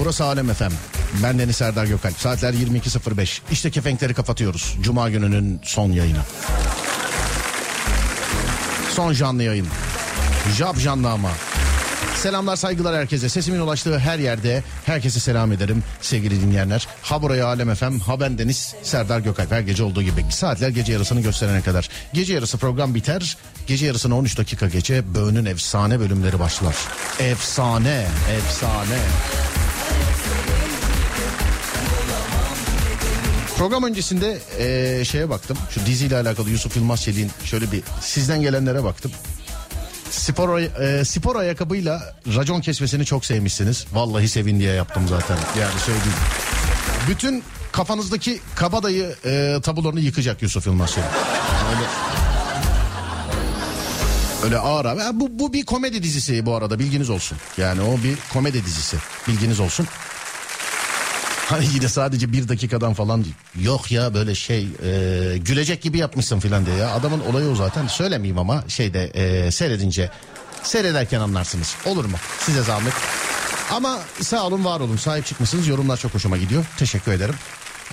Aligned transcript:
Burası 0.00 0.24
Alem 0.24 0.50
Efem. 0.50 0.72
Ben 1.22 1.38
Deniz 1.38 1.56
Serdar 1.56 1.84
Gökalp. 1.84 2.18
Saatler 2.18 2.54
22.05. 2.54 3.40
İşte 3.50 3.70
kefenkleri 3.70 4.14
kapatıyoruz. 4.14 4.76
Cuma 4.82 5.10
gününün 5.10 5.60
son 5.64 5.92
yayını. 5.92 6.18
Son 8.90 9.12
canlı 9.12 9.42
yayın. 9.42 9.66
Jab 10.58 10.78
canlı 10.78 11.10
ama. 11.10 11.30
Selamlar 12.16 12.56
saygılar 12.56 12.96
herkese. 12.96 13.28
Sesimin 13.28 13.60
ulaştığı 13.60 13.98
her 13.98 14.18
yerde 14.18 14.62
herkese 14.86 15.20
selam 15.20 15.52
ederim 15.52 15.82
sevgili 16.00 16.40
dinleyenler. 16.40 16.88
Ha 17.02 17.22
buraya 17.22 17.46
Alem 17.46 17.70
Efem, 17.70 18.00
ha 18.00 18.20
ben 18.20 18.38
Deniz 18.38 18.74
Serdar 18.82 19.20
Gökalp. 19.20 19.52
Her 19.52 19.60
gece 19.60 19.82
olduğu 19.82 20.02
gibi 20.02 20.24
saatler 20.30 20.68
gece 20.68 20.92
yarısını 20.92 21.20
gösterene 21.20 21.60
kadar. 21.60 21.88
Gece 22.12 22.34
yarısı 22.34 22.58
program 22.58 22.94
biter. 22.94 23.36
Gece 23.66 23.86
yarısına 23.86 24.16
13 24.18 24.38
dakika 24.38 24.68
geçe 24.68 25.14
Böğün'ün 25.14 25.44
efsane 25.44 26.00
bölümleri 26.00 26.40
başlar. 26.40 26.76
Efsane, 27.18 28.06
efsane. 28.36 28.98
Program 33.60 33.84
öncesinde 33.84 34.38
ee, 34.58 35.04
şeye 35.04 35.30
baktım. 35.30 35.58
Şu 35.70 35.86
diziyle 35.86 36.16
alakalı 36.16 36.50
Yusuf 36.50 36.76
Yılmaz 36.76 37.02
Çelik'in 37.02 37.30
şöyle 37.44 37.72
bir 37.72 37.82
sizden 38.00 38.42
gelenlere 38.42 38.84
baktım. 38.84 39.12
Spor, 40.10 40.58
e, 40.58 41.04
spor 41.04 41.36
ayakkabıyla 41.36 42.14
racon 42.36 42.60
kesmesini 42.60 43.04
çok 43.04 43.24
sevmişsiniz. 43.24 43.86
Vallahi 43.92 44.28
sevin 44.28 44.60
diye 44.60 44.72
yaptım 44.72 45.08
zaten. 45.08 45.36
Yani 45.60 45.80
söyleyeyim. 45.80 46.18
Bütün 47.08 47.42
kafanızdaki 47.72 48.40
kabadayı 48.56 49.14
e, 49.24 49.58
tabularını 49.62 50.00
yıkacak 50.00 50.42
Yusuf 50.42 50.66
Yılmaz 50.66 50.92
Çelik. 50.92 51.08
Öyle 51.70 51.86
Öyle 54.44 54.58
ağır 54.58 54.84
abi. 54.84 55.00
Bu, 55.20 55.38
bu 55.38 55.52
bir 55.52 55.66
komedi 55.66 56.02
dizisi 56.02 56.46
bu 56.46 56.54
arada 56.54 56.78
bilginiz 56.78 57.10
olsun. 57.10 57.38
Yani 57.56 57.80
o 57.80 58.02
bir 58.04 58.16
komedi 58.32 58.64
dizisi 58.64 58.96
bilginiz 59.28 59.60
olsun. 59.60 59.86
Hani 61.50 61.64
yine 61.74 61.88
sadece 61.88 62.32
bir 62.32 62.48
dakikadan 62.48 62.94
falan 62.94 63.24
değil. 63.24 63.34
Yok 63.62 63.92
ya 63.92 64.14
böyle 64.14 64.34
şey 64.34 64.68
e, 64.84 65.38
gülecek 65.38 65.82
gibi 65.82 65.98
yapmışsın 65.98 66.40
filan 66.40 66.66
diye 66.66 66.76
ya. 66.76 66.90
Adamın 66.90 67.20
olayı 67.20 67.48
o 67.48 67.54
zaten 67.54 67.86
söylemeyeyim 67.86 68.38
ama 68.38 68.64
şeyde 68.68 69.04
e, 69.04 69.50
seyredince 69.50 70.10
seyrederken 70.62 71.20
anlarsınız. 71.20 71.74
Olur 71.86 72.04
mu? 72.04 72.16
Size 72.38 72.62
zahmet. 72.62 72.92
Ama 73.70 73.98
sağ 74.20 74.46
olun 74.46 74.64
var 74.64 74.80
olun 74.80 74.96
sahip 74.96 75.26
çıkmışsınız 75.26 75.68
yorumlar 75.68 75.96
çok 75.96 76.14
hoşuma 76.14 76.36
gidiyor. 76.36 76.64
Teşekkür 76.76 77.12
ederim. 77.12 77.34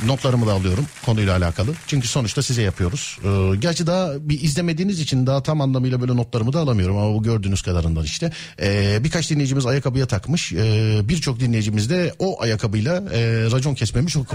Notlarımı 0.06 0.48
da 0.48 0.54
alıyorum 0.54 0.86
konuyla 1.06 1.38
alakalı. 1.38 1.74
Çünkü 1.88 2.08
sonuçta 2.08 2.42
size 2.42 2.62
yapıyoruz. 2.62 3.20
Ee, 3.24 3.56
gerçi 3.56 3.88
daha 3.88 4.30
bir 4.30 4.42
izlemediğiniz 4.42 5.00
için 5.00 5.28
daha 5.28 5.44
tam 5.44 5.62
anlamıyla 5.62 6.02
böyle 6.02 6.16
notlarımı 6.16 6.54
da 6.54 6.60
alamıyorum 6.60 6.98
ama 6.98 7.14
bu 7.14 7.24
gördüğünüz 7.24 7.62
kadarından 7.62 8.04
işte. 8.04 8.32
Ee, 8.62 9.00
birkaç 9.04 9.30
dinleyicimiz 9.30 9.66
ayakkabıya 9.66 10.06
takmış. 10.06 10.54
Ee, 10.54 11.00
Birçok 11.04 11.40
dinleyicimiz 11.40 11.90
de 11.90 12.14
o 12.20 12.42
ayakkabıyla 12.42 12.96
e, 12.96 13.22
racon 13.52 13.76
kesmemi 13.76 14.08
çok 14.08 14.26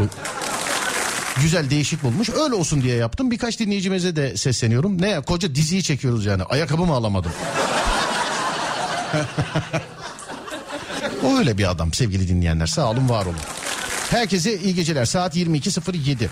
güzel 1.43 1.70
değişik 1.70 2.03
bulmuş. 2.03 2.31
Öyle 2.31 2.55
olsun 2.55 2.82
diye 2.82 2.97
yaptım. 2.97 3.31
Birkaç 3.31 3.59
dinleyicimize 3.59 4.17
de 4.17 4.37
sesleniyorum. 4.37 5.03
Ne 5.03 5.09
ya 5.09 5.20
koca 5.20 5.55
diziyi 5.55 5.82
çekiyoruz 5.82 6.25
yani. 6.25 6.43
Ayakkabı 6.43 6.87
mı 6.87 6.93
alamadım? 6.93 7.32
o 11.25 11.38
öyle 11.38 11.59
bir 11.59 11.70
adam 11.70 11.93
sevgili 11.93 12.29
dinleyenler. 12.29 12.67
Sağ 12.67 12.91
olun 12.91 13.09
var 13.09 13.26
olun. 13.26 13.37
Herkese 14.12 14.59
iyi 14.59 14.75
geceler. 14.75 15.05
Saat 15.05 15.37
22.07. 15.37 16.29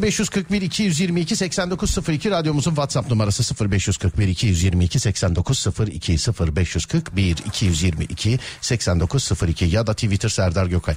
0541 0.00 0.62
222 0.62 1.36
8902 1.36 2.30
radyomuzun 2.30 2.70
WhatsApp 2.70 3.10
numarası 3.10 3.70
0541 3.70 4.28
222 4.28 5.00
8902 5.00 6.16
0541 6.56 7.36
222 7.46 8.38
8902 8.60 9.64
ya 9.64 9.86
da 9.86 9.94
Twitter 9.94 10.28
Serdar 10.28 10.66
Gökay. 10.66 10.94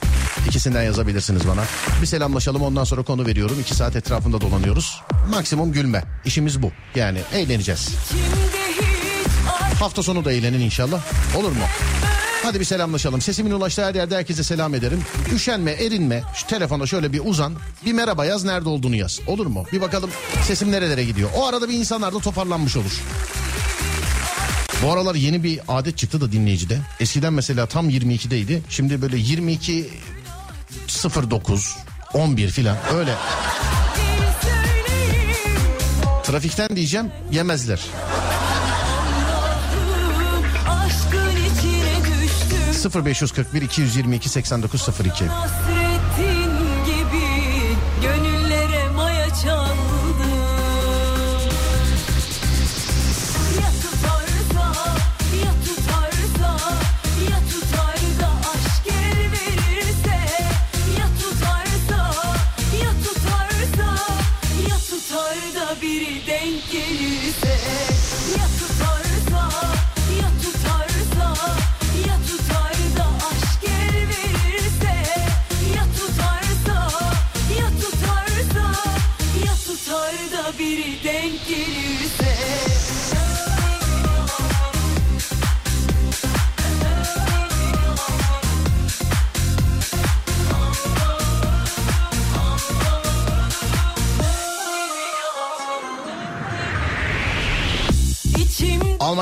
İkisinden 0.47 0.83
yazabilirsiniz 0.83 1.47
bana. 1.47 1.63
Bir 2.01 2.05
selamlaşalım 2.05 2.61
ondan 2.61 2.83
sonra 2.83 3.03
konu 3.03 3.25
veriyorum. 3.25 3.59
İki 3.61 3.75
saat 3.75 3.95
etrafında 3.95 4.41
dolanıyoruz. 4.41 5.01
Maksimum 5.29 5.71
gülme. 5.71 6.03
İşimiz 6.25 6.61
bu. 6.61 6.71
Yani 6.95 7.19
eğleneceğiz. 7.33 7.89
Hafta 9.79 10.03
sonu 10.03 10.25
da 10.25 10.31
eğlenin 10.31 10.59
inşallah. 10.59 11.01
Olur 11.35 11.51
mu? 11.51 11.63
Hadi 12.43 12.59
bir 12.59 12.65
selamlaşalım. 12.65 13.21
Sesimin 13.21 13.51
ulaştığı 13.51 13.85
her 13.85 13.95
yerde 13.95 14.15
herkese 14.15 14.43
selam 14.43 14.75
ederim. 14.75 15.03
Üşenme, 15.35 15.71
erinme. 15.71 16.23
Şu 16.35 16.47
telefona 16.47 16.85
şöyle 16.85 17.13
bir 17.13 17.21
uzan. 17.25 17.53
Bir 17.85 17.93
merhaba 17.93 18.25
yaz, 18.25 18.43
nerede 18.43 18.69
olduğunu 18.69 18.95
yaz. 18.95 19.19
Olur 19.27 19.45
mu? 19.45 19.65
Bir 19.73 19.81
bakalım 19.81 20.09
sesim 20.43 20.71
nerelere 20.71 21.03
gidiyor. 21.03 21.29
O 21.37 21.47
arada 21.47 21.69
bir 21.69 21.73
insanlar 21.73 22.13
da 22.13 22.19
toparlanmış 22.19 22.77
olur. 22.77 23.01
Bu 24.83 24.91
aralar 24.91 25.15
yeni 25.15 25.43
bir 25.43 25.59
adet 25.67 25.97
çıktı 25.97 26.21
da 26.21 26.31
dinleyicide. 26.31 26.79
Eskiden 26.99 27.33
mesela 27.33 27.65
tam 27.65 27.89
22'deydi. 27.89 28.61
Şimdi 28.69 29.01
böyle 29.01 29.17
22 29.17 29.89
09 31.29 31.77
11 32.13 32.49
filan 32.49 32.77
öyle. 32.95 33.13
Trafikten 36.23 36.75
diyeceğim 36.75 37.11
yemezler. 37.31 37.79
0541 42.79 43.67
222 43.67 44.29
8902 44.29 45.78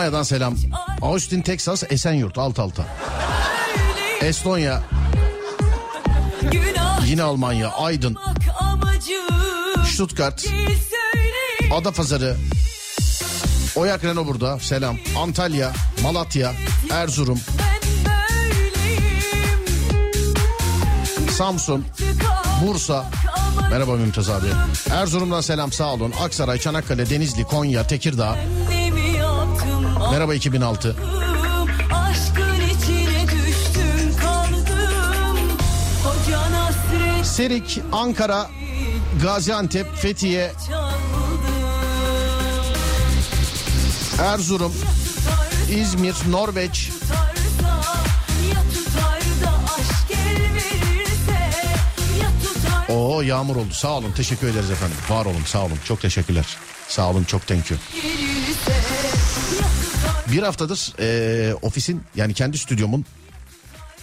Almanya'dan 0.07 0.23
selam. 0.23 0.55
Austin, 1.01 1.41
Texas, 1.41 1.83
Esenyurt 1.89 2.37
alt 2.37 2.59
alta. 2.59 2.85
Estonya, 4.21 4.81
yine 7.05 7.23
Almanya, 7.23 7.69
Aydın, 7.69 8.17
Stuttgart, 9.85 10.45
Adapazarı, 11.71 12.35
Oyak 13.75 14.03
Renault 14.03 14.27
burada 14.27 14.59
selam. 14.59 14.97
Antalya, 15.17 15.73
Malatya, 16.03 16.53
Erzurum, 16.91 17.39
Samsun, 21.37 21.85
Bursa. 22.65 23.05
Merhaba 23.71 23.95
Mümtaz 23.95 24.29
abi. 24.29 24.47
Erzurum'dan 24.91 25.41
selam 25.41 25.71
sağ 25.71 25.93
olun. 25.93 26.13
Aksaray, 26.21 26.59
Çanakkale, 26.59 27.09
Denizli, 27.09 27.43
Konya, 27.43 27.87
Tekirdağ. 27.87 28.37
Merhaba 30.11 30.35
2006. 30.35 30.95
Allah'ım, 31.03 31.69
Aşkın 31.93 32.55
içine 32.55 33.23
düştüm 33.23 34.17
kaldım 34.21 35.57
Koca 36.03 36.39
hasret 36.39 37.25
Serik, 37.25 37.81
Ankara, 37.91 38.49
Gaziantep, 39.21 39.95
Fethiye, 39.95 40.51
Erzurum, 44.21 44.73
İzmir, 45.69 46.15
Norveç, 46.29 46.89
Oo 52.89 53.21
yağmur 53.21 53.55
oldu. 53.55 53.73
Sağ 53.73 53.97
olun. 53.97 54.11
Teşekkür 54.11 54.47
ederiz 54.47 54.71
efendim. 54.71 54.97
Var 55.09 55.25
olun. 55.25 55.43
Sağ 55.45 55.65
olun. 55.65 55.79
Çok 55.85 56.01
teşekkürler. 56.01 56.57
Sağ 56.87 57.09
olun. 57.09 57.23
Çok 57.23 57.47
thank 57.47 57.71
you. 57.71 57.79
gelirse 57.93 58.96
Bir 60.31 60.43
haftadır 60.43 60.93
eee, 60.99 61.53
ofisin 61.61 62.03
yani 62.15 62.33
kendi 62.33 62.57
stüdyomun 62.57 63.05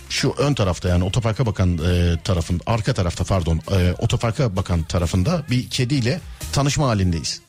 şu 0.09 0.35
ön 0.38 0.55
tarafta 0.55 0.88
yani 0.88 1.05
otoparka 1.05 1.47
bakan 1.47 1.79
eee, 1.79 2.19
tarafın 2.25 2.61
arka 2.67 2.94
tarafta 2.94 3.25
pardon 3.25 3.61
eee, 3.71 3.94
otoparka 3.98 4.56
bakan 4.56 4.82
tarafında 4.82 5.43
bir 5.51 5.70
kediyle 5.70 6.20
tanışma 6.53 6.89
halindeyiz. 6.89 7.41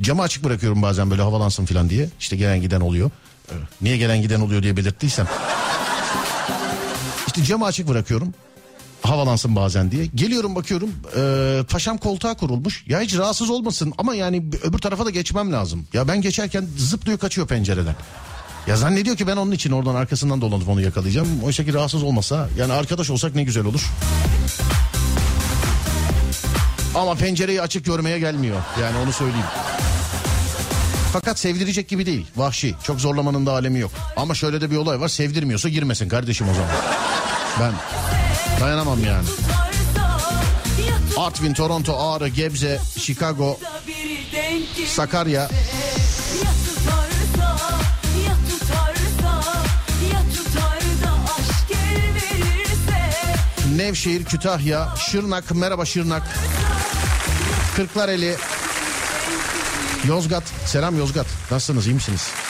Camı 0.00 0.22
açık 0.22 0.44
bırakıyorum 0.44 0.82
bazen 0.82 1.10
böyle 1.10 1.22
havalansın 1.22 1.64
falan 1.64 1.90
diye. 1.90 2.08
İşte 2.20 2.36
gelen 2.36 2.60
giden 2.60 2.80
oluyor. 2.80 3.10
Niye 3.80 3.96
gelen 3.96 4.22
giden 4.22 4.40
oluyor 4.40 4.62
diye 4.62 4.76
belirttiysem. 4.76 5.26
İşte 7.26 7.44
camı 7.44 7.64
açık 7.66 7.88
bırakıyorum. 7.88 8.34
Havalansın 9.02 9.56
bazen 9.56 9.90
diye. 9.90 10.06
Geliyorum 10.14 10.54
bakıyorum 10.54 10.90
e, 11.16 11.62
paşam 11.70 11.98
koltuğa 11.98 12.34
kurulmuş. 12.34 12.84
Ya 12.86 13.00
hiç 13.00 13.16
rahatsız 13.18 13.50
olmasın 13.50 13.92
ama 13.98 14.14
yani 14.14 14.44
öbür 14.62 14.78
tarafa 14.78 15.06
da 15.06 15.10
geçmem 15.10 15.52
lazım. 15.52 15.86
Ya 15.92 16.08
ben 16.08 16.20
geçerken 16.20 16.66
zıplıyor 16.78 17.18
kaçıyor 17.18 17.46
pencereden. 17.46 17.94
Ya 18.66 18.76
zannediyor 18.76 19.16
ki 19.16 19.26
ben 19.26 19.36
onun 19.36 19.52
için 19.52 19.70
oradan 19.70 19.94
arkasından 19.94 20.40
dolanıp 20.40 20.68
onu 20.68 20.80
yakalayacağım. 20.80 21.28
Oysa 21.44 21.64
ki 21.64 21.74
rahatsız 21.74 22.02
olmasa 22.02 22.48
yani 22.58 22.72
arkadaş 22.72 23.10
olsak 23.10 23.34
ne 23.34 23.42
güzel 23.44 23.64
olur. 23.64 23.90
Ama 26.94 27.14
pencereyi 27.14 27.62
açık 27.62 27.84
görmeye 27.84 28.18
gelmiyor. 28.18 28.56
Yani 28.80 28.96
onu 28.98 29.12
söyleyeyim. 29.12 29.46
Fakat 31.12 31.38
sevdirecek 31.38 31.88
gibi 31.88 32.06
değil. 32.06 32.26
Vahşi. 32.36 32.74
Çok 32.84 33.00
zorlamanın 33.00 33.46
da 33.46 33.52
alemi 33.52 33.78
yok. 33.78 33.92
Ama 34.16 34.34
şöyle 34.34 34.60
de 34.60 34.70
bir 34.70 34.76
olay 34.76 35.00
var. 35.00 35.08
Sevdirmiyorsa 35.08 35.68
girmesin 35.68 36.08
kardeşim 36.08 36.48
o 36.48 36.54
zaman. 36.54 36.70
Ben 37.60 37.72
dayanamam 38.62 39.04
yani. 39.04 39.26
Artvin, 41.16 41.54
Toronto, 41.54 41.96
Ağrı, 41.98 42.28
Gebze, 42.28 42.80
Chicago, 42.98 43.58
Sakarya, 44.86 45.48
Nevşehir, 53.76 54.24
Kütahya, 54.24 54.94
Şırnak, 54.96 55.54
merhaba 55.54 55.84
Şırnak. 55.84 56.22
Kırklareli, 57.76 58.36
Yozgat. 60.08 60.44
Selam 60.66 60.98
Yozgat. 60.98 61.26
Nasılsınız? 61.50 61.86
iyi 61.86 61.94
misiniz? 61.94 62.41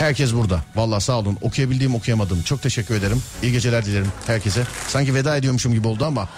Herkes 0.00 0.34
burada. 0.34 0.60
Vallahi 0.76 1.00
sağ 1.00 1.18
olun. 1.18 1.38
Okuyabildiğim 1.40 1.94
okuyamadım. 1.94 2.42
Çok 2.42 2.62
teşekkür 2.62 2.94
ederim. 2.94 3.22
İyi 3.42 3.52
geceler 3.52 3.84
dilerim 3.84 4.12
herkese. 4.26 4.66
Sanki 4.88 5.14
veda 5.14 5.36
ediyormuşum 5.36 5.72
gibi 5.72 5.88
oldu 5.88 6.04
ama. 6.04 6.28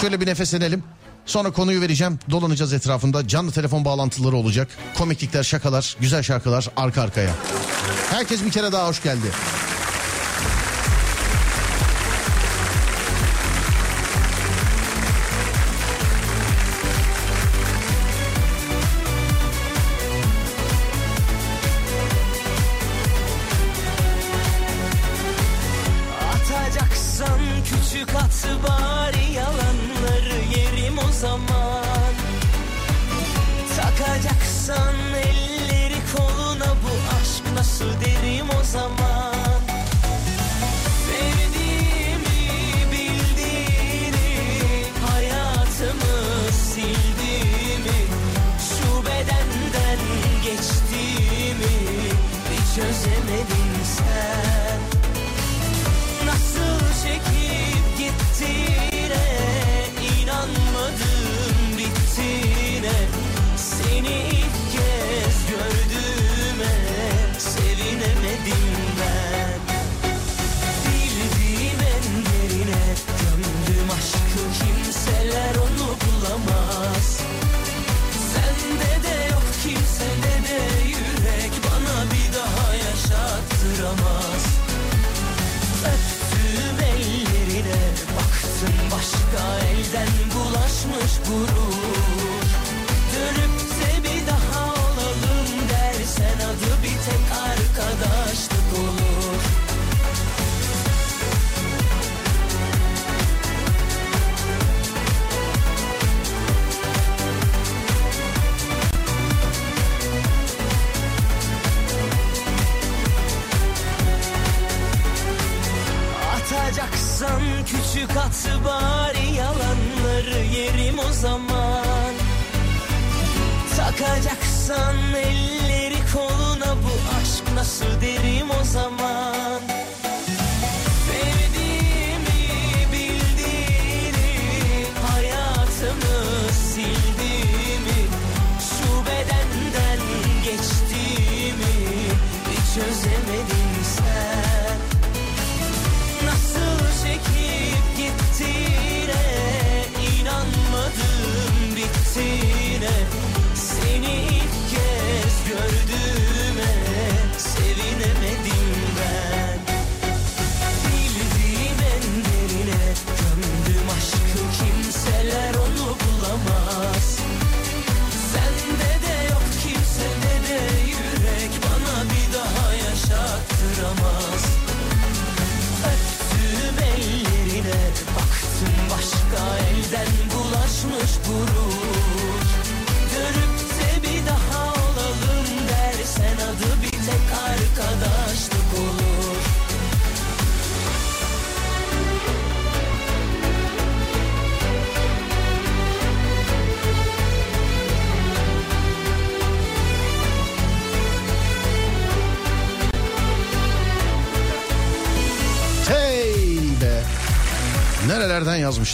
Şöyle 0.00 0.20
bir 0.20 0.26
nefeslenelim. 0.26 0.84
Sonra 1.26 1.50
konuyu 1.50 1.80
vereceğim. 1.80 2.18
Dolanacağız 2.30 2.72
etrafında. 2.72 3.28
Canlı 3.28 3.52
telefon 3.52 3.84
bağlantıları 3.84 4.36
olacak. 4.36 4.68
Komiklikler, 4.98 5.42
şakalar, 5.42 5.96
güzel 6.00 6.22
şarkılar 6.22 6.68
arka 6.76 7.02
arkaya. 7.02 7.30
Herkes 8.10 8.44
bir 8.44 8.50
kere 8.50 8.72
daha 8.72 8.88
hoş 8.88 9.02
geldi. 9.02 9.26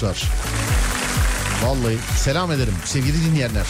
Yazmışlar. 0.02 0.30
Vallahi 1.64 1.98
selam 2.16 2.52
ederim 2.52 2.74
sevgili 2.84 3.24
dinleyenler. 3.24 3.66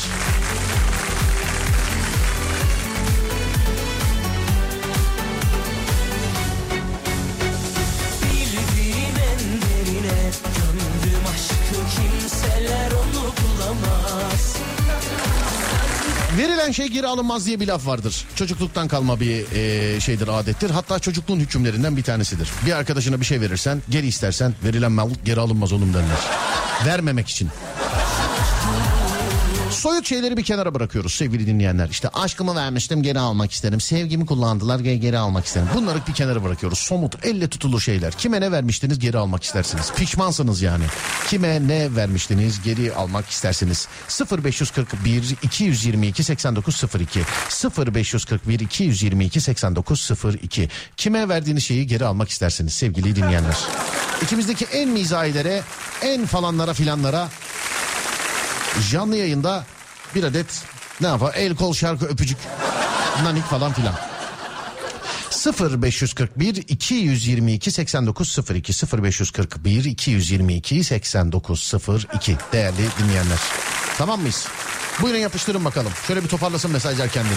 Verilen 16.67 16.77
şey 16.77 16.89
geri 16.89 17.07
alınmaz 17.07 17.47
diye 17.47 17.61
bir 17.61 17.67
laf 17.67 17.87
vardır. 17.87 18.25
Çocukluktan 18.35 18.89
kalma 18.89 19.21
bir 19.21 19.45
e, 19.53 20.01
şeydir 20.01 20.29
adettir. 20.29 20.71
Hatta 20.71 20.99
çocukluğun 20.99 21.41
hükümlerinden 21.41 21.97
bir 21.97 22.03
tanesidir. 22.03 22.49
Bir 22.67 22.73
arkadaşına 22.73 23.21
bir 23.21 23.25
şey 23.25 23.41
verirsen 23.41 23.83
geri 23.89 24.07
istersen 24.07 24.55
verilen 24.65 24.93
mal 24.93 25.11
geri 25.25 25.41
alınmaz 25.41 25.73
oğlum 25.73 25.95
derler. 25.95 26.19
Vermemek 26.87 27.29
için. 27.29 27.49
Soyut 29.87 30.07
şeyleri 30.07 30.37
bir 30.37 30.43
kenara 30.43 30.75
bırakıyoruz 30.75 31.15
sevgili 31.15 31.47
dinleyenler. 31.47 31.89
İşte 31.89 32.09
aşkımı 32.09 32.55
vermiştim 32.55 33.03
geri 33.03 33.19
almak 33.19 33.53
isterim. 33.53 33.81
Sevgimi 33.81 34.27
kullandılar 34.27 34.79
geri, 34.79 35.19
almak 35.19 35.47
isterim. 35.47 35.69
Bunları 35.75 35.99
bir 36.09 36.15
kenara 36.15 36.45
bırakıyoruz. 36.45 36.79
Somut 36.79 37.27
elle 37.27 37.49
tutulur 37.49 37.81
şeyler. 37.81 38.13
Kime 38.13 38.41
ne 38.41 38.53
vermiştiniz 38.53 38.99
geri 38.99 39.19
almak 39.19 39.43
istersiniz. 39.43 39.93
Pişmansınız 39.97 40.63
yani. 40.63 40.85
Kime 41.29 41.69
ne 41.69 41.97
vermiştiniz 41.97 42.63
geri 42.63 42.95
almak 42.95 43.29
istersiniz. 43.29 43.89
0541 44.45 45.37
222 45.43 46.25
8902 46.25 47.21
0541 47.95 48.61
222 48.61 49.41
8902 49.41 50.69
Kime 50.97 51.29
verdiğiniz 51.29 51.65
şeyi 51.65 51.87
geri 51.87 52.05
almak 52.05 52.29
istersiniz 52.29 52.73
sevgili 52.73 53.17
dinleyenler. 53.17 53.57
İkimizdeki 54.23 54.65
en 54.65 54.89
mizahilere, 54.89 55.63
en 56.03 56.27
falanlara 56.27 56.73
filanlara 56.73 57.29
canlı 58.91 59.17
yayında 59.17 59.65
bir 60.15 60.25
adet 60.25 60.63
ne 61.01 61.07
yapar 61.07 61.35
el 61.35 61.57
kol 61.57 61.75
şarkı 61.75 62.07
öpücük 62.07 62.39
nanik 63.23 63.45
falan 63.45 63.73
filan. 63.73 63.95
0541 65.81 66.57
222 66.69 67.71
8902 67.71 68.73
0541 69.03 69.85
222 69.85 70.85
8902 70.85 72.37
değerli 72.53 72.89
dinleyenler. 72.99 73.39
Tamam 73.99 74.21
mıyız? 74.21 74.49
Buyurun 75.03 75.19
yapıştırın 75.19 75.65
bakalım. 75.65 75.93
Şöyle 76.07 76.25
bir 76.25 76.29
toparlasın 76.29 76.71
mesajlar 76.71 77.09
kendini. 77.09 77.33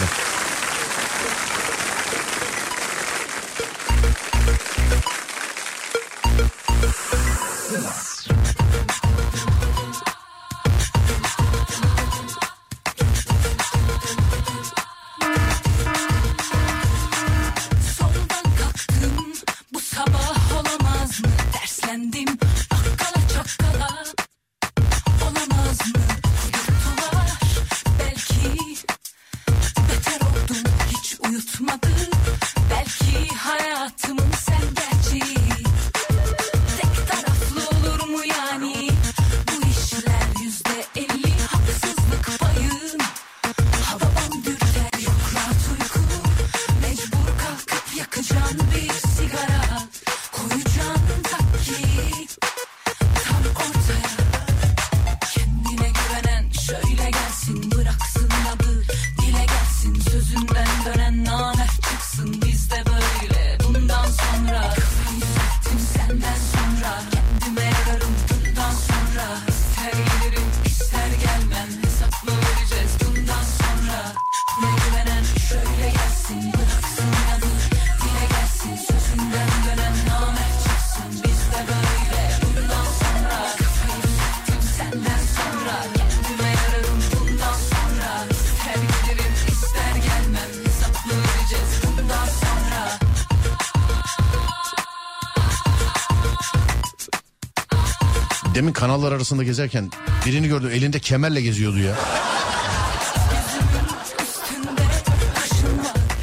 Kanallar 98.79 99.11
arasında 99.11 99.43
gezerken 99.43 99.91
birini 100.25 100.47
gördüm 100.47 100.69
elinde 100.73 100.99
kemerle 100.99 101.41
geziyordu 101.41 101.79
ya. 101.79 101.95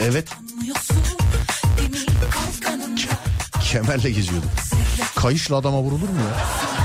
Evet 0.00 0.28
kemerle 3.72 4.10
geziyordu. 4.10 4.46
Kayışla 5.16 5.56
adama 5.56 5.78
vurulur 5.78 6.08
mu 6.08 6.18
ya? 6.18 6.75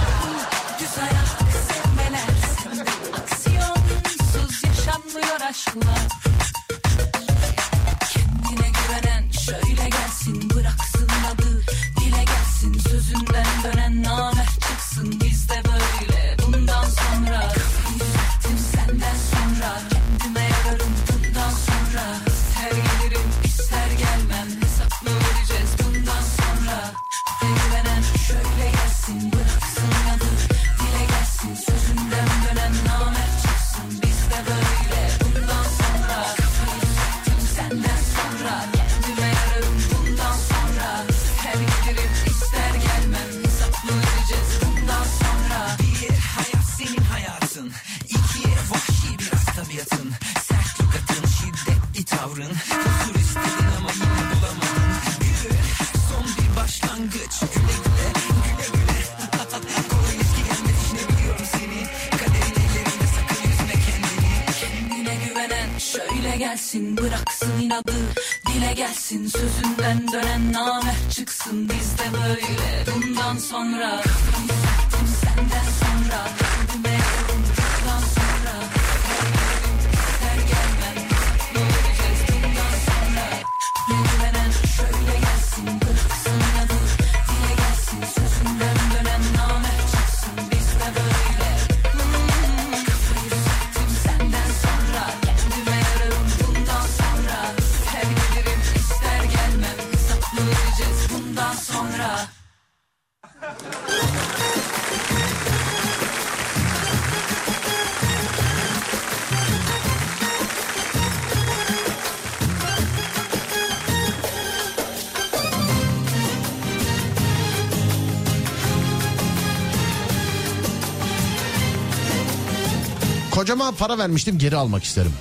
Kocama 123.51 123.71
para 123.71 123.97
vermiştim 123.97 124.37
geri 124.37 124.55
almak 124.55 124.83
isterim. 124.83 125.11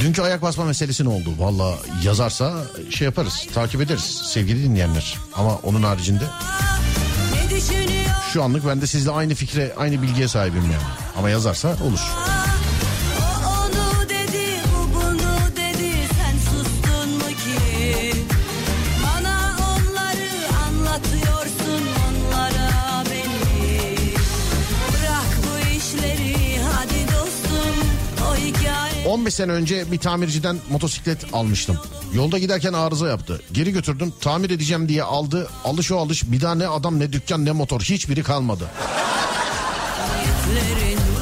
Dünkü 0.00 0.22
ayak 0.22 0.42
basma 0.42 0.64
meselesi 0.64 1.04
ne 1.04 1.08
oldu? 1.08 1.30
Valla 1.38 1.74
yazarsa 2.02 2.54
şey 2.90 3.04
yaparız 3.04 3.46
takip 3.54 3.80
ederiz 3.80 4.22
sevgili 4.24 4.64
dinleyenler. 4.64 5.18
Ama 5.34 5.56
onun 5.56 5.82
haricinde 5.82 6.24
şu 8.32 8.42
anlık 8.42 8.66
ben 8.66 8.80
de 8.80 8.86
sizle 8.86 9.10
aynı 9.10 9.34
fikre 9.34 9.74
aynı 9.76 10.02
bilgiye 10.02 10.28
sahibim 10.28 10.62
yani. 10.62 10.84
Ama 11.18 11.30
yazarsa 11.30 11.68
olur. 11.68 12.00
15 29.06 29.34
sene 29.34 29.52
önce 29.52 29.92
bir 29.92 29.98
tamirciden 29.98 30.58
motosiklet 30.70 31.34
almıştım. 31.34 31.78
Yolda 32.14 32.38
giderken 32.38 32.72
arıza 32.72 33.08
yaptı. 33.08 33.40
Geri 33.52 33.72
götürdüm 33.72 34.12
tamir 34.20 34.50
edeceğim 34.50 34.88
diye 34.88 35.02
aldı. 35.02 35.48
Alış 35.64 35.92
o 35.92 35.98
alış 35.98 36.30
bir 36.30 36.40
daha 36.40 36.54
ne 36.54 36.68
adam 36.68 37.00
ne 37.00 37.12
dükkan 37.12 37.44
ne 37.44 37.52
motor 37.52 37.80
hiçbiri 37.80 38.22
kalmadı. 38.22 38.64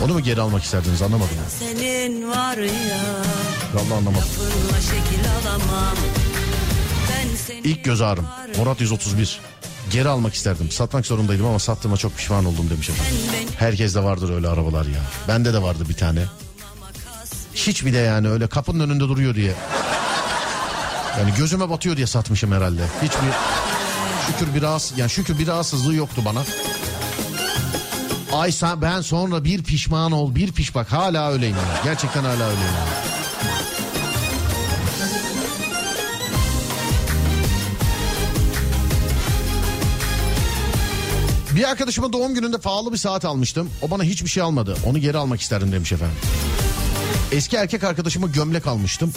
Onu 0.05 0.12
mu 0.12 0.20
geri 0.20 0.40
almak 0.40 0.62
isterdiniz 0.64 1.03
anlamadım. 1.03 1.37
senin 1.59 2.31
var 2.31 2.57
ya 2.57 3.25
Vallahi 3.75 3.94
anlamadım. 3.94 4.29
İlk 7.64 7.85
göz 7.85 8.01
ağrım. 8.03 8.27
Murat 8.59 8.81
131. 8.81 9.40
Geri 9.90 10.09
almak 10.09 10.35
isterdim. 10.35 10.70
Satmak 10.70 11.07
zorundaydım 11.07 11.47
ama 11.47 11.59
sattığıma 11.59 11.97
çok 11.97 12.16
pişman 12.16 12.44
oldum 12.44 12.70
demiş 12.70 12.90
efendim. 12.90 13.16
Herkes 13.59 13.94
de 13.94 14.03
vardır 14.05 14.35
öyle 14.35 14.49
arabalar 14.49 14.87
ya. 14.87 15.01
Bende 15.29 15.53
de 15.55 15.62
vardı 15.62 15.85
bir 15.88 15.94
tane. 15.94 16.25
Hiç 17.55 17.85
bir 17.85 17.93
de 17.93 17.99
yani 17.99 18.29
öyle 18.29 18.47
kapının 18.47 18.81
önünde 18.90 19.05
duruyor 19.05 19.35
diye. 19.35 19.55
Yani 21.19 21.31
gözüme 21.38 21.71
batıyor 21.71 21.97
diye 21.97 22.07
satmışım 22.07 22.53
herhalde. 22.53 22.83
Hiçbir 23.03 23.31
şükür 24.27 24.55
bir 24.55 24.62
rahatsız 24.62 24.99
yani 24.99 25.11
şükür 25.11 25.38
bir 25.38 25.47
rahatsızlığı 25.47 25.95
yoktu 25.95 26.23
bana. 26.25 26.43
Ay 28.33 28.53
sen- 28.53 28.83
ben 28.83 29.01
sonra 29.01 29.45
bir 29.45 29.62
pişman 29.62 30.12
ol 30.12 30.35
bir 30.35 30.53
piş 30.53 30.75
bak 30.75 30.93
hala 30.93 31.33
öyleyim 31.33 31.57
yani. 31.57 31.85
Gerçekten 31.85 32.21
hala 32.25 32.33
öyleyim 32.45 32.75
yani. 32.79 33.05
Bir 41.57 41.71
arkadaşıma 41.71 42.12
doğum 42.12 42.35
gününde 42.35 42.59
pahalı 42.59 42.93
bir 42.93 42.97
saat 42.97 43.25
almıştım. 43.25 43.71
O 43.83 43.90
bana 43.90 44.03
hiçbir 44.03 44.29
şey 44.29 44.43
almadı. 44.43 44.77
Onu 44.87 44.99
geri 44.99 45.19
almak 45.19 45.40
isterdim 45.40 45.73
demiş 45.73 45.93
efendim. 45.93 46.17
Eski 47.35 47.57
erkek 47.57 47.85
arkadaşıma 47.85 48.27
gömlek 48.27 48.66
almıştım. 48.66 49.12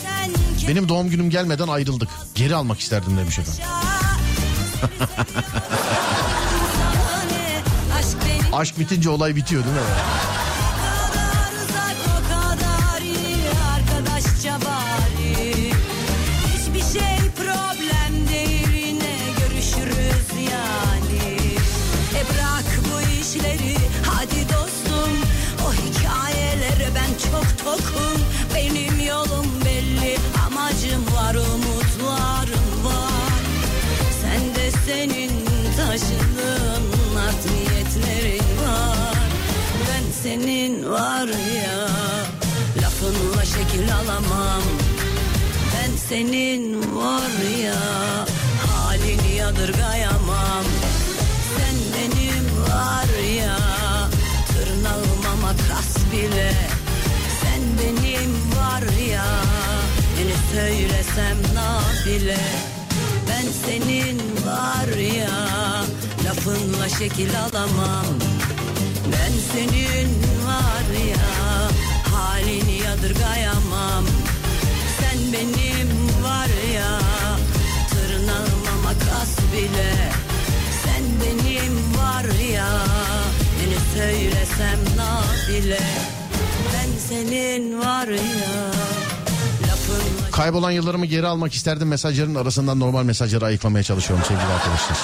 Benim 0.67 0.89
doğum 0.89 1.09
günüm 1.09 1.29
gelmeden 1.29 1.67
ayrıldık. 1.67 2.09
Geri 2.35 2.55
almak 2.55 2.79
isterdim 2.79 3.17
demiş 3.17 3.39
efendim. 3.39 3.63
Aşk 8.53 8.79
bitince 8.79 9.09
olay 9.09 9.35
bitiyor 9.35 9.63
değil 9.63 9.75
mi? 9.75 9.81
işleri 23.27 23.75
kokun 27.67 28.17
Benim 28.55 28.99
yolum 29.07 29.47
belli 29.65 30.17
amacım 30.45 31.03
var 31.15 31.35
umutlarım 31.35 32.85
var. 32.85 33.31
Sen 34.21 34.55
de 34.55 34.71
senin 34.85 35.31
taşının 35.77 36.83
art 37.27 37.43
niyetlerin 37.51 38.47
var. 38.63 39.17
Ben 39.87 40.11
senin 40.23 40.91
var 40.91 41.27
ya 41.63 41.87
lafınla 42.81 43.45
şekil 43.45 43.95
alamam. 43.95 44.63
Ben 45.73 45.95
senin 46.09 46.95
var 46.95 47.57
ya 47.63 47.81
halini 48.67 49.35
yadırgayamam. 49.35 50.65
Sen 51.57 51.75
benim 51.93 52.45
var 52.69 53.23
ya 53.37 53.57
tırnağıma 54.47 55.41
makas 55.41 55.95
bile 56.11 56.76
söylesem 60.57 61.37
nafile. 61.55 62.37
Ben 63.29 63.47
senin 63.65 64.19
var 64.45 64.97
ya 65.17 65.37
lafınla 66.25 66.89
şekil 66.89 67.29
alamam. 67.39 68.05
Ben 69.11 69.33
senin 69.53 70.09
var 70.47 70.87
ya 71.09 71.27
halini 72.13 72.77
yadırgayamam. 72.85 74.05
Sen 74.99 75.19
benim 75.33 75.89
var 76.23 76.49
ya 76.75 76.99
tırnağıma 77.89 78.73
makas 78.83 79.37
bile. 79.53 79.93
Sen 80.83 81.03
benim 81.21 81.75
var 81.97 82.25
ya 82.53 82.69
ne 83.69 83.99
söylesem 83.99 84.79
nafile. 84.97 85.87
Ben 86.73 86.89
senin 87.09 87.79
var 87.79 88.07
ya 88.07 88.96
Kaybolan 90.37 90.71
yıllarımı 90.71 91.05
geri 91.05 91.27
almak 91.27 91.53
isterdim 91.53 91.87
mesajların 91.87 92.35
arasından 92.35 92.79
normal 92.79 93.03
mesajları 93.03 93.45
ayıklamaya 93.45 93.83
çalışıyorum 93.83 94.25
sevgili 94.27 94.53
arkadaşlar. 94.53 94.97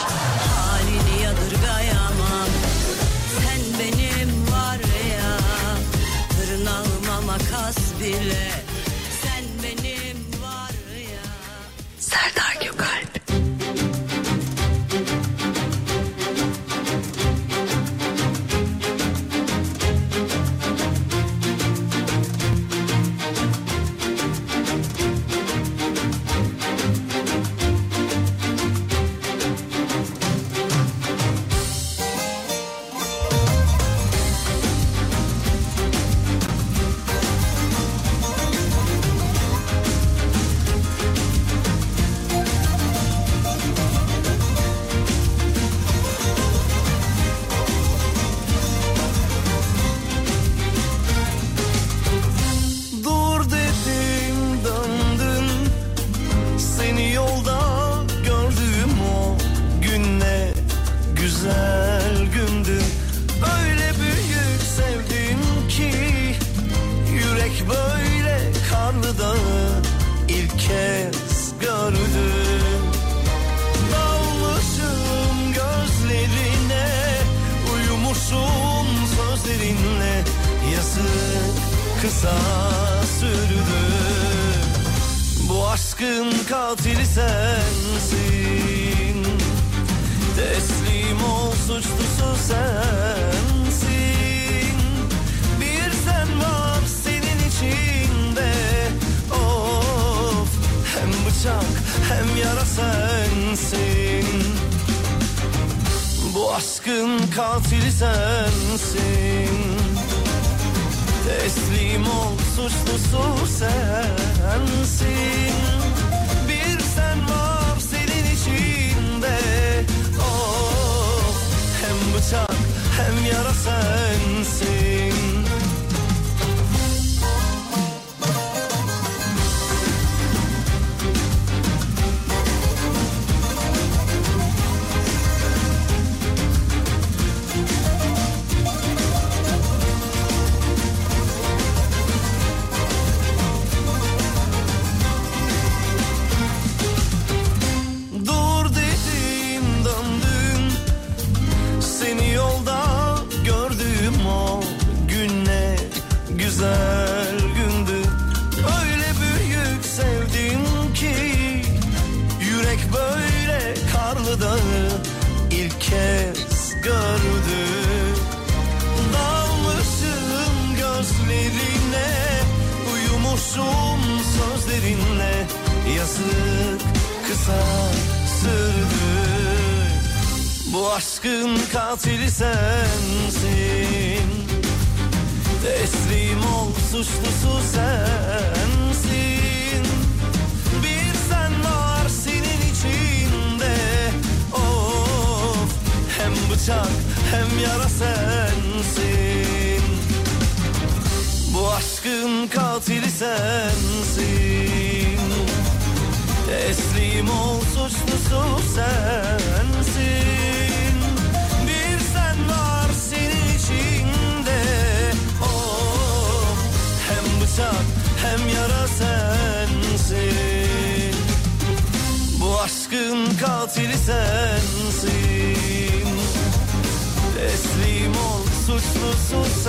Suçlusu 229.34 229.60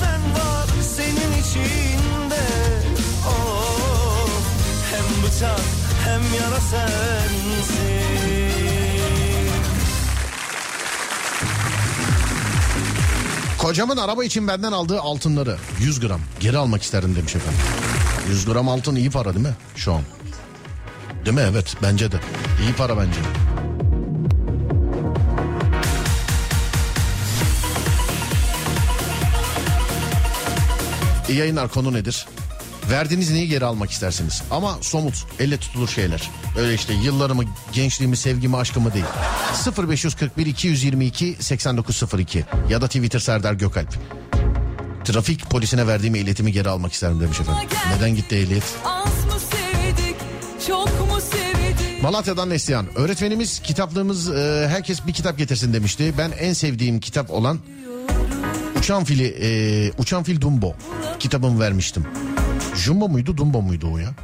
sen 0.00 0.22
var 0.34 0.66
senin 0.96 1.32
içinde 1.42 2.42
Oh 3.28 4.28
hem 4.90 5.24
bıçak 5.24 5.60
hem 6.04 6.20
yara 6.40 6.60
sensin 6.60 8.02
Kocamın 13.58 13.96
araba 13.96 14.24
için 14.24 14.48
benden 14.48 14.72
aldığı 14.72 15.00
altınları 15.00 15.56
100 15.80 16.00
gram 16.00 16.20
geri 16.40 16.56
almak 16.58 16.82
isterdim 16.82 17.16
demiş 17.16 17.36
efendim. 17.36 17.60
100 18.28 18.44
gram 18.44 18.68
altın 18.68 18.96
iyi 18.96 19.10
para 19.10 19.34
değil 19.34 19.46
mi 19.46 19.54
şu 19.76 19.92
an? 19.92 20.02
Değil 21.24 21.36
mi? 21.36 21.42
Evet 21.50 21.76
bence 21.82 22.12
de. 22.12 22.16
İyi 22.62 22.72
para 22.72 22.96
bence. 22.98 23.18
İyi 31.28 31.38
yayınlar 31.38 31.68
konu 31.68 31.92
nedir? 31.92 32.26
Verdiğiniz 32.90 33.30
neyi 33.30 33.48
geri 33.48 33.64
almak 33.64 33.90
istersiniz? 33.90 34.42
Ama 34.50 34.78
somut, 34.80 35.26
elle 35.38 35.56
tutulur 35.56 35.88
şeyler. 35.88 36.30
Öyle 36.58 36.74
işte 36.74 36.94
yıllarımı, 36.94 37.44
gençliğimi, 37.72 38.16
sevgimi, 38.16 38.56
aşkımı 38.56 38.94
değil. 38.94 39.04
0541 39.78 40.46
222 40.46 41.36
8902 41.40 42.44
ya 42.70 42.80
da 42.80 42.86
Twitter 42.86 43.18
Serdar 43.18 43.52
Gökalp. 43.52 43.94
Trafik 45.04 45.50
polisine 45.50 45.86
verdiğim 45.86 46.14
ehliyetimi 46.14 46.52
geri 46.52 46.68
almak 46.68 46.92
isterim 46.92 47.20
demiş 47.20 47.40
efendim. 47.40 47.68
Neden 47.96 48.16
gitti 48.16 48.36
ehliyet? 48.36 48.64
Malatya'dan 52.02 52.50
Neslihan. 52.50 52.86
Öğretmenimiz 52.98 53.58
kitaplığımız 53.62 54.30
e, 54.30 54.68
herkes 54.68 55.06
bir 55.06 55.12
kitap 55.12 55.38
getirsin 55.38 55.72
demişti. 55.72 56.14
Ben 56.18 56.30
en 56.30 56.52
sevdiğim 56.52 57.00
kitap 57.00 57.30
olan 57.30 57.58
Uçan 58.82 59.04
Fili, 59.04 59.26
e, 59.26 59.92
Uçan 59.98 60.22
Fil 60.22 60.40
Dumbo 60.40 60.74
kitabımı 61.18 61.60
vermiştim. 61.60 62.06
Jumbo 62.76 63.08
muydu 63.08 63.36
Dumbo 63.36 63.62
muydu 63.62 63.88
o 63.92 63.98
ya? 63.98 64.14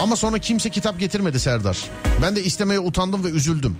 Ama 0.00 0.16
sonra 0.16 0.38
kimse 0.38 0.70
kitap 0.70 1.00
getirmedi 1.00 1.40
Serdar. 1.40 1.78
Ben 2.22 2.36
de 2.36 2.44
istemeye 2.44 2.80
utandım 2.80 3.24
ve 3.24 3.28
üzüldüm. 3.28 3.76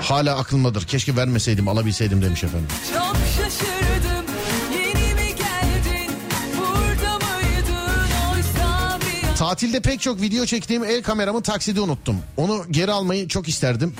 Hala 0.00 0.38
aklımdadır. 0.38 0.84
Keşke 0.86 1.16
vermeseydim 1.16 1.68
alabilseydim 1.68 2.22
demiş 2.22 2.44
efendim. 2.44 2.68
çok 2.94 3.16
şaşırdım. 3.36 4.24
Yeni 4.72 5.14
mi 5.14 5.28
geldin? 5.36 6.12
Burada 6.58 7.12
mıydın? 7.12 8.10
Oysa 8.34 8.98
bir 9.00 9.28
an 9.28 9.34
Tatilde 9.36 9.80
pek 9.80 10.00
çok 10.00 10.20
video 10.20 10.46
çektiğim 10.46 10.84
el 10.84 11.02
kameramı 11.02 11.42
takside 11.42 11.80
unuttum. 11.80 12.16
Onu 12.36 12.64
geri 12.70 12.92
almayı 12.92 13.28
çok 13.28 13.48
isterdim. 13.48 13.94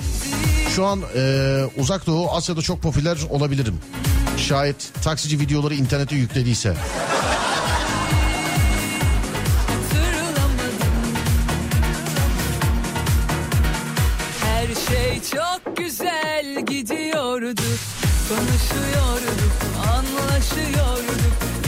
Şu 0.75 0.85
an 0.85 1.01
e, 1.15 1.63
uzak 1.77 2.07
doğu 2.07 2.31
Asya'da 2.31 2.61
çok 2.61 2.81
popüler 2.81 3.17
olabilirim. 3.29 3.79
Şayet 4.37 4.91
taksici 5.03 5.39
videoları 5.39 5.73
internete 5.75 6.15
yüklediyse. 6.15 6.73
şey 14.89 15.21
çok 15.21 15.77
güzel 15.77 16.65
gidiyordu. 16.65 17.61
Konuşuyorduk, 18.29 19.51
anlaşıyorduk. 19.87 21.64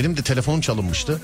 Benim 0.00 0.16
de 0.16 0.22
telefonum 0.22 0.60
çalınmıştı. 0.60 1.20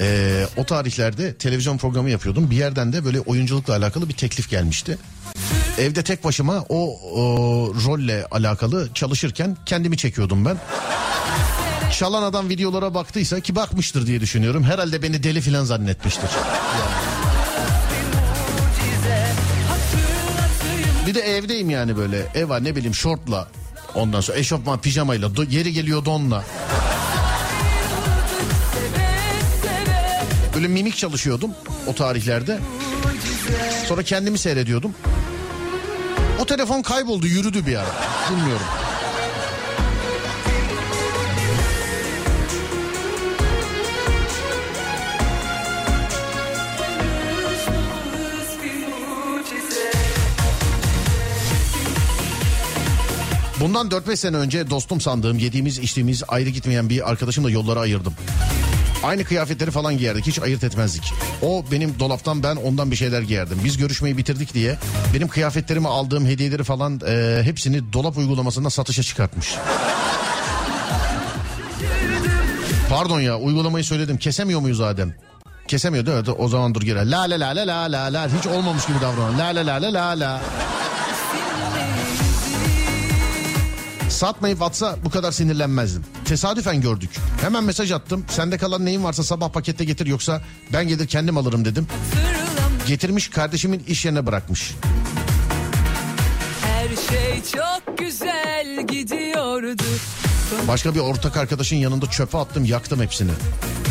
Ee, 0.00 0.46
o 0.56 0.64
tarihlerde 0.64 1.34
televizyon 1.34 1.78
programı 1.78 2.10
yapıyordum. 2.10 2.50
Bir 2.50 2.56
yerden 2.56 2.92
de 2.92 3.04
böyle 3.04 3.20
oyunculukla 3.20 3.76
alakalı 3.76 4.08
bir 4.08 4.14
teklif 4.14 4.50
gelmişti. 4.50 4.98
Evde 5.78 6.02
tek 6.02 6.24
başıma 6.24 6.64
o, 6.68 7.00
o 7.14 7.24
rolle 7.86 8.26
alakalı 8.30 8.88
çalışırken 8.94 9.56
kendimi 9.66 9.96
çekiyordum 9.96 10.44
ben. 10.44 10.56
Çalan 11.98 12.22
adam 12.22 12.48
videolara 12.48 12.94
baktıysa 12.94 13.40
ki 13.40 13.56
bakmıştır 13.56 14.06
diye 14.06 14.20
düşünüyorum. 14.20 14.64
Herhalde 14.64 15.02
beni 15.02 15.22
deli 15.22 15.40
filan 15.40 15.64
zannetmiştir. 15.64 16.30
Bir 21.06 21.14
de 21.14 21.20
evdeyim 21.20 21.70
yani 21.70 21.96
böyle. 21.96 22.26
Ev 22.34 22.48
var 22.48 22.64
ne 22.64 22.76
bileyim 22.76 22.94
şortla. 22.94 23.48
Ondan 23.94 24.20
sonra 24.20 24.38
eşofman 24.38 24.80
pijamayla 24.80 25.28
do- 25.28 25.50
yeri 25.50 25.72
geliyor 25.72 26.04
donla. 26.04 26.44
Böyle 30.58 30.68
mimik 30.68 30.96
çalışıyordum 30.96 31.50
o 31.86 31.94
tarihlerde. 31.94 32.58
Sonra 33.86 34.02
kendimi 34.02 34.38
seyrediyordum. 34.38 34.94
O 36.40 36.46
telefon 36.46 36.82
kayboldu 36.82 37.26
yürüdü 37.26 37.66
bir 37.66 37.76
ara. 37.76 37.94
Bilmiyorum. 38.30 38.66
Bundan 53.60 53.88
4-5 53.88 54.16
sene 54.16 54.36
önce 54.36 54.70
dostum 54.70 55.00
sandığım 55.00 55.38
yediğimiz 55.38 55.78
içtiğimiz 55.78 56.22
ayrı 56.28 56.50
gitmeyen 56.50 56.88
bir 56.88 57.10
arkadaşımla 57.10 57.50
yollara 57.50 57.80
ayırdım. 57.80 58.14
Aynı 59.02 59.24
kıyafetleri 59.24 59.70
falan 59.70 59.98
giyerdik 59.98 60.26
hiç 60.26 60.38
ayırt 60.38 60.64
etmezdik. 60.64 61.12
O 61.42 61.64
benim 61.72 61.98
dolaptan 61.98 62.42
ben 62.42 62.56
ondan 62.56 62.90
bir 62.90 62.96
şeyler 62.96 63.22
giyerdim. 63.22 63.60
Biz 63.64 63.76
görüşmeyi 63.76 64.16
bitirdik 64.16 64.54
diye 64.54 64.76
benim 65.14 65.28
kıyafetlerimi 65.28 65.88
aldığım 65.88 66.26
hediyeleri 66.26 66.64
falan 66.64 67.00
e, 67.06 67.40
hepsini 67.42 67.92
dolap 67.92 68.18
uygulamasında 68.18 68.70
satışa 68.70 69.02
çıkartmış. 69.02 69.54
Pardon 72.90 73.20
ya 73.20 73.38
uygulamayı 73.38 73.84
söyledim 73.84 74.18
kesemiyor 74.18 74.60
muyuz 74.60 74.80
Adem? 74.80 75.14
Kesemiyor 75.68 76.06
değil 76.06 76.18
mi? 76.18 76.30
O 76.32 76.48
zaman 76.48 76.74
dur 76.74 76.82
gire. 76.82 77.10
La 77.10 77.20
la 77.20 77.40
la 77.40 77.56
la 77.56 77.66
la 77.66 77.92
la 77.92 78.12
la 78.12 78.28
hiç 78.38 78.46
olmamış 78.46 78.86
gibi 78.86 79.00
davranan. 79.00 79.38
La 79.38 79.46
la 79.46 79.66
la 79.66 79.82
la 79.82 79.94
la 79.94 80.20
la. 80.20 80.40
Satmayıp 84.10 84.62
atsa 84.62 84.96
bu 85.04 85.10
kadar 85.10 85.32
sinirlenmezdim. 85.32 86.04
Tesadüfen 86.24 86.80
gördük. 86.80 87.10
Hemen 87.40 87.64
mesaj 87.64 87.92
attım. 87.92 88.24
Sende 88.28 88.58
kalan 88.58 88.84
neyin 88.84 89.04
varsa 89.04 89.22
sabah 89.22 89.48
pakette 89.48 89.84
getir 89.84 90.06
yoksa 90.06 90.42
ben 90.72 90.88
gelir 90.88 91.06
kendim 91.06 91.36
alırım 91.36 91.64
dedim. 91.64 91.86
Getirmiş 92.86 93.28
kardeşimin 93.28 93.84
iş 93.88 94.04
yerine 94.04 94.26
bırakmış. 94.26 94.74
her 96.62 96.88
şey 96.88 97.42
çok 97.42 97.98
güzel 97.98 98.86
gidiyordu. 98.86 99.82
Başka 100.68 100.94
bir 100.94 101.00
ortak 101.00 101.36
arkadaşın 101.36 101.76
yanında 101.76 102.10
çöpe 102.10 102.38
attım 102.38 102.64
yaktım 102.64 103.00
hepsini. 103.02 103.30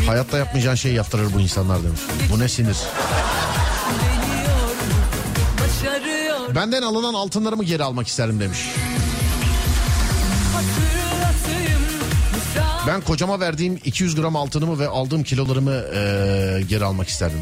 Hayatta 0.07 0.37
yapmayacağın 0.37 0.75
şey 0.75 0.93
yaptırır 0.93 1.33
bu 1.33 1.39
insanlar 1.39 1.83
demiş. 1.83 2.01
Bu 2.31 2.39
ne 2.39 2.49
sinir. 2.49 2.77
Benden 6.55 6.81
alınan 6.81 7.13
altınlarımı 7.13 7.63
geri 7.63 7.83
almak 7.83 8.07
isterim 8.07 8.39
demiş. 8.39 8.59
Ben 12.87 13.01
kocama 13.01 13.39
verdiğim 13.39 13.79
200 13.85 14.15
gram 14.15 14.35
altınımı 14.35 14.79
ve 14.79 14.87
aldığım 14.87 15.23
kilolarımı 15.23 15.71
eee, 15.71 16.61
geri 16.61 16.85
almak 16.85 17.07
isterdim. 17.07 17.39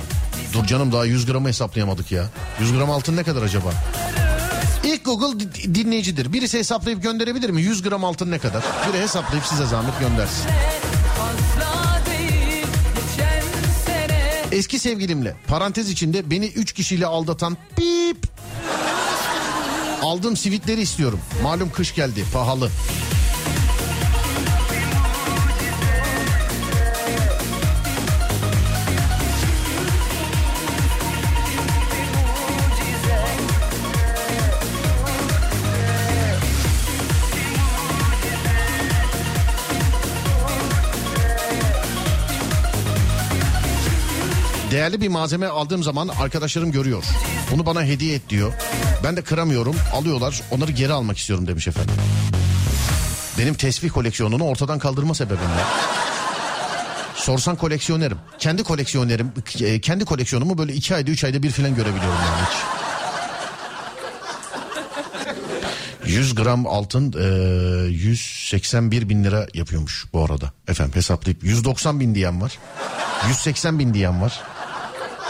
Dur 0.53 0.65
canım 0.65 0.91
daha 0.91 1.05
100 1.05 1.25
gramı 1.25 1.47
hesaplayamadık 1.47 2.11
ya. 2.11 2.25
100 2.59 2.73
gram 2.73 2.91
altın 2.91 3.15
ne 3.17 3.23
kadar 3.23 3.41
acaba? 3.41 3.73
İlk 4.83 5.05
Google 5.05 5.39
di- 5.39 5.75
dinleyicidir. 5.75 6.33
Birisi 6.33 6.57
hesaplayıp 6.59 7.03
gönderebilir 7.03 7.49
mi? 7.49 7.61
100 7.61 7.81
gram 7.81 8.03
altın 8.03 8.31
ne 8.31 8.39
kadar? 8.39 8.63
Biri 8.93 9.01
hesaplayıp 9.01 9.45
size 9.45 9.65
zahmet 9.65 9.99
göndersin. 9.99 10.45
Eski 14.51 14.79
sevgilimle 14.79 15.35
parantez 15.47 15.89
içinde 15.89 16.29
beni 16.31 16.45
3 16.45 16.73
kişiyle 16.73 17.05
aldatan 17.05 17.57
pip. 17.75 18.27
Aldığım 20.03 20.37
sivitleri 20.37 20.81
istiyorum. 20.81 21.19
Malum 21.43 21.69
kış 21.71 21.95
geldi 21.95 22.23
pahalı. 22.33 22.69
Değerli 44.85 45.01
bir 45.01 45.07
malzeme 45.07 45.47
aldığım 45.47 45.83
zaman 45.83 46.07
arkadaşlarım 46.07 46.71
görüyor. 46.71 47.03
Bunu 47.51 47.65
bana 47.65 47.83
hediye 47.83 48.15
et 48.15 48.29
diyor. 48.29 48.53
Ben 49.03 49.17
de 49.17 49.21
kıramıyorum. 49.21 49.75
Alıyorlar. 49.93 50.41
Onları 50.51 50.71
geri 50.71 50.93
almak 50.93 51.17
istiyorum 51.17 51.47
demiş 51.47 51.67
efendim. 51.67 51.93
Benim 53.37 53.53
tesbih 53.53 53.89
koleksiyonunu 53.89 54.43
ortadan 54.43 54.79
kaldırma 54.79 55.13
sebebim 55.13 55.43
ya. 55.43 55.67
Sorsan 57.15 57.55
koleksiyonerim. 57.55 58.17
Kendi 58.39 58.63
koleksiyonerim, 58.63 59.31
e, 59.61 59.81
kendi 59.81 60.05
koleksiyonumu 60.05 60.57
böyle 60.57 60.73
iki 60.73 60.95
ayda 60.95 61.11
üç 61.11 61.23
ayda 61.23 61.43
bir 61.43 61.51
filan 61.51 61.75
görebiliyorum 61.75 62.19
yani 62.25 62.47
hiç. 66.05 66.13
100 66.13 66.35
gram 66.35 66.67
altın 66.67 67.13
e, 67.13 67.25
181 67.87 69.09
bin 69.09 69.23
lira 69.23 69.47
yapıyormuş 69.53 70.05
bu 70.13 70.25
arada. 70.25 70.53
Efendim 70.67 70.95
hesaplayıp 70.95 71.43
190 71.43 71.99
bin 71.99 72.15
diyen 72.15 72.41
var. 72.41 72.59
180 73.27 73.79
bin 73.79 73.93
diyen 73.93 74.21
var. 74.21 74.41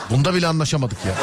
Bunda 0.10 0.34
bile 0.34 0.48
anlaşamadık 0.48 0.98
ya. 1.06 1.14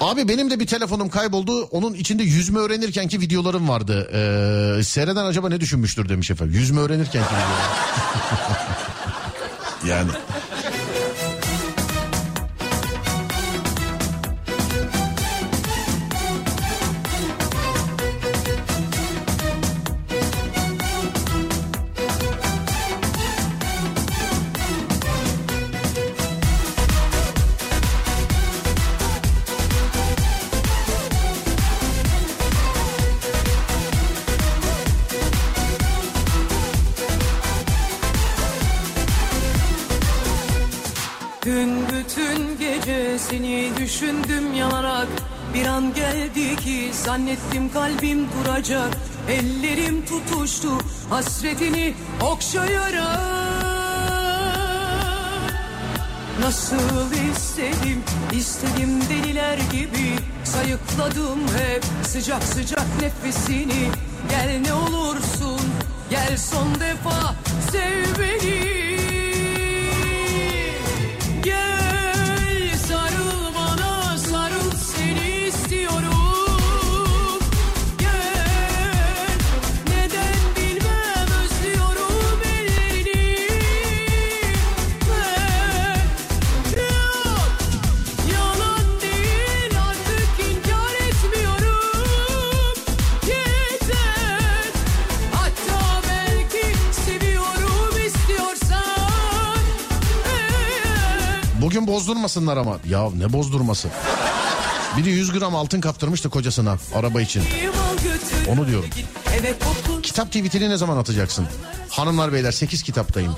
Abi 0.00 0.28
benim 0.28 0.50
de 0.50 0.60
bir 0.60 0.66
telefonum 0.66 1.08
kayboldu. 1.08 1.62
Onun 1.64 1.94
içinde 1.94 2.22
yüzme 2.22 2.58
öğrenirkenki 2.60 3.20
videolarım 3.20 3.68
vardı. 3.68 4.10
Ee, 4.78 4.82
seyreden 4.84 5.24
acaba 5.24 5.48
ne 5.48 5.60
düşünmüştür 5.60 6.08
demiş 6.08 6.30
efendim. 6.30 6.54
Yüzme 6.54 6.80
öğrenirkenki 6.80 7.28
videolarım. 7.28 7.72
yani. 9.88 10.10
Bir 45.58 45.66
an 45.66 45.94
geldi 45.94 46.56
ki 46.56 46.90
zannettim 46.92 47.72
kalbim 47.72 48.26
duracak 48.32 48.96
Ellerim 49.28 50.04
tutuştu 50.06 50.68
hasretini 51.10 51.94
okşayarak. 52.20 53.20
Nasıl 56.40 57.12
istedim, 57.32 58.02
istedim 58.32 59.00
deliler 59.10 59.58
gibi. 59.72 60.16
Sayıkladım 60.44 61.40
hep 61.58 61.84
sıcak 62.06 62.42
sıcak 62.42 62.86
nefesini. 63.00 63.90
Gel 64.30 64.60
ne 64.64 64.72
olursun, 64.72 65.60
gel 66.10 66.36
son 66.36 66.74
defa 66.80 67.34
sev 67.72 68.22
beni 68.22 68.67
Bugün 101.78 101.94
bozdurmasınlar 101.94 102.56
ama. 102.56 102.78
Ya 102.88 103.10
ne 103.10 103.32
bozdurması? 103.32 103.88
Biri 104.96 105.10
100 105.10 105.32
gram 105.32 105.56
altın 105.56 105.80
kaptırmıştı 105.80 106.30
kocasına 106.30 106.76
araba 106.94 107.20
için. 107.20 107.42
Onu 108.48 108.66
diyorum. 108.66 108.88
Kitap 110.02 110.26
tweetini 110.26 110.70
ne 110.70 110.76
zaman 110.76 110.96
atacaksın? 110.96 111.46
Hanımlar 111.88 112.32
beyler 112.32 112.52
8 112.52 112.82
kitaptayım. 112.82 113.36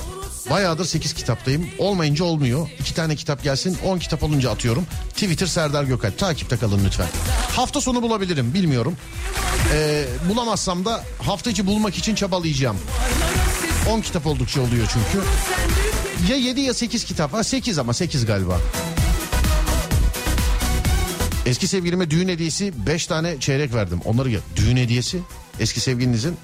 Bayağıdır 0.50 0.84
8 0.84 1.14
kitaptayım. 1.14 1.68
Olmayınca 1.78 2.24
olmuyor. 2.24 2.68
2 2.80 2.94
tane 2.94 3.16
kitap 3.16 3.42
gelsin 3.42 3.78
10 3.84 3.98
kitap 3.98 4.22
olunca 4.22 4.50
atıyorum. 4.50 4.86
Twitter 5.08 5.46
Serdar 5.46 5.84
Gökalp. 5.84 6.18
Takipte 6.18 6.56
kalın 6.56 6.84
lütfen. 6.84 7.08
Hafta 7.56 7.80
sonu 7.80 8.02
bulabilirim 8.02 8.54
bilmiyorum. 8.54 8.96
Ee, 9.72 10.04
bulamazsam 10.28 10.84
da 10.84 11.04
hafta 11.22 11.50
içi 11.50 11.66
bulmak 11.66 11.98
için 11.98 12.14
çabalayacağım. 12.14 12.76
10 13.90 14.00
kitap 14.00 14.26
oldukça 14.26 14.60
oluyor 14.60 14.86
çünkü. 14.92 15.26
Ya 16.28 16.36
7 16.36 16.60
ya 16.60 16.74
8 16.74 17.04
kitap. 17.04 17.32
Ha 17.32 17.44
8 17.44 17.78
ama 17.78 17.92
8 17.94 18.26
galiba. 18.26 18.60
Eski 21.46 21.66
sevgilime 21.66 22.10
düğün 22.10 22.28
hediyesi 22.28 22.86
5 22.86 23.06
tane 23.06 23.40
çeyrek 23.40 23.74
verdim. 23.74 24.00
Onları 24.04 24.30
ya 24.30 24.40
düğün 24.56 24.76
hediyesi 24.76 25.20
eski 25.60 25.80
sevgilinizin 25.80 26.36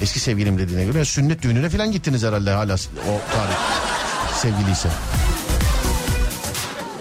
eski 0.00 0.20
sevgilim 0.20 0.58
dediğine 0.58 0.84
göre 0.84 1.04
sünnet 1.04 1.42
düğününe 1.42 1.68
falan 1.68 1.92
gittiniz 1.92 2.22
herhalde 2.22 2.50
hala 2.50 2.74
o 2.74 3.34
tarih 3.34 3.56
sevgiliyse. 4.34 4.88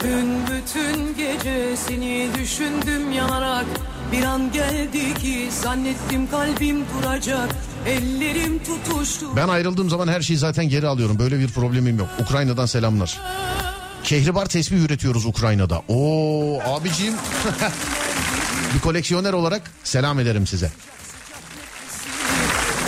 Dün 0.03 0.39
bütün 0.47 1.17
gece 1.17 1.77
seni 1.87 2.29
düşündüm 2.39 3.11
yanarak 3.11 3.65
Bir 4.13 4.23
an 4.23 4.51
geldi 4.51 5.13
ki 5.13 5.49
zannettim 5.61 6.29
kalbim 6.31 6.85
duracak 6.93 7.55
Ellerim 7.87 8.61
tutuştu 8.63 9.35
Ben 9.35 9.47
ayrıldığım 9.47 9.89
zaman 9.89 10.07
her 10.07 10.21
şeyi 10.21 10.37
zaten 10.37 10.69
geri 10.69 10.87
alıyorum. 10.87 11.19
Böyle 11.19 11.39
bir 11.39 11.47
problemim 11.47 11.97
yok. 11.97 12.07
Ukrayna'dan 12.19 12.65
selamlar. 12.65 13.19
Kehribar 14.03 14.45
tesbih 14.45 14.77
üretiyoruz 14.77 15.25
Ukrayna'da. 15.25 15.81
Oo 15.87 16.59
abicim. 16.65 17.13
bir 18.75 18.79
koleksiyoner 18.79 19.33
olarak 19.33 19.61
selam 19.83 20.19
ederim 20.19 20.47
size. 20.47 20.71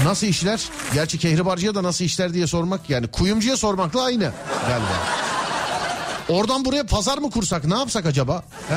Nasıl 0.04 0.28
işler? 0.28 0.62
Gerçi 0.94 1.18
kehribarcıya 1.18 1.76
da 1.76 1.84
nasıl 1.84 2.06
işler 2.06 2.34
diye 2.34 2.48
sormak 2.48 2.90
yani 2.90 3.08
kuyumcuya 3.08 3.58
sormakla 3.58 4.04
aynı 4.04 4.32
galiba. 4.68 4.98
Oradan 6.30 6.66
buraya 6.66 6.84
pazar 6.84 7.18
mı 7.18 7.32
kursak 7.32 7.66
ne 7.66 7.76
yapsak 7.76 8.06
acaba? 8.06 8.44
He? 8.70 8.76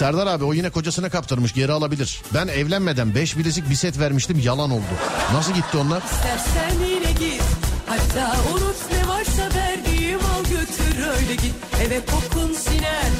Serdar 0.00 0.26
abi 0.26 0.44
o 0.44 0.54
yine 0.54 0.70
kocasına 0.70 1.10
kaptırmış 1.10 1.52
geri 1.52 1.72
alabilir. 1.72 2.22
Ben 2.34 2.48
evlenmeden 2.48 3.14
5 3.14 3.38
bilezik 3.38 3.70
bir 3.70 3.74
set 3.74 3.98
vermiştim 3.98 4.40
yalan 4.44 4.70
oldu. 4.70 4.94
Nasıl 5.32 5.52
gitti 5.54 5.76
onlar? 5.76 6.02
İstersen 6.02 6.84
yine 6.86 7.12
git. 7.12 7.42
Hatta 7.86 8.36
unut 8.52 8.76
ne 8.92 9.08
varsa 9.08 9.56
verdiğim 9.56 10.18
al 10.18 10.44
götür 10.44 11.06
öyle 11.06 11.34
git. 11.34 11.54
Eve 11.86 12.00
kokun 12.00 12.52
siner 12.54 13.10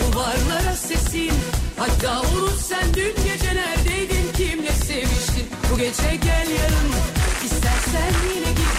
Duvarlara 0.00 0.76
sesin. 0.76 1.32
Hatta 1.78 2.20
unut 2.20 2.60
sen 2.60 2.94
dün 2.94 3.14
gece 3.24 3.54
neredeydin 3.54 4.32
Kimle 4.36 4.72
seviştin? 4.72 5.46
Bu 5.72 5.78
gece 5.78 6.16
gel 6.22 6.48
yarın. 6.60 6.90
İstersen 7.44 8.12
yine 8.34 8.50
git. 8.50 8.76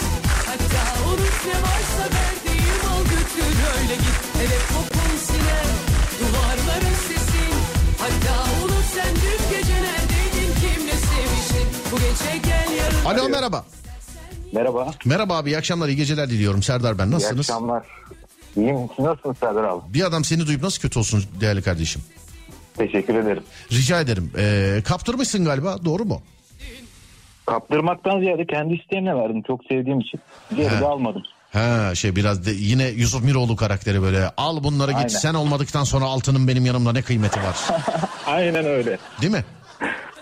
Hatta 0.48 1.10
unut 1.10 1.38
ne 1.46 1.58
varsa 1.62 2.04
verdiğim 2.16 2.82
al 2.94 3.04
götür 3.04 3.54
öyle 3.78 3.96
git. 3.96 4.18
Eve 4.44 4.60
kokun 4.74 5.18
siner 5.28 5.66
Duvarlara 6.20 6.96
sesin 7.08 7.31
Hatta 8.02 8.64
unut 8.64 8.84
sen 8.94 9.16
dün 9.16 9.58
gece 9.58 9.74
neredeydin 9.74 10.54
Kimle 10.62 10.92
seviştin 10.92 11.68
Bu 11.92 11.96
gece 11.96 12.38
gel 12.50 12.78
yarın 12.78 13.06
Alo 13.20 13.30
merhaba. 13.30 13.66
Merhaba. 14.54 14.92
Merhaba 15.06 15.38
abi 15.38 15.50
iyi 15.50 15.58
akşamlar 15.58 15.88
iyi 15.88 15.96
geceler 15.98 16.30
diliyorum 16.30 16.64
Serdar 16.64 16.98
ben 16.98 17.06
İyi 17.08 17.12
nasılsınız? 17.12 17.50
akşamlar. 17.50 17.84
İyiyim. 18.58 18.78
Siz 18.96 19.06
nasılsınız 19.06 19.38
Serdar 19.38 19.64
abi? 19.64 19.82
Bir 19.94 20.04
adam 20.06 20.24
seni 20.24 20.48
duyup 20.48 20.64
nasıl 20.64 20.82
kötü 20.82 21.00
olsun 21.00 21.24
değerli 21.42 21.62
kardeşim? 21.62 22.02
Teşekkür 22.78 23.16
ederim. 23.16 23.44
Rica 23.72 24.02
ederim. 24.02 24.32
Ee, 24.38 24.82
kaptırmışsın 24.86 25.46
galiba 25.46 25.86
doğru 25.86 26.06
mu? 26.06 26.22
Kaptırmaktan 27.46 28.20
ziyade 28.20 28.46
kendi 28.46 28.74
isteğimle 28.74 29.16
verdim. 29.16 29.42
Çok 29.48 29.66
sevdiğim 29.66 30.00
için. 30.00 30.20
Geri 30.56 30.80
de 30.82 30.86
almadım. 30.86 31.24
Ha 31.54 31.96
şey 31.96 32.16
biraz 32.16 32.46
de 32.46 32.52
yine 32.52 32.88
Yusuf 32.88 33.24
Miroğlu 33.24 33.56
karakteri 33.56 34.02
böyle 34.02 34.30
al 34.38 34.64
bunları 34.64 34.92
git 34.92 34.98
Aynen. 35.00 35.08
sen 35.08 35.34
olmadıktan 35.34 35.84
sonra 35.84 36.06
altının 36.06 36.48
benim 36.48 36.66
yanımda 36.66 36.92
ne 36.92 37.02
kıymeti 37.02 37.40
var 37.44 37.56
Aynen 38.26 38.66
öyle. 38.66 38.98
değil 39.22 39.32
mi? 39.34 39.46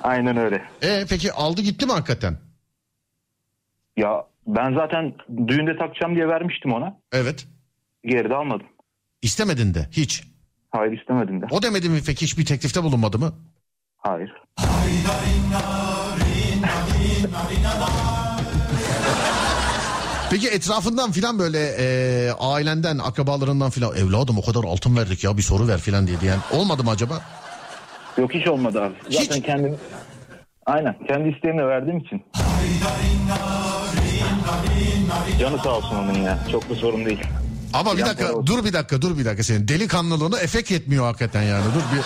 Aynen 0.03 0.37
öyle. 0.37 0.63
E 0.81 1.05
peki 1.09 1.33
aldı 1.33 1.61
gitti 1.61 1.85
mi 1.85 1.91
hakikaten? 1.91 2.37
Ya 3.97 4.23
ben 4.47 4.73
zaten 4.75 5.13
düğünde 5.47 5.77
takacağım 5.77 6.15
diye 6.15 6.27
vermiştim 6.27 6.73
ona. 6.73 6.97
Evet. 7.11 7.47
Geri 8.05 8.29
de 8.29 8.35
almadım. 8.35 8.67
İstemedin 9.21 9.73
de 9.73 9.87
hiç. 9.91 10.23
Hayır 10.71 10.99
istemedim 10.99 11.41
de. 11.41 11.45
O 11.51 11.61
demedi 11.61 11.89
mi 11.89 12.01
peki 12.05 12.21
hiçbir 12.25 12.45
teklifte 12.45 12.83
bulunmadı 12.83 13.19
mı? 13.19 13.33
Hayır. 13.97 14.31
Peki 20.29 20.47
etrafından 20.47 21.11
filan 21.11 21.39
böyle 21.39 21.59
e, 21.79 22.31
ailenden, 22.39 22.97
akrabalarından 22.97 23.69
filan 23.69 23.95
evladım 23.95 24.37
o 24.37 24.41
kadar 24.45 24.63
altın 24.63 24.97
verdik 24.97 25.23
ya 25.23 25.37
bir 25.37 25.41
soru 25.41 25.67
ver 25.67 25.79
filan 25.79 26.07
diye 26.07 26.19
diyen 26.21 26.39
olmadı 26.51 26.83
mı 26.83 26.89
acaba? 26.91 27.21
Yok 28.17 28.33
hiç 28.33 28.47
olmadı 28.47 28.81
abi. 28.81 28.93
Zaten 29.09 29.35
Hiç? 29.37 29.45
kendim 29.45 29.75
aynen 30.65 30.95
kendi 31.07 31.29
isteğimle 31.29 31.65
verdiğim 31.67 31.97
için. 31.97 32.23
Canı 35.39 35.57
sağ 35.63 35.69
olsun 35.69 35.95
onun 35.95 36.13
ya. 36.13 36.39
Çok 36.51 36.69
da 36.69 36.75
sorun 36.75 37.05
değil. 37.05 37.19
Ama 37.73 37.97
bir 37.97 38.01
dakika 38.05 38.33
olsun. 38.33 38.45
dur 38.47 38.65
bir 38.65 38.73
dakika 38.73 39.01
dur 39.01 39.17
bir 39.17 39.25
dakika 39.25 39.43
senin 39.43 39.67
delikanlılığına 39.67 40.39
efekt 40.39 40.71
yetmiyor 40.71 41.05
hakikaten 41.05 41.41
yani 41.43 41.63
dur 41.75 41.97
bir 41.97 42.03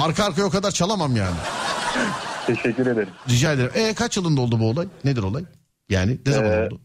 arka 0.00 0.24
arkaya 0.24 0.44
o 0.44 0.50
kadar 0.50 0.70
çalamam 0.70 1.16
yani. 1.16 1.36
Teşekkür 2.46 2.86
ederim. 2.86 3.08
Rica 3.28 3.52
ederim. 3.52 3.70
E 3.74 3.94
kaç 3.94 4.16
yılında 4.16 4.40
oldu 4.40 4.60
bu 4.60 4.70
olay? 4.70 4.86
Nedir 5.04 5.22
olay? 5.22 5.44
Yani 5.88 6.18
ne 6.26 6.32
zaman 6.32 6.52
Ee, 6.52 6.66
oldu? 6.66 6.80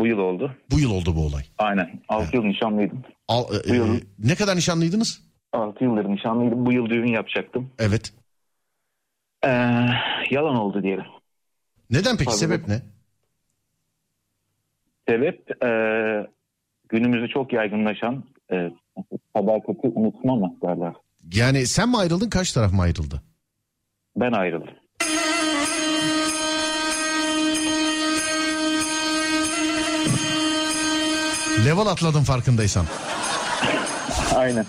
Bu 0.00 0.06
yıl 0.06 0.18
oldu. 0.18 0.56
Bu 0.70 0.80
yıl 0.80 0.90
oldu 0.90 1.16
bu 1.16 1.26
olay. 1.26 1.42
Aynen. 1.58 2.00
6 2.08 2.36
yıl 2.36 2.44
nişanlıydım. 2.44 3.02
Al, 3.28 3.44
e, 3.54 3.68
Bu 3.70 3.74
yıl. 3.74 3.96
e, 3.96 4.00
ne 4.18 4.34
kadar 4.34 4.56
nişanlıydınız? 4.56 5.22
6 5.52 5.84
yıldır 5.84 6.04
nişanlıydım. 6.04 6.66
Bu 6.66 6.72
yıl 6.72 6.90
düğün 6.90 7.06
yapacaktım. 7.06 7.70
Evet. 7.78 8.12
Ee, 9.44 9.48
yalan 10.30 10.56
oldu 10.56 10.82
diyelim. 10.82 11.04
Neden 11.90 12.12
peki 12.16 12.24
Tabii. 12.24 12.36
sebep 12.38 12.68
ne? 12.68 12.82
Sebep 15.08 15.64
e, 15.64 15.70
günümüzde 16.88 17.28
çok 17.28 17.52
yaygınlaşan 17.52 18.24
e, 18.52 18.70
sadakati 19.36 19.88
unutmama 19.94 20.52
derler. 20.62 20.92
Yani 21.34 21.66
sen 21.66 21.88
mi 21.88 21.96
ayrıldın 21.96 22.30
karşı 22.30 22.54
taraf 22.54 22.72
mı 22.72 22.82
ayrıldı? 22.82 23.22
Ben 24.16 24.32
ayrıldım. 24.32 24.74
Level 31.64 31.86
atladın 31.86 32.22
farkındaysan. 32.22 32.86
Aynen. 34.36 34.66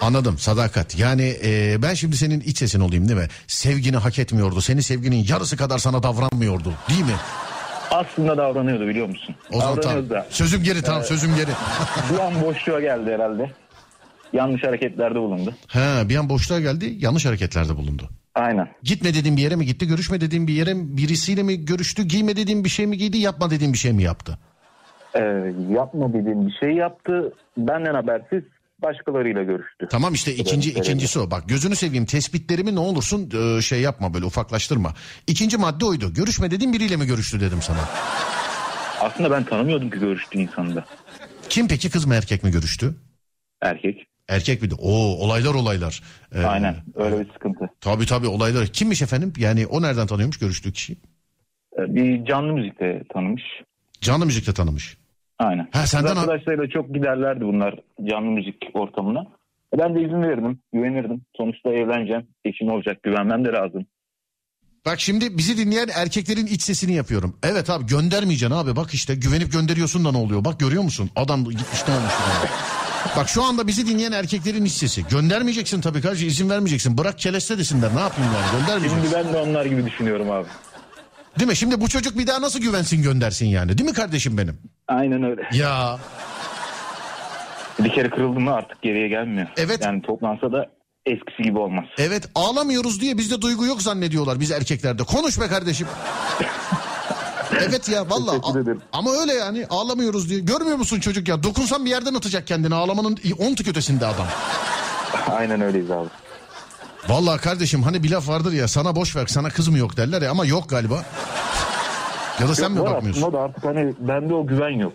Anladım 0.00 0.38
sadakat. 0.38 0.98
Yani 0.98 1.36
e, 1.44 1.82
ben 1.82 1.94
şimdi 1.94 2.16
senin 2.16 2.40
iç 2.40 2.58
sesin 2.58 2.80
olayım 2.80 3.08
değil 3.08 3.20
mi? 3.20 3.28
Sevgini 3.46 3.96
hak 3.96 4.18
etmiyordu. 4.18 4.60
Senin 4.60 4.80
sevginin 4.80 5.26
yarısı 5.28 5.56
kadar 5.56 5.78
sana 5.78 6.02
davranmıyordu 6.02 6.72
değil 6.88 7.04
mi? 7.04 7.14
Aslında 7.90 8.36
davranıyordu 8.36 8.86
biliyor 8.88 9.08
musun? 9.08 9.34
O 9.52 9.60
zaman 9.60 9.80
tamam. 9.80 10.10
Da 10.10 10.26
Sözüm 10.30 10.62
geri 10.62 10.82
tamam 10.82 11.02
sözüm 11.04 11.36
geri. 11.36 11.50
bir 12.12 12.18
an 12.18 12.42
boşluğa 12.42 12.80
geldi 12.80 13.10
herhalde. 13.10 13.50
Yanlış 14.32 14.64
hareketlerde 14.64 15.18
bulundu. 15.18 15.54
Ha, 15.66 16.02
bir 16.08 16.16
an 16.16 16.28
boşluğa 16.28 16.60
geldi 16.60 16.96
yanlış 16.98 17.26
hareketlerde 17.26 17.76
bulundu. 17.76 18.10
Aynen. 18.34 18.68
Gitme 18.82 19.14
dediğin 19.14 19.36
bir 19.36 19.42
yere 19.42 19.56
mi 19.56 19.66
gitti? 19.66 19.86
Görüşme 19.86 20.20
dediğin 20.20 20.46
bir 20.46 20.52
yere 20.54 20.72
birisiyle 20.76 21.42
mi 21.42 21.64
görüştü? 21.64 22.02
Giyme 22.02 22.36
dediğin 22.36 22.64
bir 22.64 22.68
şey 22.68 22.86
mi 22.86 22.98
giydi? 22.98 23.18
Yapma 23.18 23.50
dediğin 23.50 23.72
bir 23.72 23.78
şey 23.78 23.92
mi 23.92 24.02
yaptı? 24.02 24.38
Ee, 25.14 25.52
yapma 25.70 26.08
dediğim 26.12 26.46
bir 26.46 26.52
şey 26.60 26.70
yaptı. 26.70 27.32
Benden 27.56 27.94
habersiz 27.94 28.42
başkalarıyla 28.82 29.42
görüştü. 29.42 29.86
Tamam 29.90 30.14
işte 30.14 30.34
ikinci 30.34 30.72
Evet, 30.72 30.78
ikincisi 30.86 31.18
o. 31.20 31.30
Bak 31.30 31.48
gözünü 31.48 31.76
seveyim 31.76 32.06
tespitlerimi 32.06 32.74
ne 32.74 32.80
olursun 32.80 33.30
e, 33.58 33.62
şey 33.62 33.80
yapma 33.80 34.14
böyle 34.14 34.24
ufaklaştırma. 34.24 34.94
İkinci 35.26 35.56
madde 35.56 35.84
oydu. 35.84 36.14
Görüşme 36.14 36.50
dediğin 36.50 36.72
biriyle 36.72 36.96
mi 36.96 37.06
görüştü 37.06 37.40
dedim 37.40 37.58
sana. 37.62 37.78
Aslında 39.00 39.30
ben 39.30 39.44
tanımıyordum 39.44 39.90
ki 39.90 39.98
görüştüğü 39.98 40.38
insanı 40.38 40.76
da. 40.76 40.84
Kim 41.48 41.68
peki 41.68 41.90
kız 41.90 42.04
mı 42.06 42.14
erkek 42.14 42.44
mi 42.44 42.50
görüştü? 42.50 42.94
Erkek. 43.62 44.06
Erkek 44.28 44.62
miydi? 44.62 44.74
Oo 44.78 45.24
olaylar 45.24 45.54
olaylar. 45.54 46.02
Ee, 46.34 46.42
Aynen. 46.44 46.76
Öyle 46.94 47.20
bir 47.20 47.32
sıkıntı. 47.32 47.68
Tabii 47.80 48.06
tabii 48.06 48.26
olaylar. 48.26 48.66
Kimmiş 48.66 49.02
efendim? 49.02 49.32
Yani 49.38 49.66
o 49.66 49.82
nereden 49.82 50.06
tanıyormuş 50.06 50.38
görüştüğü 50.38 50.72
kişi? 50.72 50.92
Ee, 51.78 51.94
Bir 51.94 52.24
canlı 52.24 52.52
müzikte 52.52 53.02
tanımış. 53.14 53.42
Canlı 54.00 54.26
müzikte 54.26 54.52
tanımış. 54.54 54.96
Aynen. 55.42 55.68
Ha, 55.72 55.86
senden 55.86 56.16
arkadaşlarıyla 56.16 56.68
çok 56.68 56.94
giderlerdi 56.94 57.44
bunlar 57.44 57.74
canlı 58.10 58.30
müzik 58.30 58.56
ortamına. 58.74 59.26
Ben 59.78 59.94
de 59.94 60.00
izin 60.00 60.22
verirdim, 60.22 60.60
güvenirdim. 60.72 61.22
Sonuçta 61.36 61.70
evleneceğim, 61.70 62.26
eşim 62.44 62.68
olacak, 62.68 63.02
güvenmem 63.02 63.44
de 63.44 63.48
lazım. 63.48 63.86
Bak 64.86 65.00
şimdi 65.00 65.38
bizi 65.38 65.56
dinleyen 65.56 65.88
erkeklerin 65.94 66.46
iç 66.46 66.62
sesini 66.62 66.92
yapıyorum. 66.94 67.36
Evet 67.42 67.70
abi 67.70 67.86
göndermeyeceksin 67.86 68.56
abi 68.56 68.76
bak 68.76 68.94
işte 68.94 69.14
güvenip 69.14 69.52
gönderiyorsun 69.52 70.04
da 70.04 70.12
ne 70.12 70.18
oluyor? 70.18 70.44
Bak 70.44 70.60
görüyor 70.60 70.82
musun? 70.82 71.10
Adam 71.16 71.44
gitmiş 71.44 71.88
ne 71.88 71.94
olmuş? 71.94 72.12
Bak 73.16 73.28
şu 73.28 73.42
anda 73.42 73.66
bizi 73.66 73.86
dinleyen 73.86 74.12
erkeklerin 74.12 74.64
iç 74.64 74.72
sesi. 74.72 75.04
Göndermeyeceksin 75.06 75.80
tabii 75.80 76.00
kardeşim 76.00 76.28
izin 76.28 76.50
vermeyeceksin. 76.50 76.98
Bırak 76.98 77.18
keleste 77.18 77.58
desinler 77.58 77.96
ne 77.96 78.00
yapayım 78.00 78.30
yani 78.34 78.60
göndermeyeceksin. 78.60 79.10
Şimdi 79.10 79.26
ben 79.26 79.34
de 79.34 79.38
onlar 79.38 79.64
gibi 79.64 79.86
düşünüyorum 79.86 80.30
abi. 80.30 80.46
Değil 81.38 81.48
mi? 81.48 81.56
Şimdi 81.56 81.80
bu 81.80 81.88
çocuk 81.88 82.18
bir 82.18 82.26
daha 82.26 82.40
nasıl 82.40 82.60
güvensin 82.60 83.02
göndersin 83.02 83.46
yani 83.46 83.78
değil 83.78 83.88
mi 83.90 83.94
kardeşim 83.94 84.38
benim? 84.38 84.58
Aynen 84.88 85.22
öyle. 85.22 85.42
Ya 85.52 85.98
Bir 87.78 87.92
kere 87.92 88.10
kırıldı 88.10 88.40
mı 88.40 88.52
artık 88.54 88.82
geriye 88.82 89.08
gelmiyor. 89.08 89.46
Evet. 89.56 89.80
Yani 89.84 90.02
toplansa 90.02 90.52
da 90.52 90.66
eskisi 91.06 91.42
gibi 91.42 91.58
olmaz. 91.58 91.84
evet 91.98 92.28
ağlamıyoruz 92.34 93.00
diye 93.00 93.18
bizde 93.18 93.40
duygu 93.42 93.66
yok 93.66 93.82
zannediyorlar 93.82 94.40
biz 94.40 94.50
erkeklerde. 94.50 95.02
Konuş 95.02 95.40
be 95.40 95.46
kardeşim. 95.46 95.86
Evet 97.68 97.88
ya 97.88 98.10
valla 98.10 98.32
ama 98.92 99.10
öyle 99.12 99.32
yani 99.32 99.66
ağlamıyoruz 99.70 100.30
diye. 100.30 100.40
Görmüyor 100.40 100.76
musun 100.76 101.00
çocuk 101.00 101.28
ya 101.28 101.42
dokunsan 101.42 101.84
bir 101.84 101.90
yerden 101.90 102.14
atacak 102.14 102.46
kendini 102.46 102.74
ağlamanın 102.74 103.18
on 103.38 103.54
tık 103.54 103.68
ötesinde 103.68 104.06
adam. 104.06 104.26
Aynen 105.30 105.60
öyleyiz 105.60 105.90
abi. 105.90 106.08
Vallahi 107.08 107.40
kardeşim 107.40 107.82
hani 107.82 108.02
bir 108.02 108.10
laf 108.10 108.28
vardır 108.28 108.52
ya 108.52 108.68
sana 108.68 108.96
boş 108.96 109.16
ver 109.16 109.26
sana 109.26 109.48
kız 109.48 109.68
mı 109.68 109.78
yok 109.78 109.96
derler 109.96 110.22
ya 110.22 110.30
ama 110.30 110.44
yok 110.44 110.68
galiba. 110.68 111.04
Ya 112.40 112.48
da 112.48 112.54
sen 112.54 112.72
mi 112.72 112.80
Var 112.80 112.90
bakmıyorsun? 112.94 113.22
aslında 113.22 113.38
da 113.38 113.42
artık 113.42 113.64
hani 113.64 113.92
bende 114.00 114.34
o 114.34 114.46
güven 114.46 114.70
yok. 114.80 114.92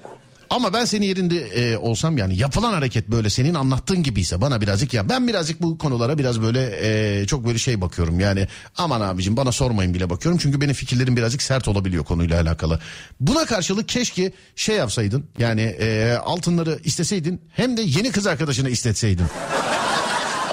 Ama 0.50 0.74
ben 0.74 0.86
senin 0.86 1.06
yerinde 1.06 1.38
e, 1.40 1.78
olsam 1.78 2.18
yani 2.18 2.38
yapılan 2.38 2.74
hareket 2.74 3.08
böyle 3.08 3.30
senin 3.30 3.54
anlattığın 3.54 4.04
gibiyse 4.04 4.42
bana 4.42 4.62
birazcık 4.62 4.94
ya 4.94 5.10
ben 5.10 5.28
birazcık 5.28 5.62
bu 5.62 5.78
konulara 5.78 6.18
biraz 6.18 6.42
böyle 6.42 6.78
e, 7.22 7.26
çok 7.28 7.46
böyle 7.46 7.58
şey 7.58 7.82
bakıyorum 7.82 8.20
yani 8.20 8.48
aman 8.78 9.02
abicim 9.02 9.38
bana 9.38 9.52
sormayın 9.52 9.94
bile 9.94 10.10
bakıyorum 10.10 10.40
çünkü 10.44 10.62
benim 10.62 10.74
fikirlerim 10.74 11.16
birazcık 11.18 11.42
sert 11.42 11.68
olabiliyor 11.68 12.04
konuyla 12.06 12.42
alakalı. 12.42 12.80
Buna 13.20 13.46
karşılık 13.46 13.90
keşke 13.90 14.32
şey 14.56 14.76
yapsaydın 14.76 15.26
yani 15.40 15.62
e, 15.62 16.14
altınları 16.26 16.80
isteseydin 16.84 17.42
hem 17.54 17.78
de 17.78 17.82
yeni 17.82 18.12
kız 18.12 18.28
arkadaşını 18.28 18.70
istetseydin. 18.70 19.26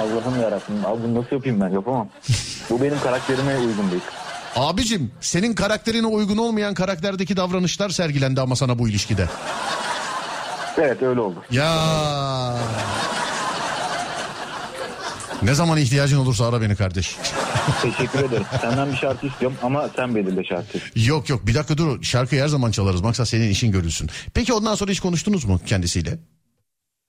Allah'ım 0.05 0.43
yarabbim. 0.43 0.87
Abi 0.87 1.03
bunu 1.03 1.15
nasıl 1.15 1.37
yapayım 1.37 1.61
ben? 1.61 1.69
Yapamam. 1.69 2.09
Bu 2.71 2.83
benim 2.83 3.01
karakterime 3.01 3.59
uygun 3.59 3.91
değil. 3.91 4.03
Abicim 4.57 5.11
senin 5.21 5.55
karakterine 5.55 6.07
uygun 6.07 6.37
olmayan 6.37 6.75
karakterdeki 6.75 7.37
davranışlar 7.37 7.91
sergilendi 7.91 8.41
ama 8.41 8.57
sana 8.57 8.79
bu 8.79 8.89
ilişkide. 8.89 9.29
Evet 10.79 11.03
öyle 11.03 11.21
oldu. 11.21 11.45
Ya. 11.51 12.57
Ne 15.43 15.55
zaman 15.55 15.79
ihtiyacın 15.79 16.19
olursa 16.19 16.49
ara 16.49 16.61
beni 16.61 16.77
kardeş. 16.77 17.17
Teşekkür 17.83 18.19
ederim. 18.19 18.45
Senden 18.61 18.93
bir 18.93 18.97
şarkı 18.97 19.27
istiyorum 19.27 19.59
ama 19.63 19.89
sen 19.97 20.15
belirle 20.15 20.45
şarkı. 20.45 20.79
Yok 20.97 21.29
yok 21.29 21.47
bir 21.47 21.55
dakika 21.55 21.79
dur 21.79 22.03
şarkıyı 22.03 22.43
her 22.43 22.49
zaman 22.49 22.71
çalarız 22.71 23.01
maksat 23.01 23.29
senin 23.29 23.49
işin 23.51 23.73
görülsün. 23.73 24.11
Peki 24.35 24.53
ondan 24.53 24.75
sonra 24.75 24.91
hiç 24.91 25.01
konuştunuz 25.01 25.45
mu 25.45 25.61
kendisiyle? 25.67 26.11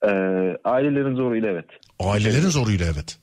Ee, 0.04 0.08
ailelerin 0.64 1.16
zoruyla 1.16 1.50
evet. 1.50 1.66
Ailelerin 1.98 2.48
zoruyla 2.48 2.86
evet. 2.86 3.18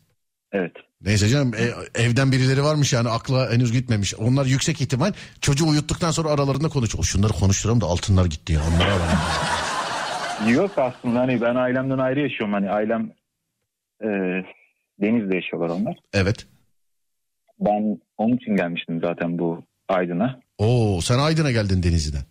Evet. 0.51 0.71
Neyse 1.01 1.27
canım 1.27 1.51
e- 1.53 2.01
evden 2.03 2.31
birileri 2.31 2.63
varmış 2.63 2.93
yani 2.93 3.09
akla 3.09 3.51
henüz 3.51 3.71
gitmemiş. 3.71 4.15
Onlar 4.15 4.45
yüksek 4.45 4.81
ihtimal 4.81 5.13
çocuğu 5.41 5.67
uyuttuktan 5.67 6.11
sonra 6.11 6.29
aralarında 6.29 6.69
konuşuyor. 6.69 7.03
Şunları 7.03 7.33
konuşturalım 7.33 7.81
da 7.81 7.85
altınlar 7.85 8.25
gitti 8.25 8.53
ya 8.53 8.59
onları 8.69 8.91
alalım. 8.91 9.17
Yok 10.53 10.71
aslında 10.77 11.19
hani 11.19 11.41
ben 11.41 11.55
ailemden 11.55 11.97
ayrı 11.97 12.19
yaşıyorum. 12.19 12.53
Hani 12.53 12.69
ailem 12.69 13.11
e, 14.03 14.07
Deniz'de 15.01 15.35
yaşıyorlar 15.35 15.69
onlar. 15.69 15.95
Evet. 16.13 16.45
Ben 17.59 18.01
onun 18.17 18.37
için 18.37 18.55
gelmiştim 18.55 18.99
zaten 19.03 19.39
bu 19.39 19.63
Aydın'a. 19.87 20.39
Oo 20.57 21.01
sen 21.01 21.19
Aydın'a 21.19 21.51
geldin 21.51 21.83
Denizli'den. 21.83 22.23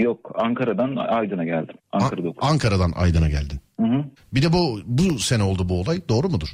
Yok 0.00 0.32
Ankara'dan 0.34 0.96
Aydın'a 0.96 1.44
geldim. 1.44 1.74
An- 1.92 2.00
Ankara'da 2.00 2.28
okudum. 2.28 2.48
Ankara'dan 2.48 2.92
Aydın'a 2.96 3.28
geldin. 3.28 3.60
Hı 3.80 3.86
hı. 3.86 4.04
Bir 4.34 4.42
de 4.42 4.52
bu 4.52 4.80
bu 4.86 5.18
sene 5.18 5.42
oldu 5.42 5.68
bu 5.68 5.80
olay 5.80 6.00
doğru 6.08 6.28
mudur? 6.28 6.48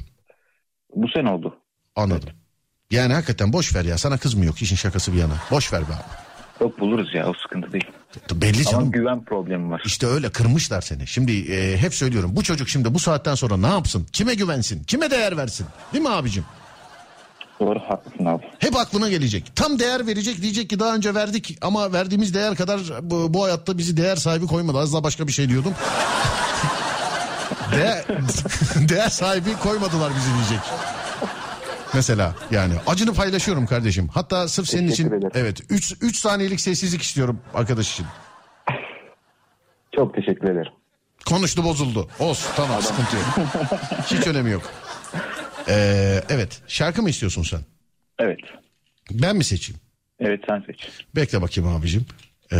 Bu 0.95 1.07
sene 1.15 1.29
oldu. 1.31 1.55
Anladım. 1.95 2.29
Yani 2.91 3.13
hakikaten 3.13 3.53
boş 3.53 3.75
ver 3.75 3.85
ya 3.85 3.97
sana 3.97 4.17
kız 4.17 4.33
mı 4.33 4.45
yok 4.45 4.61
işin 4.61 4.75
şakası 4.75 5.13
bir 5.13 5.17
yana. 5.17 5.33
Boş 5.51 5.73
ver 5.73 5.81
be 5.81 5.93
abi. 5.93 6.27
Yok 6.63 6.79
buluruz 6.79 7.13
ya 7.15 7.29
o 7.29 7.33
sıkıntı 7.33 7.71
değil. 7.71 7.85
Belli 8.35 8.57
Ama 8.61 8.71
canım. 8.71 8.91
güven 8.91 9.25
problemi 9.25 9.69
var. 9.69 9.81
İşte 9.85 10.07
öyle 10.07 10.29
kırmışlar 10.29 10.81
seni. 10.81 11.07
Şimdi 11.07 11.51
e, 11.53 11.77
hep 11.77 11.93
söylüyorum 11.93 12.31
bu 12.35 12.43
çocuk 12.43 12.69
şimdi 12.69 12.93
bu 12.93 12.99
saatten 12.99 13.35
sonra 13.35 13.57
ne 13.57 13.67
yapsın? 13.67 14.07
Kime 14.13 14.35
güvensin? 14.35 14.83
Kime 14.83 15.11
değer 15.11 15.37
versin? 15.37 15.67
Değil 15.93 16.03
mi 16.03 16.09
abicim? 16.09 16.43
Doğru 17.59 17.79
haklısın 17.79 18.25
abi. 18.25 18.43
Hep 18.59 18.75
aklına 18.75 19.09
gelecek. 19.09 19.55
Tam 19.55 19.79
değer 19.79 20.07
verecek 20.07 20.41
diyecek 20.41 20.69
ki 20.69 20.79
daha 20.79 20.95
önce 20.95 21.15
verdik 21.15 21.57
ama 21.61 21.93
verdiğimiz 21.93 22.33
değer 22.33 22.55
kadar 22.55 22.79
bu, 23.01 23.33
bu 23.33 23.43
hayatta 23.43 23.77
bizi 23.77 23.97
değer 23.97 24.15
sahibi 24.15 24.47
koymadı. 24.47 24.77
Az 24.77 24.93
daha 24.93 25.03
başka 25.03 25.27
bir 25.27 25.31
şey 25.31 25.49
diyordum. 25.49 25.73
değer, 27.71 28.05
değer 28.89 29.09
sahibi 29.09 29.53
koymadılar 29.63 30.11
bizi 30.15 30.33
diyecek. 30.33 30.59
Mesela 31.93 32.35
yani 32.51 32.73
acını 32.87 33.13
paylaşıyorum 33.13 33.65
kardeşim. 33.65 34.07
Hatta 34.13 34.47
sırf 34.47 34.67
senin 34.67 34.89
Teşekkür 34.89 35.07
için 35.11 35.17
ederim. 35.17 35.31
evet 35.35 35.61
3 35.69 35.93
3 36.01 36.17
saniyelik 36.19 36.61
sessizlik 36.61 37.01
istiyorum 37.01 37.39
arkadaş 37.53 37.91
için. 37.93 38.05
Çok 39.95 40.13
teşekkür 40.15 40.49
ederim. 40.49 40.71
Konuştu 41.25 41.63
bozuldu. 41.63 42.09
Olsun 42.19 42.49
tamam 42.55 42.81
sıkıntı 42.81 43.15
yok. 43.15 43.25
Hiç 44.11 44.27
önemi 44.27 44.51
yok. 44.51 44.61
Ee, 45.69 46.21
evet 46.29 46.61
şarkı 46.67 47.01
mı 47.01 47.09
istiyorsun 47.09 47.43
sen? 47.43 47.59
Evet. 48.19 48.39
Ben 49.11 49.35
mi 49.35 49.43
seçeyim? 49.43 49.81
Evet 50.19 50.39
sen 50.49 50.63
seç. 50.67 50.77
Bekle 51.15 51.41
bakayım 51.41 51.69
abicim. 51.75 52.05
Ee, 52.51 52.57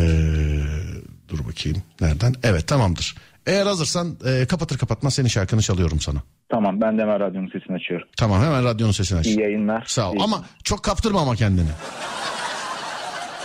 dur 1.29 1.39
bakayım. 1.47 1.83
Nereden? 2.01 2.35
Evet 2.43 2.67
tamamdır. 2.67 3.15
Eğer 3.45 3.65
hazırsan 3.65 4.17
e, 4.25 4.45
kapatır 4.47 4.77
kapatmaz 4.77 5.13
senin 5.13 5.27
şarkını 5.27 5.61
çalıyorum 5.61 5.99
sana. 5.99 6.19
Tamam 6.49 6.81
ben 6.81 6.97
de 6.97 7.01
hemen 7.01 7.19
radyonun 7.19 7.47
sesini 7.47 7.75
açıyorum. 7.75 8.07
Tamam 8.17 8.41
hemen 8.43 8.63
radyonun 8.63 8.91
sesini 8.91 9.19
aç. 9.19 9.25
İyi 9.25 9.39
yayınlar. 9.39 9.83
Sağ 9.87 10.09
ol. 10.11 10.15
İyi- 10.15 10.23
Ama 10.23 10.45
çok 10.63 10.83
kaptırma 10.83 11.21
ama 11.21 11.35
kendini. 11.35 11.69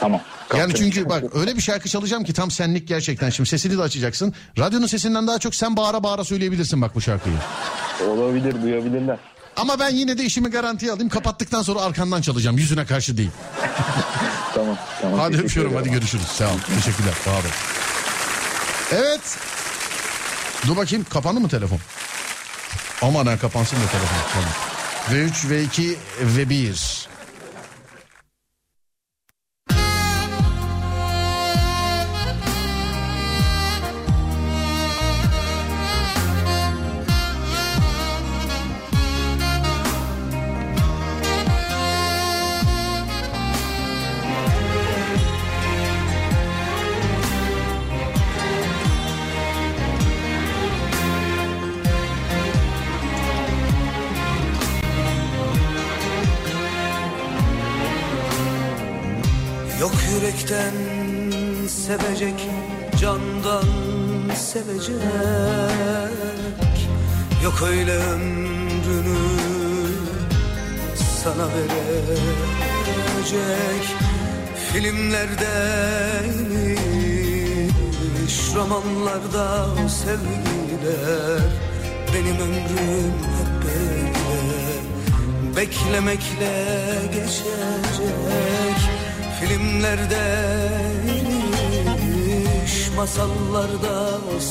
Tamam. 0.00 0.20
Yani 0.56 0.60
Kaptım. 0.72 0.90
çünkü 0.90 1.08
bak 1.08 1.24
öyle 1.36 1.56
bir 1.56 1.60
şarkı 1.60 1.88
çalacağım 1.88 2.24
ki 2.24 2.32
tam 2.32 2.50
senlik 2.50 2.88
gerçekten. 2.88 3.30
Şimdi 3.30 3.48
sesini 3.48 3.78
de 3.78 3.82
açacaksın. 3.82 4.34
Radyonun 4.58 4.86
sesinden 4.86 5.26
daha 5.26 5.38
çok 5.38 5.54
sen 5.54 5.76
bağıra 5.76 6.02
bağıra 6.02 6.24
söyleyebilirsin 6.24 6.82
bak 6.82 6.94
bu 6.94 7.00
şarkıyı. 7.00 7.34
Olabilir 8.08 8.62
duyabilirler. 8.62 9.18
Ama 9.56 9.78
ben 9.78 9.90
yine 9.90 10.18
de 10.18 10.24
işimi 10.24 10.50
garantiye 10.50 10.92
alayım. 10.92 11.08
Kapattıktan 11.08 11.62
sonra 11.62 11.80
arkandan 11.80 12.22
çalacağım. 12.22 12.58
Yüzüne 12.58 12.86
karşı 12.86 13.16
değil. 13.16 13.30
Tamam. 14.54 14.78
tamam 15.00 15.18
Hadi 15.18 15.36
öpüyorum. 15.36 15.74
Hadi 15.74 15.90
görüşürüz. 15.90 16.26
Sağ 16.26 16.48
ol. 16.48 16.58
Teşekkürler. 16.76 17.14
Sağ 17.24 17.30
olun. 17.30 17.40
Evet. 18.92 19.38
Dur 20.66 20.76
bakayım 20.76 21.06
kapandı 21.10 21.40
mı 21.40 21.48
telefon? 21.48 21.78
Aman 23.02 23.26
ha 23.26 23.38
kapansın 23.38 23.76
da 23.76 23.86
telefon. 23.86 24.18
Tamam. 24.32 24.50
V3, 25.10 25.32
V2 25.32 25.96
ve 26.20 26.50
1. 26.50 27.08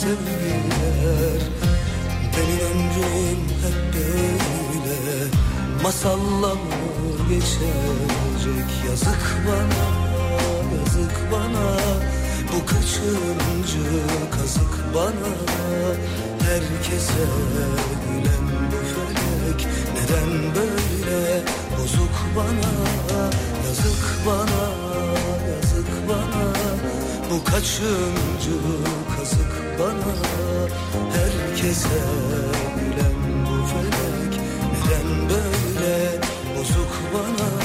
sevgiler. 0.01 1.41
Benim 2.33 2.59
ömrüm 2.69 3.41
hep 3.63 3.93
böyle. 3.93 4.97
Masalla 5.83 6.55
mı 6.55 6.81
geçecek. 7.29 8.69
Yazık 8.89 9.23
bana, 9.47 9.85
yazık 10.77 11.31
bana. 11.31 11.67
Bu 12.51 12.65
kaçıncı 12.65 13.85
kazık 14.31 14.95
bana? 14.95 15.31
Herkese 16.45 17.25
gülen 18.03 18.47
bu 18.71 18.79
felek. 18.93 19.67
Neden 19.95 20.55
böyle? 20.55 21.41
Bozuk 21.77 22.15
bana 22.35 22.71
Yazık 23.65 24.25
bana, 24.25 24.63
yazık 25.51 26.09
bana. 26.09 26.43
Bu 27.31 27.43
kaçıncı 27.43 28.57
bana 29.81 30.13
Herkese 31.13 32.01
gülen 32.79 33.45
bu 33.45 33.65
felek 33.67 34.41
Neden 34.73 35.29
böyle 35.29 36.21
bozuk 36.57 36.93
bana 37.13 37.60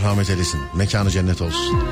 Allah 0.00 0.08
rahmet 0.10 0.30
eylesin. 0.30 0.60
Mekanı 0.74 1.10
cennet 1.10 1.42
olsun. 1.42 1.82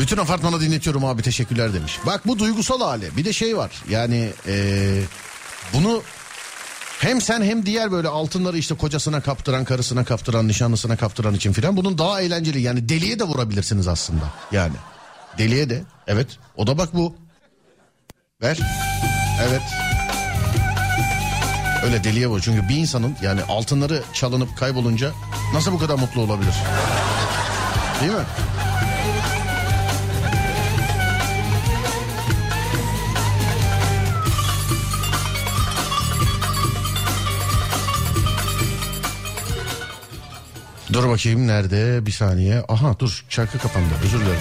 Bütün 0.00 0.16
apartmana 0.16 0.60
dinletiyorum 0.60 1.04
abi 1.04 1.22
teşekkürler 1.22 1.74
demiş. 1.74 1.98
Bak 2.06 2.26
bu 2.26 2.38
duygusal 2.38 2.80
hali. 2.80 3.16
Bir 3.16 3.24
de 3.24 3.32
şey 3.32 3.56
var. 3.56 3.70
Yani 3.88 4.32
eee, 4.48 5.02
bunu 5.72 6.02
hem 6.98 7.20
sen 7.20 7.42
hem 7.42 7.66
diğer 7.66 7.92
böyle 7.92 8.08
altınları 8.08 8.58
işte 8.58 8.74
kocasına 8.74 9.20
kaptıran, 9.20 9.64
karısına 9.64 10.04
kaptıran, 10.04 10.48
nişanlısına 10.48 10.96
kaptıran 10.96 11.34
için 11.34 11.52
filan 11.52 11.76
bunun 11.76 11.98
daha 11.98 12.20
eğlenceli. 12.20 12.60
Yani 12.60 12.88
deliye 12.88 13.18
de 13.18 13.24
vurabilirsiniz 13.24 13.88
aslında. 13.88 14.24
Yani 14.52 14.74
deliye 15.38 15.70
de. 15.70 15.82
Evet. 16.06 16.28
O 16.56 16.66
da 16.66 16.78
bak 16.78 16.94
bu. 16.94 17.14
Ver. 18.42 18.58
Evet. 19.48 19.62
Öyle 21.84 22.04
deliye 22.04 22.26
vur. 22.26 22.40
Çünkü 22.40 22.68
bir 22.68 22.76
insanın 22.76 23.16
yani 23.22 23.42
altınları 23.42 24.02
çalınıp 24.14 24.56
kaybolunca 24.58 25.12
nasıl 25.52 25.72
bu 25.72 25.78
kadar 25.78 25.94
mutlu 25.94 26.20
olabilir? 26.20 26.54
Değil 28.00 28.12
mi? 28.12 28.24
Dur 40.92 41.08
bakayım 41.08 41.46
nerede 41.46 42.06
bir 42.06 42.10
saniye. 42.12 42.64
Aha 42.68 42.98
dur 42.98 43.24
şarkı 43.28 43.58
kapandı 43.58 43.88
özür 44.04 44.20
dilerim. 44.20 44.40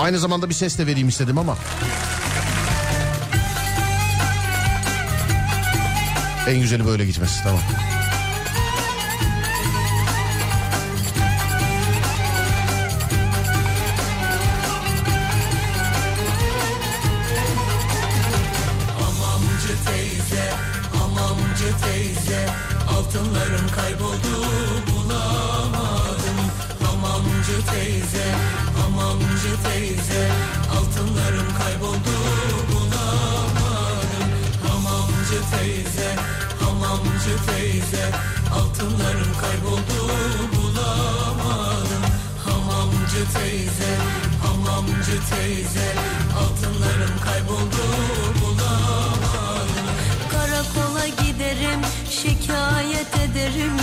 Aynı 0.00 0.18
zamanda 0.18 0.48
bir 0.48 0.54
ses 0.54 0.78
de 0.78 0.86
vereyim 0.86 1.08
istedim 1.08 1.38
ama. 1.38 1.56
En 6.48 6.60
güzeli 6.60 6.86
böyle 6.86 7.06
gitmesi 7.06 7.42
tamam. 7.42 7.60
Hamamcı 37.26 37.46
teyze 37.46 38.10
Altınlarım 38.54 39.32
kayboldu 39.40 40.12
bulamadım. 40.56 42.02
Hamamcı 42.44 43.24
teyze, 43.34 43.92
hamamcı 44.42 45.18
teyze 45.30 45.92
Altınlarım 46.38 47.20
kayboldu 47.24 47.82
bulamadım. 48.42 49.86
Kara 50.30 50.46
Karakola 50.46 51.06
giderim 51.06 51.80
şikayet 52.10 53.16
ederim. 53.16 53.76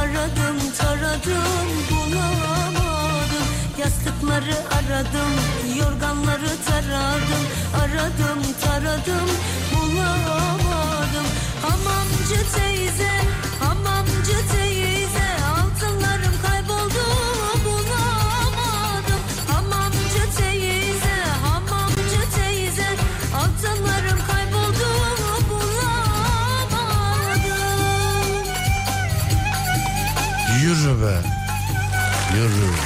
Aradım 0.00 0.58
taradım 0.78 1.68
bulamadım. 1.90 3.46
Yastıkları 3.78 4.56
aradım 4.76 5.32
yorganları 5.78 6.50
taradım. 6.66 7.44
Aradım 7.82 8.42
taradım 8.64 9.28
bulamadım 9.74 10.95
Hamamcı 11.66 12.40
teyze 12.56 13.10
hamamcı 13.60 14.48
teyze 14.52 15.28
Altınlarım 15.56 16.34
kayboldu 16.42 17.04
bulamadım 17.64 19.20
Hamamcı 19.52 20.36
teyze 20.38 21.16
hamamcı 21.44 22.22
teyze 22.36 22.88
Altınlarım 23.34 24.18
kayboldu 24.26 24.88
bulamadım 25.50 26.76
Yürü 30.62 31.02
be. 31.02 31.16
Yürü. 32.36 32.85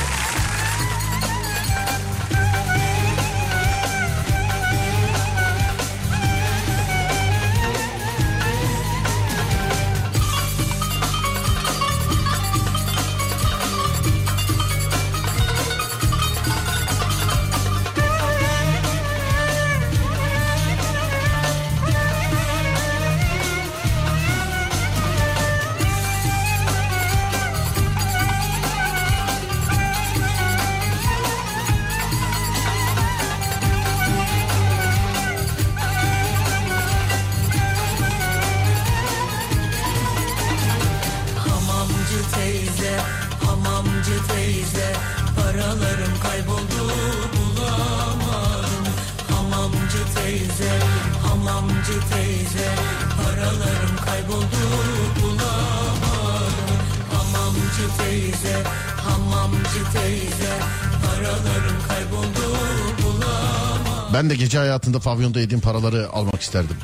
Gece 64.50 64.58
hayatında 64.58 64.98
pavyonda 64.98 65.40
yediğim 65.40 65.60
paraları 65.60 66.10
almak 66.12 66.40
isterdim. 66.42 66.76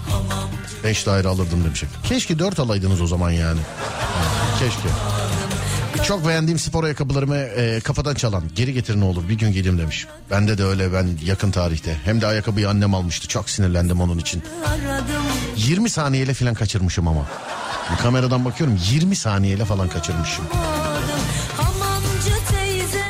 Beş 0.84 1.06
daire 1.06 1.28
alırdım 1.28 1.64
demişim. 1.64 1.88
Keşke 2.04 2.38
dört 2.38 2.58
alaydınız 2.58 3.00
o 3.00 3.06
zaman 3.06 3.30
yani. 3.30 3.60
Keşke. 4.58 4.88
Çok 6.04 6.26
beğendiğim 6.26 6.58
spor 6.58 6.84
ayakkabılarımı 6.84 7.36
e, 7.36 7.80
kafadan 7.80 8.14
çalan 8.14 8.44
geri 8.54 8.72
getir 8.72 9.00
ne 9.00 9.04
olur 9.04 9.28
bir 9.28 9.34
gün 9.34 9.52
giydim 9.52 9.78
demiş. 9.78 10.06
Bende 10.30 10.58
de 10.58 10.64
öyle 10.64 10.92
ben 10.92 11.08
yakın 11.24 11.50
tarihte. 11.50 11.96
Hem 12.04 12.20
de 12.20 12.26
ayakkabıyı 12.26 12.68
annem 12.68 12.94
almıştı. 12.94 13.28
Çok 13.28 13.50
sinirlendim 13.50 14.00
onun 14.00 14.18
için. 14.18 14.42
Aradım 14.66 15.24
20 15.56 15.90
saniyeyle 15.90 16.34
falan 16.34 16.54
kaçırmışım 16.54 17.08
ama. 17.08 17.26
Bir 17.92 17.96
kameradan 17.96 18.44
bakıyorum 18.44 18.78
20 18.90 19.16
saniyeyle 19.16 19.64
falan 19.64 19.88
kaçırmışım. 19.88 20.44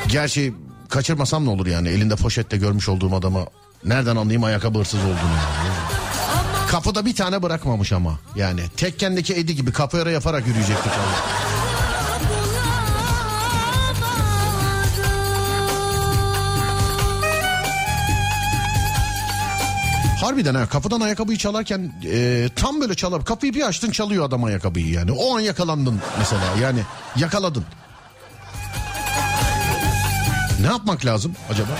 Gerçi 0.08 0.54
kaçırmasam 0.88 1.44
ne 1.44 1.50
olur 1.50 1.66
yani 1.66 1.88
elinde 1.88 2.16
poşette 2.16 2.56
görmüş 2.56 2.88
olduğum 2.88 3.14
adama 3.14 3.46
nereden 3.86 4.16
anlayayım 4.16 4.44
ayakkabı 4.44 4.78
hırsız 4.78 5.00
olduğunu 5.00 5.14
yani. 5.14 5.76
Kapıda 6.68 7.06
bir 7.06 7.14
tane 7.14 7.42
bırakmamış 7.42 7.92
ama 7.92 8.18
yani 8.36 8.60
tekkendeki 8.76 9.34
Edi 9.34 9.56
gibi 9.56 9.72
kapı 9.72 10.02
ara 10.02 10.10
yaparak 10.10 10.46
yürüyecektik 10.46 10.92
vallahi. 10.92 11.46
Harbiden 20.20 20.54
ha 20.54 20.68
kapıdan 20.68 21.00
ayakkabıyı 21.00 21.38
çalarken 21.38 21.92
e, 22.04 22.48
tam 22.56 22.80
böyle 22.80 22.94
çalar 22.94 23.24
kapıyı 23.24 23.54
bir 23.54 23.62
açtın 23.62 23.90
çalıyor 23.90 24.24
adam 24.24 24.44
ayakkabıyı 24.44 24.90
yani 24.90 25.12
o 25.12 25.36
an 25.36 25.40
yakalandın 25.40 26.00
mesela 26.18 26.44
yani 26.62 26.80
yakaladın. 27.16 27.64
Ne 30.60 30.66
yapmak 30.66 31.04
lazım 31.04 31.32
acaba? 31.50 31.70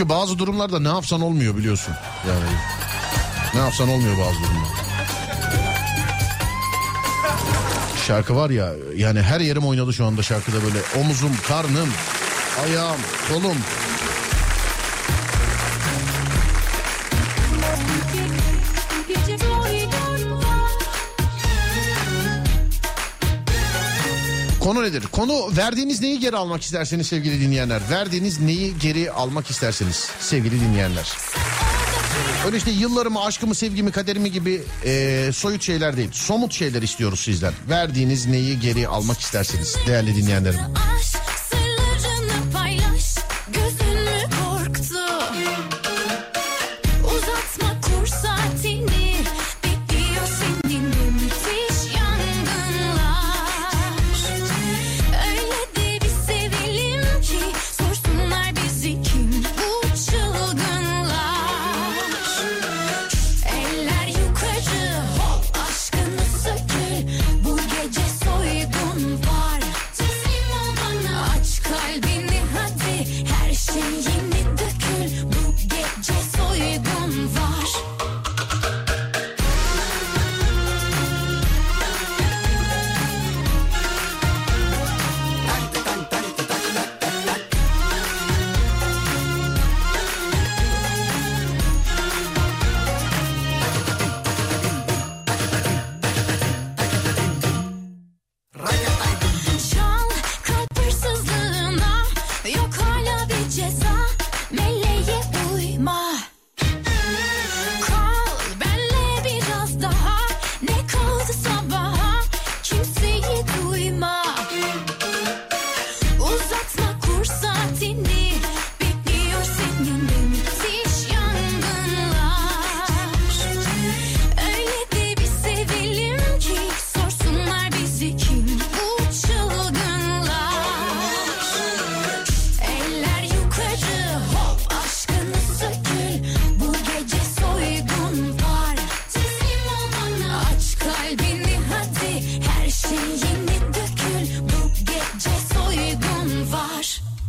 Çünkü 0.00 0.08
bazı 0.08 0.38
durumlarda 0.38 0.80
ne 0.80 0.88
yapsan 0.88 1.20
olmuyor 1.20 1.56
biliyorsun. 1.56 1.94
Yani 2.28 2.44
ne 3.54 3.60
yapsan 3.60 3.88
olmuyor 3.88 4.18
bazı 4.18 4.36
durumlar. 4.38 4.68
Şarkı 8.06 8.36
var 8.36 8.50
ya 8.50 8.72
yani 8.96 9.22
her 9.22 9.40
yerim 9.40 9.66
oynadı 9.66 9.92
şu 9.92 10.06
anda 10.06 10.22
şarkıda 10.22 10.56
böyle 10.62 10.78
omuzum, 11.00 11.32
karnım, 11.48 11.88
ayağım, 12.64 13.00
kolum. 13.28 13.56
Konu 24.70 24.82
nedir? 24.82 25.02
Konu 25.12 25.56
verdiğiniz 25.56 26.00
neyi 26.00 26.20
geri 26.20 26.36
almak 26.36 26.62
isterseniz 26.62 27.06
sevgili 27.06 27.40
dinleyenler. 27.40 27.82
Verdiğiniz 27.90 28.40
neyi 28.40 28.78
geri 28.78 29.12
almak 29.12 29.50
isterseniz 29.50 30.08
sevgili 30.20 30.60
dinleyenler. 30.60 31.12
Öyle 32.46 32.56
işte 32.56 32.70
yıllarımı, 32.70 33.24
aşkımı, 33.24 33.54
sevgimi, 33.54 33.92
kaderimi 33.92 34.32
gibi 34.32 34.62
e, 34.84 35.30
soyut 35.32 35.62
şeyler 35.62 35.96
değil. 35.96 36.08
Somut 36.12 36.52
şeyler 36.52 36.82
istiyoruz 36.82 37.20
sizden. 37.20 37.52
Verdiğiniz 37.68 38.26
neyi 38.26 38.60
geri 38.60 38.88
almak 38.88 39.20
isterseniz 39.20 39.76
değerli 39.86 40.16
dinleyenlerim. 40.16 40.60
Aşk 41.00 41.19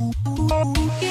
Yeah. 0.01 1.10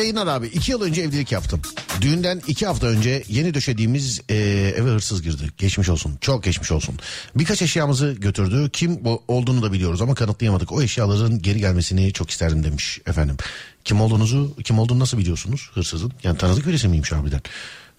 Yayınlar 0.00 0.26
abi. 0.26 0.46
İki 0.46 0.70
yıl 0.70 0.82
önce 0.82 1.02
evlilik 1.02 1.32
yaptım. 1.32 1.60
Düğünden 2.00 2.42
iki 2.46 2.66
hafta 2.66 2.86
önce 2.86 3.22
yeni 3.28 3.54
döşediğimiz 3.54 4.20
e, 4.28 4.34
eve 4.76 4.90
hırsız 4.90 5.22
girdi. 5.22 5.50
Geçmiş 5.58 5.88
olsun. 5.88 6.18
Çok 6.20 6.44
geçmiş 6.44 6.72
olsun. 6.72 6.98
Birkaç 7.34 7.62
eşyamızı 7.62 8.12
götürdü. 8.12 8.70
Kim 8.72 9.00
olduğunu 9.28 9.62
da 9.62 9.72
biliyoruz 9.72 10.02
ama 10.02 10.14
kanıtlayamadık. 10.14 10.72
O 10.72 10.82
eşyaların 10.82 11.42
geri 11.42 11.58
gelmesini 11.58 12.12
çok 12.12 12.30
isterdim 12.30 12.64
demiş 12.64 13.00
efendim. 13.06 13.36
Kim 13.84 14.00
olduğunuzu, 14.00 14.54
kim 14.64 14.78
olduğunu 14.78 14.98
nasıl 14.98 15.18
biliyorsunuz 15.18 15.70
hırsızın? 15.74 16.12
Yani 16.22 16.38
tanıdık 16.38 16.66
birisi 16.66 16.88
miymiş 16.88 17.12
harbiden? 17.12 17.40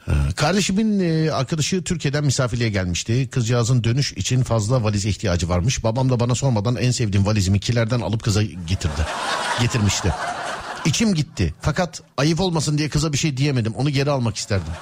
Ee, 0.07 0.11
Kardeşimin 0.35 0.99
e, 0.99 1.31
arkadaşı 1.31 1.83
Türkiye'den 1.83 2.23
misafirliğe 2.23 2.69
gelmişti. 2.69 3.27
Kızcağızın 3.31 3.83
dönüş 3.83 4.13
için 4.13 4.43
fazla 4.43 4.83
valize 4.83 5.09
ihtiyacı 5.09 5.49
varmış. 5.49 5.83
Babam 5.83 6.09
da 6.09 6.19
bana 6.19 6.35
sormadan 6.35 6.75
en 6.75 6.91
sevdiğim 6.91 7.25
valizimi 7.25 7.59
kilerden 7.59 7.99
alıp 7.99 8.23
kıza 8.23 8.43
getirdi. 8.43 9.05
Getirmişti. 9.61 10.13
İçim 10.85 11.13
gitti. 11.13 11.53
Fakat 11.61 12.01
ayıp 12.17 12.39
olmasın 12.39 12.77
diye 12.77 12.89
kıza 12.89 13.13
bir 13.13 13.17
şey 13.17 13.37
diyemedim. 13.37 13.73
Onu 13.73 13.89
geri 13.89 14.11
almak 14.11 14.35
isterdim. 14.35 14.73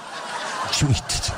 İçim 0.71 0.87
gitti. 0.87 1.33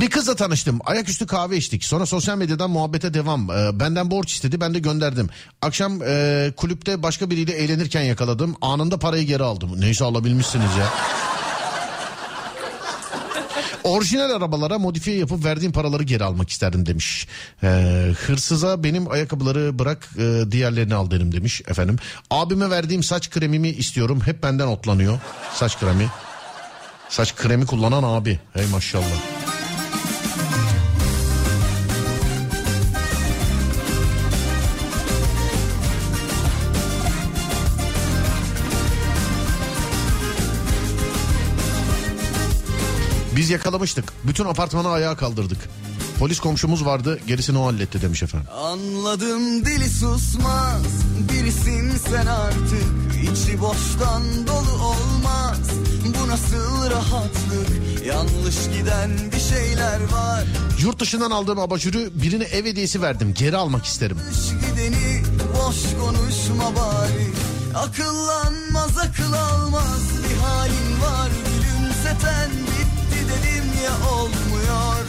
Bir 0.00 0.10
kızla 0.10 0.36
tanıştım. 0.36 0.78
Ayaküstü 0.84 1.26
kahve 1.26 1.56
içtik. 1.56 1.84
Sonra 1.84 2.06
sosyal 2.06 2.38
medyadan 2.38 2.70
muhabbete 2.70 3.14
devam. 3.14 3.50
Ee, 3.50 3.80
benden 3.80 4.10
borç 4.10 4.32
istedi. 4.32 4.60
Ben 4.60 4.74
de 4.74 4.78
gönderdim. 4.78 5.28
Akşam 5.62 6.02
e, 6.02 6.52
kulüpte 6.56 7.02
başka 7.02 7.30
biriyle 7.30 7.52
eğlenirken 7.52 8.02
yakaladım. 8.02 8.56
Anında 8.60 8.98
parayı 8.98 9.26
geri 9.26 9.42
aldım. 9.42 9.80
Neyse 9.80 10.04
alabilmişsiniz 10.04 10.76
ya. 10.78 10.86
Orijinal 13.84 14.30
arabalara 14.30 14.78
modifiye 14.78 15.16
yapıp 15.16 15.44
verdiğim 15.44 15.72
paraları 15.72 16.02
geri 16.02 16.24
almak 16.24 16.50
isterdim 16.50 16.86
demiş. 16.86 17.26
Ee, 17.62 17.66
hırsıza 18.26 18.84
benim 18.84 19.10
ayakkabıları 19.10 19.78
bırak 19.78 20.08
e, 20.18 20.50
diğerlerini 20.50 20.94
al 20.94 21.10
derim 21.10 21.32
demiş 21.32 21.62
efendim. 21.68 21.96
Abime 22.30 22.70
verdiğim 22.70 23.02
saç 23.02 23.30
kremimi 23.30 23.68
istiyorum. 23.68 24.20
Hep 24.24 24.42
benden 24.42 24.66
otlanıyor. 24.66 25.18
Saç 25.54 25.78
kremi. 25.78 26.08
Saç 27.08 27.36
kremi 27.36 27.66
kullanan 27.66 28.02
abi. 28.02 28.40
Hey 28.54 28.66
maşallah. 28.66 29.37
Biz 43.38 43.50
yakalamıştık. 43.50 44.04
Bütün 44.24 44.44
apartmanı 44.44 44.88
ayağa 44.88 45.16
kaldırdık. 45.16 45.58
Polis 46.18 46.40
komşumuz 46.40 46.84
vardı 46.84 47.20
gerisini 47.26 47.58
o 47.58 47.66
halletti 47.66 48.02
demiş 48.02 48.22
efendim. 48.22 48.48
Anladım 48.64 49.64
dili 49.64 49.90
susmaz 49.90 50.82
Birisin 51.32 51.92
sen 52.10 52.26
artık 52.26 53.32
içi 53.32 53.60
boştan 53.60 54.46
dolu 54.46 54.82
olmaz 54.84 55.58
Bu 56.04 56.28
nasıl 56.28 56.90
rahatlık 56.90 58.06
Yanlış 58.06 58.56
giden 58.78 59.10
bir 59.32 59.40
şeyler 59.40 60.00
var 60.12 60.44
Yurt 60.80 61.00
dışından 61.00 61.30
aldığım 61.30 61.58
abajürü 61.58 62.10
birine 62.14 62.44
ev 62.44 62.64
hediyesi 62.64 63.02
verdim. 63.02 63.34
Geri 63.38 63.56
almak 63.56 63.84
isterim. 63.84 64.18
Gideni 64.70 65.22
boş 65.54 65.76
konuşma 66.00 66.76
bari 66.76 67.28
Akıllanmaz 67.74 68.98
akıl 68.98 69.32
almaz 69.32 70.02
bir 70.30 70.36
halin 70.36 71.00
var 71.02 71.30
Gülümseten 71.62 72.50
bitti 72.50 72.77
ya 73.84 74.10
olmuyor? 74.14 75.04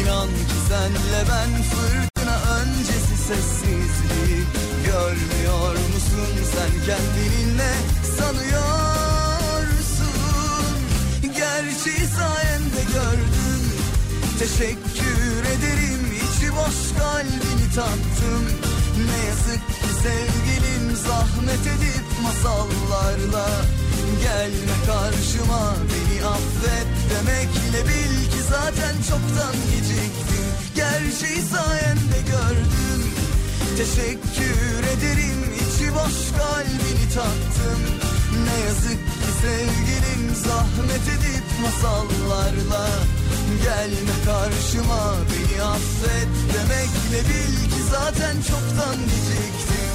İnan 0.00 0.28
ki 0.28 0.58
senle 0.68 1.20
ben 1.30 1.62
fırtına 1.62 2.36
öncesi 2.60 3.16
sessizliği 3.28 4.44
Görmüyor 4.86 5.72
musun? 5.72 6.32
Sen 6.54 6.72
kendini 6.86 7.56
ne 7.56 7.74
sanıyorsun. 8.18 8.88
Gerçeği 11.22 12.06
sayende 12.18 12.82
gördüm. 12.94 13.62
Teşekkür 14.38 15.40
ederim. 15.54 16.02
İçi 16.16 16.48
boş 16.52 16.78
kalbini 16.98 17.66
tattım. 17.74 18.44
Ne 19.06 19.18
yazık 19.28 19.68
ki 19.68 19.90
sevgilim 20.02 20.96
zahmet 20.96 21.66
edip 21.66 22.06
masallarla 22.22 23.46
Gelme 24.22 24.76
karşıma 24.86 25.74
beni 25.90 26.26
affet 26.26 26.90
demekle 27.10 27.88
bil 27.88 28.30
ki 28.30 28.42
zaten 28.50 28.94
çoktan 29.08 29.56
geciktim. 29.72 30.46
Gerçeği 30.74 31.42
sayende 31.42 32.20
gördüm. 32.32 33.02
Teşekkür 33.78 34.78
ederim 34.92 35.40
içi 35.54 35.94
boş 35.94 36.18
kalbini 36.38 37.06
tattım 37.14 37.80
Ne 38.44 38.64
yazık 38.66 39.04
ki 39.20 39.30
sevgilim 39.42 40.34
zahmet 40.34 41.06
edip 41.14 41.46
masallarla 41.62 42.88
Gelme 43.62 44.16
karşıma. 44.26 45.14
Beni 45.30 45.62
affet 45.62 46.28
demekle 46.54 47.28
bil 47.28 47.70
ki 47.70 47.82
zaten 47.90 48.36
çoktan 48.36 48.96
geciktim 48.96 49.87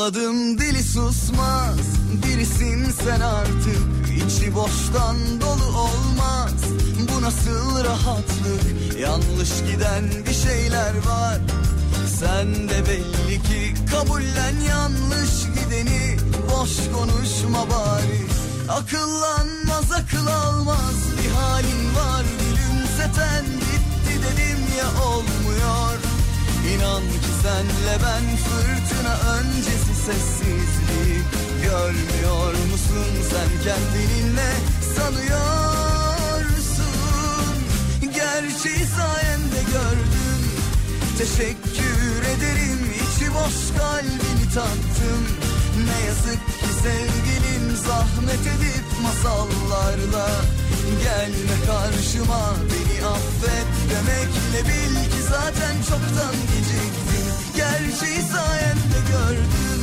Anladım 0.00 0.58
dili 0.58 0.82
susmaz. 0.82 1.78
Birisin 2.26 2.90
sen 3.04 3.20
artık. 3.20 3.84
İçi 4.16 4.54
boştan 4.54 5.16
dolu 5.40 5.78
olmaz. 5.78 6.54
Bu 6.98 7.22
nasıl 7.22 7.84
rahatlık? 7.84 8.98
Yanlış 9.00 9.50
giden 9.72 10.04
bir 10.26 10.32
şeyler 10.32 10.94
var. 11.06 11.38
Sen 12.20 12.68
de 12.68 12.86
belli 12.88 13.42
ki 13.42 13.74
kabullen 13.90 14.60
yanlış 14.68 15.30
gideni. 15.54 16.16
Boş 16.50 16.70
konuşma 16.94 17.70
bari. 17.70 18.20
Akıllanmaz 18.68 19.92
akıl 19.92 20.26
almaz. 20.26 20.96
Bir 21.18 21.30
halin 21.30 21.94
var 21.96 22.24
Gülümseten 22.40 23.44
bitti 23.44 24.20
dedim 24.22 24.58
ya 24.78 25.04
olmuyor 25.06 26.09
İnan 26.74 27.02
ki 27.02 27.32
senle 27.42 27.94
ben 28.04 28.36
fırtına 28.36 29.14
öncesi 29.36 29.94
sessizliği 30.06 31.20
Görmüyor 31.62 32.52
musun 32.70 33.10
sen 33.30 33.48
kendini 33.64 34.50
sanıyorsun. 34.96 36.74
Gerçeği 38.14 38.86
sayende 38.86 39.62
gördüm. 39.72 40.42
Teşekkür 41.18 42.22
ederim. 42.32 42.80
İçi 42.94 43.34
boş 43.34 43.78
kalbini 43.78 44.46
tattım. 44.54 45.22
Ne 45.86 45.98
yazık 46.06 46.46
ki 46.60 46.70
sevgilim 46.82 47.76
zahmet 47.86 48.40
edip 48.40 48.86
masallarla 49.02 50.26
Gelme 51.02 51.56
karşıma 51.66 52.54
beni 52.70 53.06
affet 53.06 53.68
demekle 53.90 54.60
bil 54.68 54.94
ki 55.12 55.22
zaten 55.30 55.74
çoktan 55.88 56.34
geciktim. 56.52 57.26
Gerçeği 57.56 58.22
sayende 58.32 59.00
gördüm. 59.12 59.82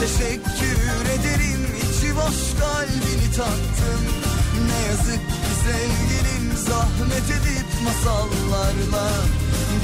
Teşekkür 0.00 0.78
ederim 1.14 1.62
içi 1.82 2.16
boş 2.16 2.60
kalbini 2.60 3.28
tattım 3.36 4.02
Ne 4.68 4.86
yazık 4.88 5.22
ki 5.28 5.52
sevgilim 5.64 6.56
zahmet 6.68 7.28
edip 7.36 7.68
masallarla. 7.84 9.08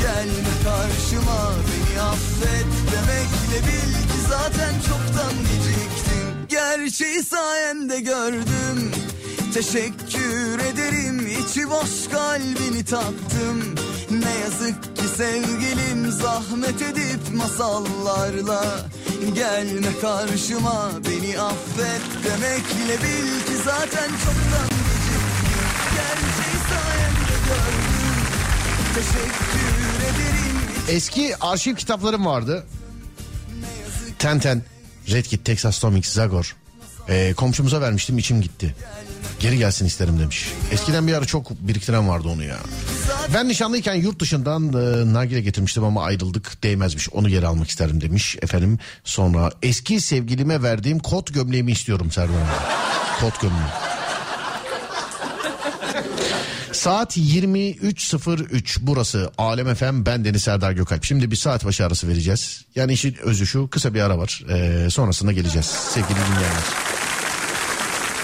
Gelme 0.03 0.55
karşıma 0.65 1.53
beni 1.69 2.03
affet 2.03 2.67
demekle 2.93 3.67
bil 3.67 3.93
ki 3.93 4.21
zaten 4.29 4.75
çoktan 4.89 5.33
geciktim. 5.33 6.27
Gerçeği 6.49 7.23
sayende 7.23 8.01
gördüm 8.01 8.93
Teşekkür 9.55 10.59
ederim 10.59 11.27
içi 11.27 11.71
boş 11.71 12.09
kalbini 12.13 12.85
tattım 12.85 13.75
Ne 14.11 14.39
yazık 14.41 14.97
ki 14.97 15.03
sevgilim 15.17 16.11
zahmet 16.13 16.83
edip 16.83 17.35
masallarla 17.35 18.87
Gelme 19.35 19.99
karşıma 20.01 20.91
beni 21.07 21.41
affet 21.41 22.03
demekle 22.25 23.03
bil 23.03 23.47
ki 23.47 23.63
zaten 23.65 24.09
çoktan 24.09 24.69
geciktim 24.69 25.65
Gerçeği 25.95 26.59
sayende 26.69 27.37
gördüm 27.49 28.19
Teşekkür 28.95 29.99
ederim 30.05 30.59
Eski 30.89 31.37
arşiv 31.41 31.75
kitaplarım 31.75 32.27
vardı. 32.27 32.67
Tenten, 34.19 34.63
Red 35.11 35.25
Kit, 35.25 35.45
Texas 35.45 35.79
Tomix, 35.79 36.07
Zagor. 36.13 36.57
Ee, 37.09 37.35
komşumuza 37.37 37.81
vermiştim 37.81 38.19
içim 38.19 38.41
gitti. 38.41 38.75
Geri 39.41 39.59
gelsin 39.59 39.87
isterim 39.87 40.21
demiş. 40.21 40.49
Eskiden 40.73 41.07
bir 41.07 41.15
ara 41.15 41.25
çok 41.25 41.51
biriktiren 41.51 42.09
vardı 42.09 42.29
onu 42.29 42.45
ya. 42.45 42.57
Ben 43.35 43.49
nişanlıyken 43.49 43.95
yurt 43.95 44.21
dışından 44.21 44.69
e, 44.69 45.13
nargile 45.15 45.41
getirmiştim 45.41 45.85
ama 45.85 46.05
ayrıldık 46.05 46.63
değmezmiş. 46.63 47.09
Onu 47.09 47.29
geri 47.29 47.47
almak 47.47 47.69
isterim 47.69 48.01
demiş 48.01 48.37
efendim. 48.43 48.79
Sonra 49.05 49.51
eski 49.63 50.01
sevgilime 50.01 50.63
verdiğim 50.63 50.99
kot 50.99 51.35
gömleğimi 51.35 51.73
istiyorum 51.73 52.11
Serdar. 52.11 52.35
Kot 53.21 53.41
gömleği. 53.41 53.69
Saat 56.73 57.17
23.03 57.17 58.79
burası 58.81 59.31
Alem 59.39 59.75
FM 59.75 60.07
ben 60.07 60.25
Deniz 60.25 60.43
Serdar 60.43 60.73
Gökalp. 60.73 61.05
Şimdi 61.05 61.31
bir 61.31 61.37
saat 61.37 61.65
başı 61.65 61.87
arası 61.87 62.09
vereceğiz. 62.09 62.65
Yani 62.75 62.93
işin 62.93 63.17
özü 63.23 63.47
şu 63.47 63.71
kısa 63.71 63.95
bir 63.95 64.01
ara 64.01 64.19
var. 64.19 64.45
Ee, 64.51 64.91
sonrasında 64.91 65.33
geleceğiz 65.33 65.67
sevgili 65.67 66.19
dinleyenler. 66.19 66.98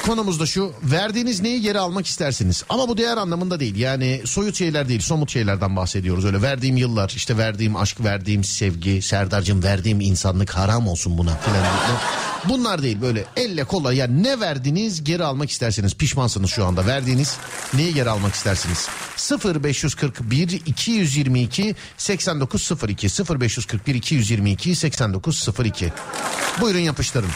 Konumuz 0.06 0.40
da 0.40 0.46
şu. 0.46 0.72
Verdiğiniz 0.82 1.40
neyi 1.40 1.60
geri 1.60 1.78
almak 1.78 2.06
istersiniz? 2.06 2.64
Ama 2.68 2.88
bu 2.88 2.96
değer 2.96 3.16
anlamında 3.16 3.60
değil. 3.60 3.76
Yani 3.76 4.22
soyut 4.24 4.56
şeyler 4.56 4.88
değil 4.88 5.00
somut 5.00 5.30
şeylerden 5.30 5.76
bahsediyoruz. 5.76 6.24
Öyle 6.24 6.42
verdiğim 6.42 6.76
yıllar 6.76 7.12
işte 7.16 7.38
verdiğim 7.38 7.76
aşk 7.76 8.04
verdiğim 8.04 8.44
sevgi 8.44 9.02
Serdar'cığım 9.02 9.62
verdiğim 9.62 10.00
insanlık 10.00 10.50
haram 10.50 10.88
olsun 10.88 11.18
buna 11.18 11.36
filan. 11.36 11.64
Bunlar 12.48 12.82
değil 12.82 13.00
böyle. 13.00 13.24
Elle 13.36 13.64
kolla 13.64 13.92
yani 13.92 14.22
ne 14.22 14.40
verdiniz 14.40 15.04
geri 15.04 15.24
almak 15.24 15.50
isterseniz 15.50 15.94
pişmansınız 15.94 16.50
şu 16.50 16.64
anda. 16.64 16.86
Verdiğiniz 16.86 17.36
neyi 17.74 17.94
geri 17.94 18.10
almak 18.10 18.34
istersiniz? 18.34 18.88
0541 19.54 20.48
222 20.66 21.74
8902 21.96 23.08
0541 23.40 23.94
222 23.94 24.74
8902 24.74 25.92
buyurun 26.60 26.78
yapıştırın. 26.78 27.30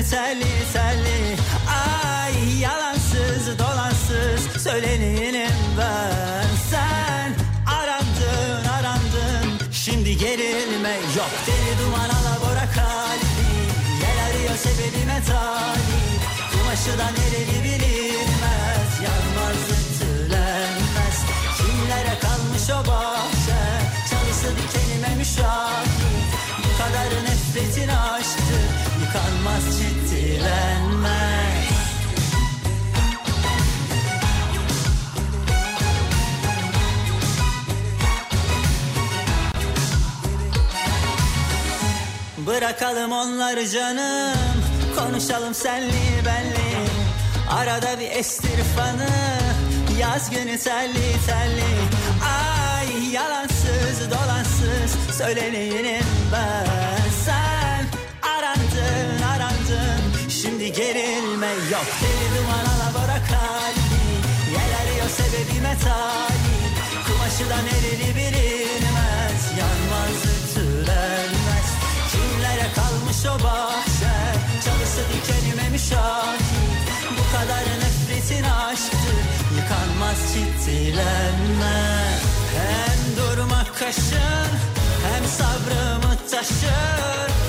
Telli 0.00 0.44
telli 0.72 1.36
Ay 1.68 2.60
yalansız 2.60 3.58
dolansız 3.58 4.62
Söyleneyim 4.62 5.50
ben. 5.78 6.46
Sen 6.70 7.34
arandın 7.66 8.68
arandın. 8.68 9.72
Şimdi 9.72 10.16
gerilme 10.16 10.92
yok. 11.16 11.30
Deli 11.46 11.78
duman 11.80 12.10
alabora 12.18 12.66
kalbi 12.74 13.44
Yel 14.02 14.18
arıyor 14.26 14.56
sebebime 14.56 15.20
talip 15.26 16.22
Kumaşıdan 16.52 17.14
nereli 17.14 17.64
bilinmez. 17.64 18.90
Yanmaz 19.04 19.60
ütülenmez. 19.80 21.16
Kimlere 21.56 22.18
kalmış 22.20 22.70
o 22.70 22.90
bahçe? 22.90 23.60
Çalısı 24.10 24.48
dikenime 24.56 25.14
müşahit 25.16 25.90
Bu 26.58 26.78
kadar 26.78 27.24
nefretin 27.24 27.88
aşktı 27.88 28.09
Bırakalım 42.46 43.12
onları 43.12 43.68
canım 43.68 44.38
Konuşalım 44.98 45.54
senli 45.54 46.24
benli. 46.26 46.88
Arada 47.50 48.00
bir 48.00 48.10
estir 48.10 48.64
fanı 48.76 49.08
Yaz 50.00 50.30
günü 50.30 50.58
telli 50.58 51.12
telli 51.26 51.72
Ay 52.24 53.12
yalansız 53.12 54.10
dolansız 54.10 55.16
Söyleneyim 55.18 56.06
ben 56.32 56.79
gerilme 60.76 61.52
yok. 61.72 61.86
Deli 62.02 62.28
duman 62.34 62.66
alabora 62.74 63.18
kalbi 63.30 64.00
Yel 64.54 64.72
arıyor 64.80 65.10
sebebime 65.18 65.74
talip 65.84 66.74
Kumaşıdan 67.06 67.66
erili 67.66 68.16
bilinmez 68.16 69.42
Yanmaz 69.60 70.18
ütülenmez. 70.32 71.68
Kimlere 72.12 72.68
kalmış 72.74 73.20
o 73.26 73.44
bahçe? 73.44 74.14
Çalısı 74.64 75.02
dikenime 75.12 75.68
müşahit. 75.68 76.80
Bu 77.18 77.24
kadar 77.36 77.64
nefretin 77.82 78.44
aşktır 78.44 79.18
Yıkanmaz 79.56 80.18
ciddilenmez 80.34 82.22
Hem 82.56 83.16
durmak 83.16 83.78
kaşın 83.78 84.50
Hem 85.06 85.24
sabrımı 85.38 86.16
taşır 86.30 87.39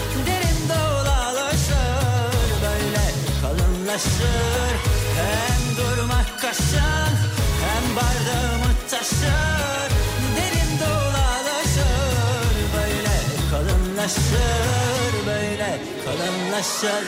kalınlaşır 3.91 4.75
Hem 5.17 5.77
durmak 5.77 6.41
kaşın 6.41 7.13
Hem 7.61 7.95
bardağımı 7.95 8.73
taşır. 8.91 9.91
Derin 10.35 10.79
dolaşır 10.79 12.55
Böyle 12.75 13.17
kalınlaşır 13.51 15.25
Böyle 15.27 15.81
kalınlaşır. 16.05 17.05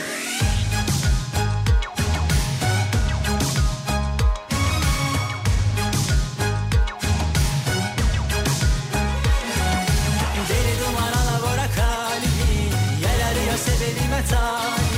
Sebebime 13.64 14.22
talip 14.30 14.93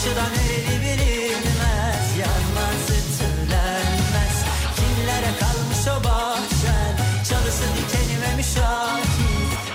Kumaşıdan 0.00 0.32
erili 0.34 0.76
bilinmez 0.82 2.06
Yanmaz 2.20 2.84
ütülenmez. 2.98 4.36
Kimlere 4.76 5.32
kalmış 5.40 5.82
o 5.94 6.04
bahçen? 6.04 6.94
Çalısı 7.28 7.66
dikenime 7.76 8.36
müşahit 8.36 9.06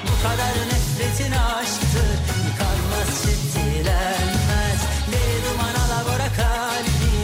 Bu 0.08 0.16
kadar 0.24 0.54
nefretin 0.72 1.32
aşktır. 1.32 2.16
Yıkanmaz 2.46 3.12
ciddilenmez 3.24 4.80
Deli 5.12 5.38
duman 5.46 5.76
alabora 5.84 6.30
kalbi. 6.40 7.16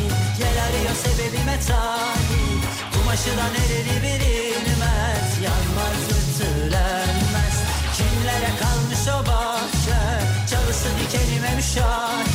Yel 0.41 0.57
arıyor 0.65 0.95
sebebime 1.03 1.59
talip. 1.67 2.63
Kumaşıdan 2.93 3.53
erili 3.63 3.97
bilinmez 4.03 5.29
Yanmaz 5.45 6.01
ütülenmez. 6.17 7.55
Kimlere 7.97 8.51
kalmış 8.61 9.03
o 9.15 9.25
bahçe 9.27 10.01
Çalısı 10.49 10.89
dikenime 10.99 11.55
müşahit 11.55 12.30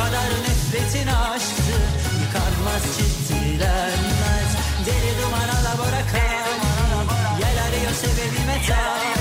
kadar 0.00 0.30
nefretin 0.44 1.06
aşktır 1.06 1.82
Yıkanmaz 2.20 2.84
ciddilenmez 2.96 4.50
Deli 4.86 5.12
duman 5.22 5.48
alabora 5.58 6.02
kalbi 6.12 7.14
Yel 7.40 7.58
arıyor 7.66 7.92
sebebime 7.92 8.58
talip 8.68 9.19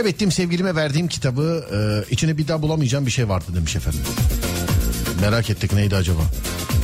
Kaybettiğim 0.00 0.32
sevgilime 0.32 0.74
verdiğim 0.74 1.08
kitabı 1.08 1.64
e, 1.72 2.10
içine 2.12 2.38
bir 2.38 2.48
daha 2.48 2.62
bulamayacağım 2.62 3.06
bir 3.06 3.10
şey 3.10 3.28
vardı 3.28 3.44
demiş 3.54 3.76
efendim. 3.76 4.00
Merak 5.20 5.50
ettik 5.50 5.72
neydi 5.72 5.96
acaba? 5.96 6.20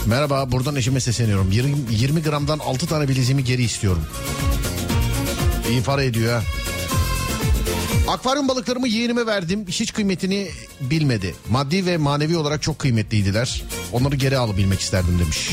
Merhaba 0.06 0.52
buradan 0.52 0.76
eşime 0.76 1.00
sesleniyorum. 1.00 1.50
20, 1.50 1.76
20 1.90 2.22
gramdan 2.22 2.58
6 2.58 2.86
tane 2.86 3.08
bileziğimi 3.08 3.44
geri 3.44 3.62
istiyorum. 3.62 4.04
İyi 5.70 5.82
para 5.82 6.02
ediyor 6.02 6.32
ha. 6.32 6.42
Akvaryum 8.12 8.48
balıklarımı 8.48 8.88
yeğenime 8.88 9.26
verdim. 9.26 9.64
Hiç 9.68 9.92
kıymetini 9.92 10.48
bilmedi. 10.80 11.34
Maddi 11.50 11.86
ve 11.86 11.96
manevi 11.96 12.36
olarak 12.36 12.62
çok 12.62 12.78
kıymetliydiler. 12.78 13.62
Onları 13.92 14.16
geri 14.16 14.38
alabilmek 14.38 14.80
isterdim 14.80 15.18
demiş. 15.18 15.50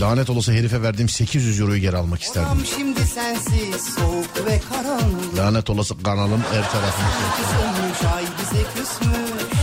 Lanet 0.00 0.30
olası 0.30 0.52
herife 0.52 0.82
verdiğim 0.82 1.08
800 1.08 1.60
euroyu 1.60 1.80
geri 1.80 1.96
almak 1.96 2.22
isterdim. 2.22 2.48
Tam 2.48 2.66
şimdi 2.66 3.00
sensiz 3.00 3.94
soğuk 3.94 4.46
ve 4.46 4.60
karanlık. 4.68 5.36
Lanet 5.36 5.70
olası 5.70 6.02
kanalın 6.02 6.40
her 6.52 6.70
tarafını. 6.70 7.08
Kızılmış 7.36 8.14
ay 8.14 8.22
bize 8.22 8.62
küsmüş. 8.62 9.60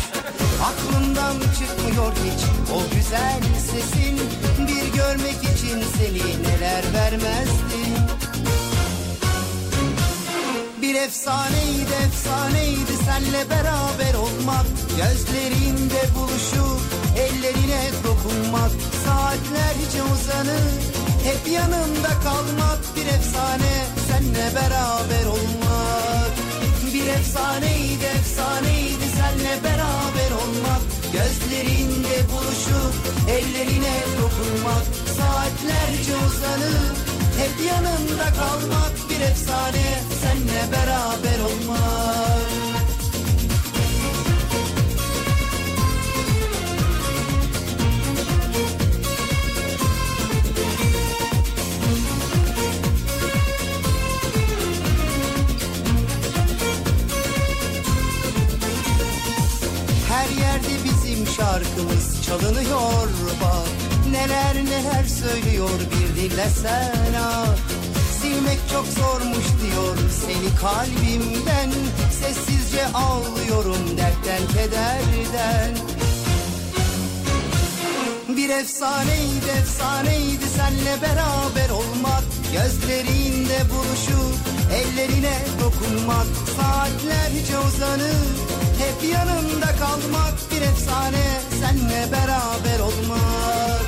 Aklımdan 0.63 1.35
çıkmıyor 1.39 2.11
hiç 2.11 2.71
o 2.73 2.95
güzel 2.95 3.41
sesin. 3.71 4.19
Bir 4.67 4.97
görmek 4.97 5.43
için 5.43 5.83
seni 5.97 6.43
neler 6.43 6.83
vermezdim 6.93 7.97
Bir 10.81 10.95
efsaneydi 10.95 11.93
efsaneydi 12.07 12.93
senle 13.05 13.49
beraber 13.49 14.13
olmak. 14.13 14.65
Gözlerinde 14.97 16.01
buluşup 16.15 16.96
ellerine 17.17 17.83
dokunmak 18.03 18.71
Saatlerce 19.05 20.01
uzanıp 20.13 20.97
hep 21.27 21.51
yanımda 21.53 22.11
kalmak 22.23 22.79
Bir 22.95 23.05
efsane 23.05 23.73
senle 24.07 24.55
beraber 24.55 25.25
olmak. 25.25 26.31
Bir 26.93 27.07
efsaneydi 27.07 28.05
efsaneydi 28.19 29.07
senle 29.17 29.63
beraber 29.63 30.31
olmak. 30.41 30.81
Gözlerinde 31.13 32.15
buluşup 32.31 32.93
ellerine 33.29 33.97
dokunmak. 34.21 34.85
Saatlerce 35.17 36.15
uzanıp 36.27 36.95
hep 37.39 37.65
yanımda 37.67 38.27
kalmak 38.39 38.93
Bir 39.09 39.21
efsane 39.21 39.87
senle 40.21 40.71
beraber 40.71 41.39
olmak 41.39 42.46
şarkımız 61.37 62.23
çalınıyor 62.25 63.07
bak. 63.41 63.67
Neler 64.11 64.55
neler 64.65 65.03
söylüyor 65.03 65.79
bir 65.91 66.21
dinlesen 66.21 67.13
ah. 67.19 67.55
Silmek 68.21 68.59
çok 68.71 68.85
zormuş 68.85 69.45
diyor 69.63 69.97
seni 70.25 70.55
kalbimden. 70.55 71.71
Sessizce 72.21 72.85
ağlıyorum 72.87 73.97
dertten 73.97 74.47
kederden. 74.47 75.75
Bir 78.37 78.49
efsaneydi 78.49 79.49
efsaneydi 79.61 80.45
senle 80.57 81.01
beraber 81.01 81.69
olmak. 81.69 82.23
Gözlerinde 82.53 83.59
buluşup 83.69 84.37
ellerine 84.73 85.37
dokunmak. 85.61 86.27
Saatlerce 86.57 87.59
uzanıp 87.67 88.56
hep 88.79 89.11
yanında 89.11 89.65
kalmak 89.65 90.35
Bir 90.51 90.61
efsane 90.61 91.25
senle 91.59 92.11
beraber 92.11 92.79
olmak. 92.79 93.87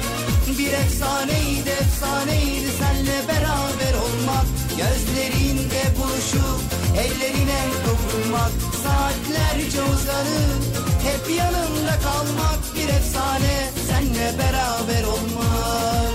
Bir 0.57 0.73
efsaneydi 0.73 1.69
efsaneydi 1.69 2.71
senle 2.79 3.27
beraber 3.27 3.93
olmak. 4.05 4.45
Gözlerinde 4.77 5.81
buluşup 5.97 6.61
ellerine 6.97 7.61
dokunmak. 7.85 8.51
Saatlerce 8.83 9.81
uzanıp 9.83 10.61
hep 11.03 11.37
yanında 11.37 11.99
kalmak 12.03 12.75
Bir 12.75 12.89
efsane 12.89 13.69
senle 13.87 14.37
beraber 14.37 15.03
olmak 15.03 16.08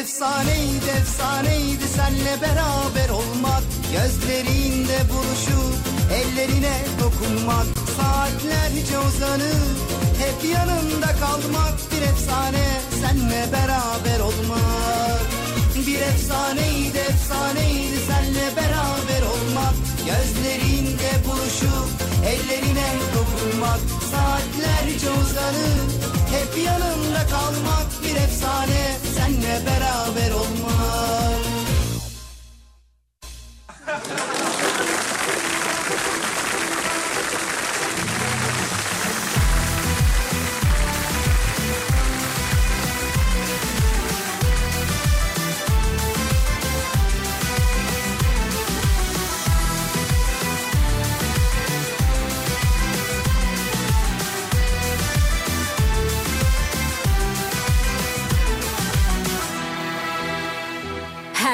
efsaneydi 0.00 0.90
efsaneydi 1.00 1.88
senle 1.96 2.40
beraber 2.42 3.08
olmak. 3.08 3.62
Gözlerinde 3.92 4.98
buluşup 5.10 5.74
ellerine 6.12 6.76
dokunmak. 7.00 7.66
Saatlerce 7.96 8.98
uzanıp 8.98 9.76
hep 10.18 10.50
yanında 10.50 11.06
kalmak. 11.06 11.74
Bir 11.92 12.02
efsane 12.02 12.80
senle 13.00 13.52
beraber 13.52 14.20
olmak 14.20 15.19
Bir 15.86 16.00
efsaneydi 16.00 16.98
efsaneydi. 16.98 17.96
Senle 18.06 18.56
beraber 18.56 19.22
olmak 19.22 19.74
Gözlerinde 20.06 21.10
buluşup 21.26 21.88
ellerine 22.26 22.90
dokunmak 23.14 23.80
Saatlerce 24.10 25.10
uzanıp 25.10 25.90
hep 26.30 26.64
yanında 26.64 27.26
kalmak 27.30 28.02
Bir 28.02 28.16
efsane. 28.16 28.96
Senle 29.14 29.66
beraber 29.66 30.30
olmak 30.30 30.90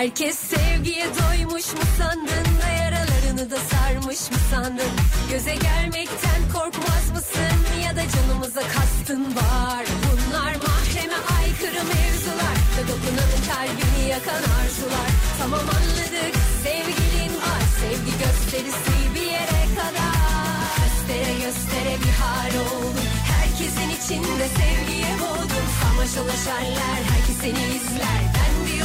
Herkes 0.06 0.38
sevgiye 0.38 1.06
doymuş 1.06 1.66
mu 1.72 1.84
sandın 1.98 2.46
da 2.62 2.68
yaralarını 2.82 3.50
da 3.50 3.56
sarmış 3.56 4.30
mı 4.30 4.38
sandın? 4.50 4.92
Göze 5.30 5.54
gelmekten 5.54 6.40
korkmaz 6.52 7.10
mısın 7.14 7.58
ya 7.84 7.96
da 7.96 8.02
canımıza 8.14 8.60
kastın 8.60 9.24
var? 9.36 9.84
Bunlar 10.06 10.52
mahreme 10.66 11.18
aykırı 11.38 11.82
mevzular 11.92 12.56
ve 12.76 12.82
dokunanın 12.90 13.42
kalbini 13.50 14.10
yakan 14.10 14.42
arzular. 14.58 15.10
Tamam 15.38 15.60
anladık 15.60 16.34
sevgilin 16.64 17.34
var 17.44 17.62
sevgi 17.80 18.12
gösterisi 18.24 19.14
bir 19.14 19.30
yere 19.36 19.64
kadar. 19.78 20.76
Göstere 20.78 21.32
göstere 21.44 21.94
bir 22.02 22.14
hal 22.22 22.52
oldum 22.66 23.06
herkesin 23.32 23.90
içinde 23.98 24.46
sevgiye 24.48 25.14
boğdum. 25.20 25.66
Samaşalaşarlar 25.82 26.98
herkes 27.10 27.36
seni 27.42 27.64
izler 27.76 28.35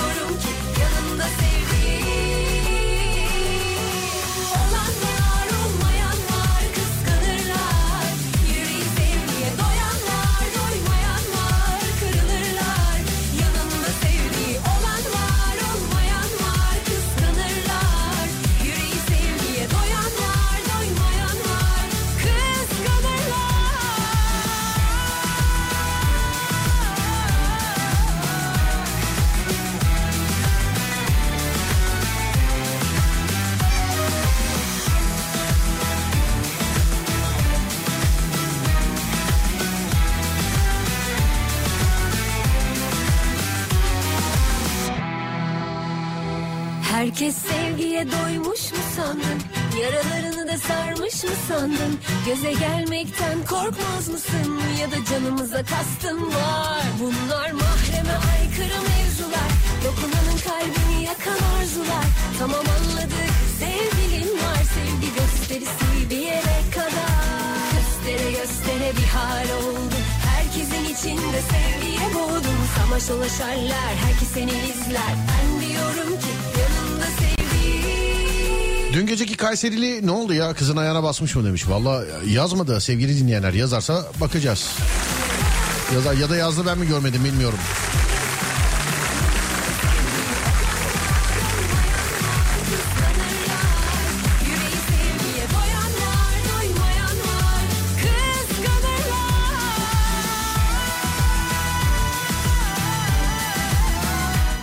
ben 0.02 0.16
diyorum 0.16 0.38
ki 0.40 0.48
yanında 0.82 1.24
sevdiğim 1.24 1.61
sevgiye 48.02 48.22
doymuş 48.22 48.72
mu 48.72 48.78
sandın? 48.96 49.40
Yaralarını 49.82 50.48
da 50.48 50.58
sarmış 50.58 51.24
mı 51.24 51.30
sandın? 51.48 52.00
Göze 52.26 52.52
gelmekten 52.54 53.46
korkmaz 53.50 54.10
mısın? 54.10 54.62
Ya 54.82 54.92
da 54.92 55.06
canımıza 55.06 55.64
kastın 55.64 56.28
var. 56.28 56.84
Bunlar 57.00 57.52
mahreme 57.52 58.16
aykırı 58.34 58.80
mevzular. 58.90 59.52
Dokunanın 59.86 60.38
kalbini 60.48 61.04
yakan 61.04 61.40
arzular. 61.60 62.06
Tamam 62.40 62.66
anladık 62.78 63.34
sevgilin 63.60 64.34
var. 64.34 64.64
Sevgi 64.76 65.14
gösterisi 65.20 66.10
bir 66.10 66.18
yere 66.18 66.60
kadar. 66.76 67.22
Göstere 67.74 68.32
göstere 68.32 68.92
bir 68.98 69.08
hal 69.08 69.48
oldu. 69.64 69.98
Herkesin 70.30 70.84
içinde 70.84 71.42
sevgiye 71.52 72.14
boğdum. 72.16 72.60
Samaş 72.78 73.10
dolaşarlar. 73.10 73.94
Herkes 74.06 74.28
seni 74.34 74.52
izler. 74.52 75.14
Ben 75.30 75.68
diyorum 75.68 76.20
ki. 76.20 76.41
Dün 78.94 79.08
geceki 79.08 79.38
Kayserili 79.38 80.08
ne 80.08 80.12
oldu 80.12 80.34
ya 80.34 80.54
kızın 80.54 80.78
ayağına 80.78 81.04
basmış 81.04 81.36
mı 81.36 81.46
demiş. 81.46 81.70
Valla 81.70 82.04
yazmadı 82.28 82.82
sevgili 82.82 83.20
dinleyenler 83.20 83.54
yazarsa 83.54 84.06
bakacağız. 84.22 84.70
Yazar, 85.94 86.14
ya 86.14 86.30
da 86.30 86.36
yazdı 86.36 86.64
ben 86.66 86.78
mi 86.78 86.88
görmedim 86.88 87.24
bilmiyorum. 87.24 87.60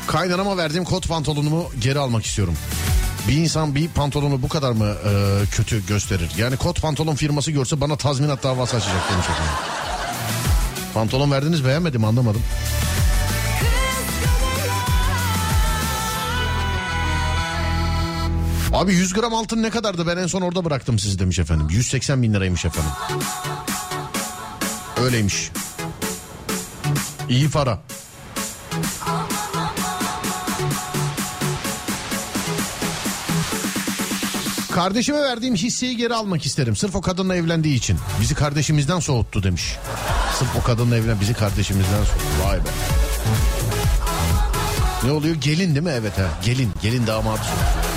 Kaynanama 0.06 0.56
verdiğim 0.56 0.84
kot 0.84 1.08
pantolonumu 1.08 1.70
geri 1.80 1.98
almak 1.98 2.24
istiyorum. 2.24 2.54
Bir 3.28 3.36
insan 3.36 3.74
bir 3.74 3.88
pantolonu 3.88 4.42
bu 4.42 4.48
kadar 4.48 4.72
mı 4.72 4.94
e, 5.04 5.42
kötü 5.50 5.86
gösterir? 5.86 6.30
Yani 6.38 6.56
kot 6.56 6.82
pantolon 6.82 7.14
firması 7.14 7.50
görse 7.50 7.80
bana 7.80 7.96
tazminat 7.96 8.42
davası 8.42 8.76
açacak 8.76 9.10
demiş 9.12 9.26
efendim. 9.26 9.52
Pantolon 10.94 11.30
verdiniz 11.30 11.64
beğenmedim 11.64 12.04
anlamadım. 12.04 12.42
Abi 18.72 18.94
100 18.94 19.12
gram 19.12 19.34
altın 19.34 19.62
ne 19.62 19.70
kadardı 19.70 20.06
ben 20.06 20.16
en 20.16 20.26
son 20.26 20.42
orada 20.42 20.64
bıraktım 20.64 20.98
sizi 20.98 21.18
demiş 21.18 21.38
efendim. 21.38 21.66
180 21.70 22.22
bin 22.22 22.34
liraymış 22.34 22.64
efendim. 22.64 22.90
Öyleymiş. 25.04 25.50
İyi 27.28 27.50
para. 27.50 27.78
Kardeşime 34.78 35.22
verdiğim 35.22 35.54
hisseyi 35.54 35.96
geri 35.96 36.14
almak 36.14 36.46
isterim. 36.46 36.76
Sırf 36.76 36.96
o 36.96 37.00
kadınla 37.00 37.36
evlendiği 37.36 37.76
için. 37.76 37.98
Bizi 38.20 38.34
kardeşimizden 38.34 39.00
soğuttu 39.00 39.42
demiş. 39.42 39.76
Sırf 40.38 40.56
o 40.56 40.62
kadınla 40.62 40.96
evlen 40.96 41.20
bizi 41.20 41.34
kardeşimizden 41.34 42.04
soğuttu. 42.04 42.46
Vay 42.46 42.58
be. 42.58 42.68
Ne 45.04 45.12
oluyor? 45.12 45.34
Gelin 45.34 45.74
değil 45.74 45.86
mi? 45.86 45.92
Evet 45.94 46.18
ha. 46.18 46.22
Gelin. 46.44 46.70
Gelin 46.82 47.06
damadı 47.06 47.38
soğuttu. 47.38 47.88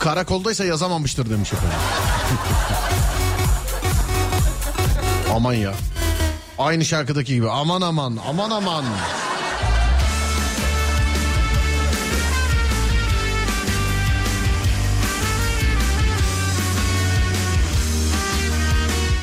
Karakoldaysa 0.00 0.64
yazamamıştır 0.64 1.30
demiş 1.30 1.52
efendim. 1.52 1.78
aman 5.34 5.52
ya. 5.52 5.72
Aynı 6.58 6.84
şarkıdaki 6.84 7.34
gibi 7.34 7.50
aman 7.50 7.80
aman 7.80 8.18
aman 8.28 8.50
aman. 8.50 8.84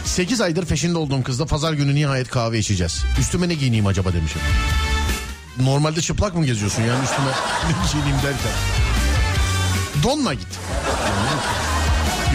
Sekiz 0.06 0.41
aydır 0.41 0.66
peşinde 0.66 0.98
olduğum 0.98 1.24
kızla 1.24 1.45
pazar 1.45 1.74
günü 1.74 1.95
nihayet 1.95 2.30
kahve 2.30 2.60
içeceğiz. 2.60 3.06
Üstüme 3.20 3.49
ne 3.49 3.54
giyineyim 3.54 3.88
acaba 3.88 4.14
demişim. 4.14 4.41
Normalde 5.60 6.02
çıplak 6.02 6.36
mı 6.36 6.45
geziyorsun 6.45 6.82
yani 6.82 7.04
üstüme 7.04 7.28
ne 7.68 7.91
giyineyim 7.91 8.18
derken. 8.24 8.52
Donla 10.04 10.34
git. 10.34 10.57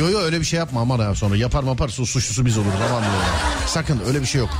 Yo 0.02 0.10
yo 0.10 0.18
öyle 0.18 0.40
bir 0.40 0.44
şey 0.44 0.58
yapma 0.58 0.80
aman 0.80 0.98
ha 0.98 1.14
sonra 1.14 1.36
yapar 1.36 1.62
mapar 1.62 1.88
su 1.88 2.06
suçlusu 2.06 2.46
biz 2.46 2.58
oluruz 2.58 2.80
aman 2.90 3.02
diyorum. 3.02 3.20
Sakın 3.66 4.00
öyle 4.06 4.20
bir 4.20 4.26
şey 4.26 4.38
yok. 4.40 4.50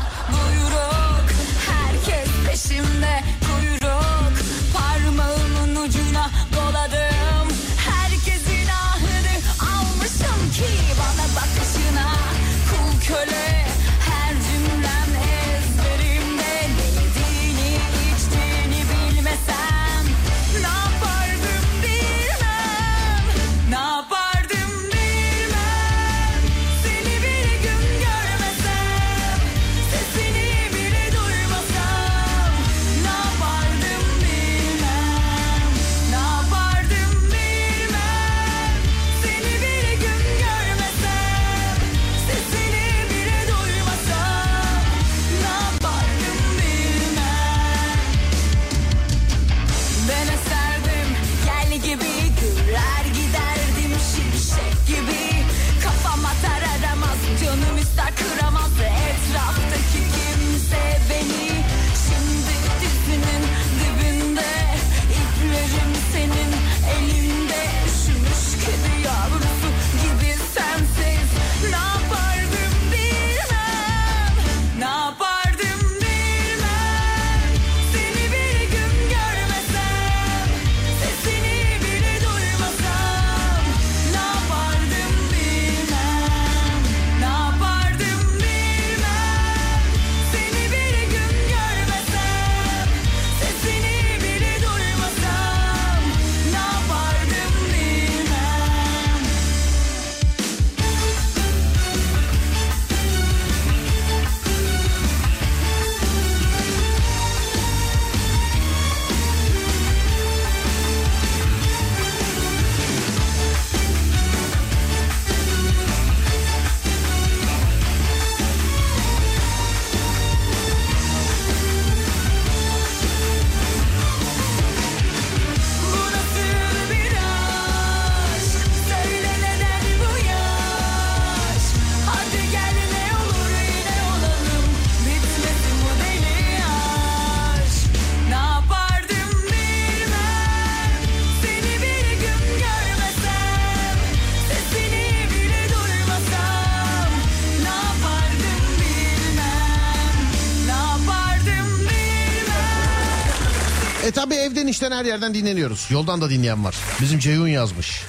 E 154.02 154.10
tabi 154.10 154.34
evden 154.34 154.66
işten 154.66 154.92
her 154.92 155.04
yerden 155.04 155.34
dinleniyoruz. 155.34 155.86
Yoldan 155.90 156.20
da 156.20 156.30
dinleyen 156.30 156.64
var. 156.64 156.74
Bizim 157.00 157.18
Ceyhun 157.18 157.48
yazmış. 157.48 158.02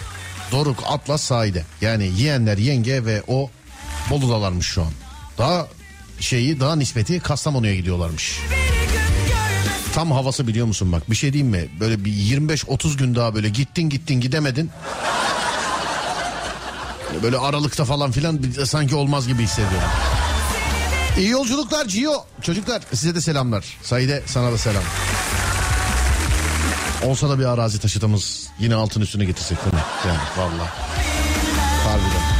Doruk 0.51 0.83
Atlas 0.85 1.23
sahide. 1.23 1.65
Yani 1.81 2.11
yeğenler 2.17 2.57
yenge 2.57 3.05
ve 3.05 3.23
o 3.27 3.49
Bolu'dalarmış 4.09 4.67
şu 4.67 4.81
an. 4.81 4.91
Daha 5.37 5.67
şeyi 6.19 6.59
daha 6.59 6.75
nispeti 6.75 7.19
Kastamonu'ya 7.19 7.75
gidiyorlarmış. 7.75 8.39
Tam 9.93 10.11
havası 10.11 10.47
biliyor 10.47 10.67
musun 10.67 10.91
bak 10.91 11.11
bir 11.11 11.15
şey 11.15 11.33
diyeyim 11.33 11.51
mi? 11.51 11.69
Böyle 11.79 12.05
bir 12.05 12.11
25-30 12.11 12.97
gün 12.97 13.15
daha 13.15 13.35
böyle 13.35 13.49
gittin 13.49 13.89
gittin 13.89 14.21
gidemedin. 14.21 14.71
Böyle 17.23 17.37
aralıkta 17.37 17.85
falan 17.85 18.11
filan 18.11 18.39
sanki 18.65 18.95
olmaz 18.95 19.27
gibi 19.27 19.43
hissediyorum. 19.43 19.89
İyi 21.17 21.29
yolculuklar 21.29 21.87
Cio. 21.87 22.25
Çocuklar 22.41 22.81
size 22.93 23.15
de 23.15 23.21
selamlar. 23.21 23.77
Saide 23.83 24.23
sana 24.25 24.51
da 24.51 24.57
selam. 24.57 24.83
Olsa 27.05 27.29
da 27.29 27.39
bir 27.39 27.45
arazi 27.45 27.79
taşıtımız 27.79 28.47
yine 28.59 28.75
altın 28.75 29.01
üstüne 29.01 29.25
getirsek 29.25 29.57
değil 29.65 29.73
mi? 29.73 29.81
Yani 30.07 30.19
valla. 30.37 30.67
Harbiden. 31.83 32.33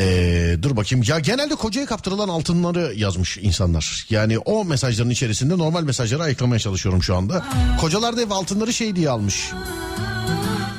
Ee, 0.00 0.56
dur 0.62 0.76
bakayım 0.76 1.04
ya 1.08 1.18
genelde 1.18 1.54
kocaya 1.54 1.86
kaptırılan 1.86 2.28
altınları 2.28 2.92
yazmış 2.96 3.38
insanlar. 3.38 4.06
Yani 4.10 4.38
o 4.38 4.64
mesajların 4.64 5.10
içerisinde 5.10 5.58
normal 5.58 5.82
mesajları 5.82 6.22
ayıklamaya 6.22 6.58
çalışıyorum 6.58 7.02
şu 7.02 7.16
anda. 7.16 7.44
Kocalar 7.80 8.16
da 8.16 8.22
ev 8.22 8.30
altınları 8.30 8.72
şey 8.72 8.96
diye 8.96 9.10
almış. 9.10 9.50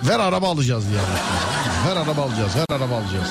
Ver 0.08 0.20
araba 0.20 0.50
alacağız 0.50 0.84
diye 0.90 1.00
almış. 1.00 1.22
Ver 1.88 1.96
araba 1.96 2.22
alacağız, 2.22 2.56
ver 2.56 2.66
araba 2.70 2.96
alacağız. 2.96 3.28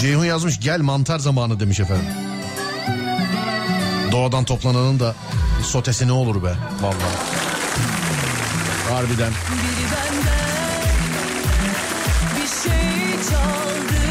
Ceyhun 0.00 0.24
yazmış 0.24 0.60
gel 0.60 0.80
mantar 0.80 1.18
zamanı 1.18 1.60
demiş 1.60 1.80
efendim. 1.80 2.31
Doğadan 4.12 4.44
toplananın 4.44 5.00
da 5.00 5.14
sotesi 5.62 6.08
ne 6.08 6.12
olur 6.12 6.42
be 6.42 6.54
vallahi. 6.80 7.16
Harbiden. 8.90 9.32
Biri 9.32 9.86
benden 9.92 10.52
bir 12.36 12.48
şey 12.48 13.30
çaldı 13.30 14.02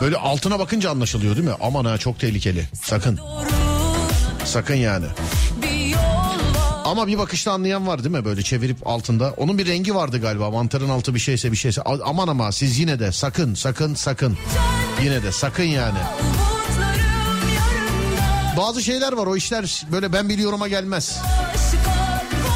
Böyle 0.00 0.16
altına 0.16 0.58
bakınca 0.58 0.90
anlaşılıyor 0.90 1.36
değil 1.36 1.48
mi? 1.48 1.54
Aman 1.60 1.84
ha 1.84 1.98
çok 1.98 2.20
tehlikeli. 2.20 2.68
Sakın. 2.82 3.20
Sakın 4.44 4.74
yani. 4.74 5.06
Ama 6.84 7.06
bir 7.06 7.18
bakışta 7.18 7.52
anlayan 7.52 7.86
var 7.86 8.04
değil 8.04 8.16
mi? 8.16 8.24
Böyle 8.24 8.42
çevirip 8.42 8.86
altında. 8.86 9.34
Onun 9.36 9.58
bir 9.58 9.66
rengi 9.66 9.94
vardı 9.94 10.20
galiba. 10.20 10.50
Mantarın 10.50 10.88
altı 10.88 11.14
bir 11.14 11.20
şeyse 11.20 11.52
bir 11.52 11.56
şeyse. 11.56 11.82
Aman 11.82 12.28
ama 12.28 12.52
siz 12.52 12.78
yine 12.78 12.98
de 12.98 13.12
sakın 13.12 13.54
sakın 13.54 13.94
sakın. 13.94 14.38
Yine 15.04 15.22
de 15.22 15.32
sakın 15.32 15.64
yani. 15.64 15.98
Bazı 18.56 18.82
şeyler 18.82 19.12
var 19.12 19.26
o 19.26 19.36
işler 19.36 19.84
böyle 19.92 20.12
ben 20.12 20.28
biliyorum'a 20.28 20.68
gelmez. 20.68 21.18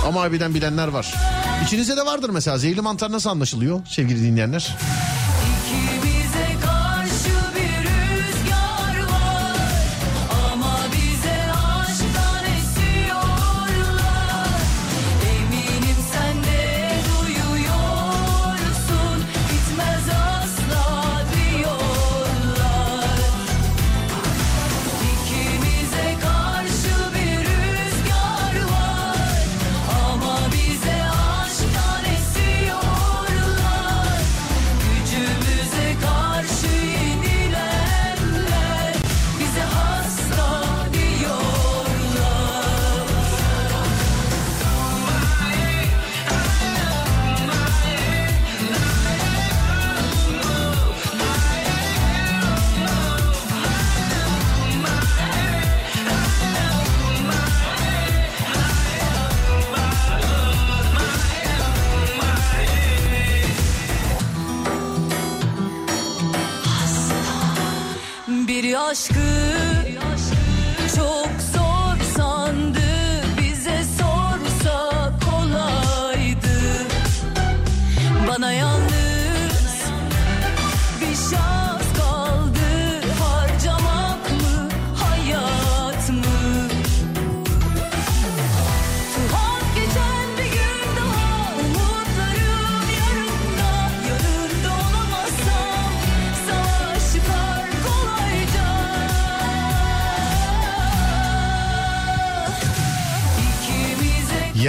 Ama 0.07 0.21
harbiden 0.21 0.55
bilenler 0.55 0.89
var. 0.89 1.15
İçinizde 1.67 1.97
de 1.97 2.07
vardır 2.07 2.31
mesela 2.31 2.59
zehirli 2.59 2.81
mantar 2.81 3.13
nasıl 3.13 3.31
anlaşılıyor 3.31 3.81
sevgili 3.87 4.23
dinleyenler? 4.23 4.77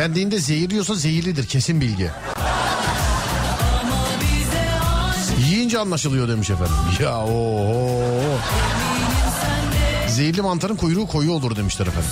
Yendiğinde 0.05 0.39
zehirliyorsa 0.39 0.95
zehirlidir 0.95 1.45
kesin 1.45 1.81
bilgi. 1.81 2.09
Yiyince 5.49 5.79
anlaşılıyor 5.79 6.27
demiş 6.27 6.49
efendim. 6.49 6.75
Ya 7.01 7.17
o 7.17 7.71
Zehirli 10.07 10.41
mantarın 10.41 10.75
kuyruğu 10.75 11.07
koyu 11.07 11.31
olur 11.31 11.55
demişler 11.55 11.87
efendim. 11.87 12.09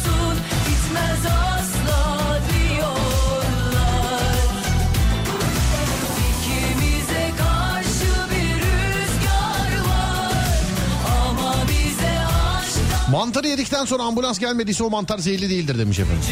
Mantarı 13.13 13.47
yedikten 13.47 13.85
sonra 13.85 14.03
ambulans 14.03 14.39
gelmediyse 14.39 14.83
o 14.83 14.89
mantar 14.89 15.17
zehirli 15.17 15.49
değildir 15.49 15.79
demiş 15.79 15.99
efendim. 15.99 16.23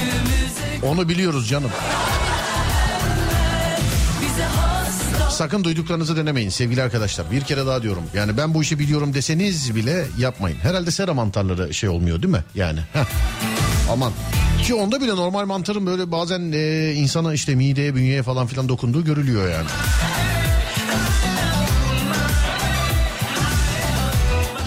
Onu 0.84 1.10
biliyoruz 1.10 1.50
canım. 1.50 1.72
Sakın 5.30 5.64
duyduklarınızı 5.64 6.18
denemeyin 6.18 6.50
sevgili 6.50 6.82
arkadaşlar. 6.82 7.32
Bir 7.32 7.42
kere 7.42 7.66
daha 7.66 7.84
diyorum. 7.84 8.04
Yani 8.14 8.38
ben 8.38 8.54
bu 8.54 8.62
işi 8.62 8.80
biliyorum 8.80 9.14
deseniz 9.14 9.76
bile 9.76 10.06
yapmayın. 10.18 10.58
Herhalde 10.58 10.92
sera 10.92 11.14
mantarları 11.14 11.74
şey 11.74 11.90
olmuyor 11.90 12.22
değil 12.22 12.34
mi? 12.34 12.44
Yani. 12.56 12.80
heh. 12.94 13.06
Aman. 13.92 14.12
Ki 14.64 14.76
onda 14.76 15.02
bile 15.02 15.16
normal 15.16 15.46
mantarın 15.46 15.86
böyle 15.86 16.12
bazen 16.12 16.52
e, 16.52 16.94
insana 16.94 17.34
işte 17.34 17.56
mideye, 17.56 17.96
bünyeye 17.96 18.24
falan 18.24 18.48
filan 18.48 18.70
dokunduğu 18.70 19.06
görülüyor 19.06 19.52
yani. 19.52 19.68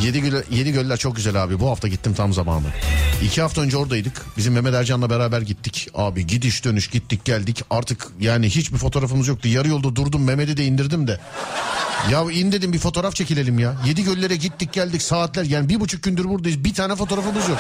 Yedi, 0.05 0.21
göl, 0.21 0.43
yedi 0.51 0.73
göller 0.73 0.97
çok 0.97 1.17
güzel 1.17 1.43
abi. 1.43 1.61
Bu 1.61 1.71
hafta 1.71 1.89
gittim 1.89 2.15
tam 2.15 2.33
zamanı. 2.33 2.67
İki 3.23 3.43
hafta 3.43 3.61
önce 3.61 3.77
oradaydık. 3.77 4.23
Bizim 4.37 4.53
Mehmet 4.53 4.75
Ercan'la 4.75 5.11
beraber 5.11 5.41
gittik. 5.41 5.89
Abi 5.95 6.27
gidiş 6.27 6.65
dönüş 6.65 6.89
gittik 6.89 7.25
geldik. 7.25 7.65
Artık 7.71 8.07
yani 8.21 8.47
hiçbir 8.47 8.79
fotoğrafımız 8.79 9.29
yoktu. 9.29 9.49
Yarı 9.49 9.69
yolda 9.69 9.97
durdum 9.97 10.25
Mehmet'i 10.25 10.57
de 10.57 10.65
indirdim 10.65 11.07
de. 11.07 11.21
Ya 12.11 12.23
in 12.33 12.53
dedim 12.53 12.73
bir 12.73 12.79
fotoğraf 12.79 13.15
çekilelim 13.15 13.59
ya. 13.59 13.75
Yedi 13.87 14.05
göllere 14.05 14.37
gittik 14.37 14.73
geldik 14.73 15.03
saatler. 15.03 15.45
Yani 15.45 15.69
bir 15.69 15.81
buçuk 15.81 16.03
gündür 16.03 16.25
buradayız. 16.25 16.65
Bir 16.65 16.75
tane 16.75 16.97
fotoğrafımız 16.97 17.49
yok. 17.49 17.59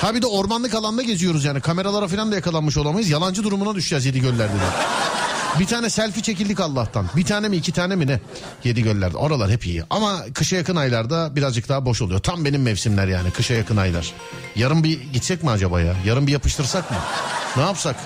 Ha 0.00 0.14
bir 0.14 0.22
de 0.22 0.26
ormanlık 0.26 0.74
alanda 0.74 1.02
geziyoruz 1.02 1.44
yani. 1.44 1.60
Kameralara 1.60 2.08
falan 2.08 2.32
da 2.32 2.34
yakalanmış 2.34 2.76
olamayız. 2.76 3.10
Yalancı 3.10 3.44
durumuna 3.44 3.74
düşeceğiz 3.74 4.06
yedi 4.06 4.20
göllerde 4.20 4.54
de. 4.54 4.70
Bir 5.60 5.66
tane 5.66 5.90
selfie 5.90 6.22
çekildik 6.22 6.60
Allah'tan. 6.60 7.06
Bir 7.16 7.24
tane 7.24 7.48
mi 7.48 7.56
iki 7.56 7.72
tane 7.72 7.96
mi 7.96 8.06
ne? 8.06 8.20
Yedi 8.64 8.82
göllerde. 8.82 9.16
Oralar 9.16 9.50
hep 9.50 9.66
iyi. 9.66 9.82
Ama 9.90 10.22
kışa 10.34 10.56
yakın 10.56 10.76
aylarda 10.76 11.36
birazcık 11.36 11.68
daha 11.68 11.86
boş 11.86 12.02
oluyor. 12.02 12.20
Tam 12.20 12.44
benim 12.44 12.62
mevsimler 12.62 13.08
yani 13.08 13.30
kışa 13.30 13.54
yakın 13.54 13.76
aylar. 13.76 14.12
Yarın 14.56 14.84
bir 14.84 15.00
gitsek 15.12 15.42
mi 15.42 15.50
acaba 15.50 15.80
ya? 15.80 15.94
Yarın 16.06 16.26
bir 16.26 16.32
yapıştırsak 16.32 16.90
mı? 16.90 16.96
Ne 17.56 17.62
yapsak? 17.62 17.96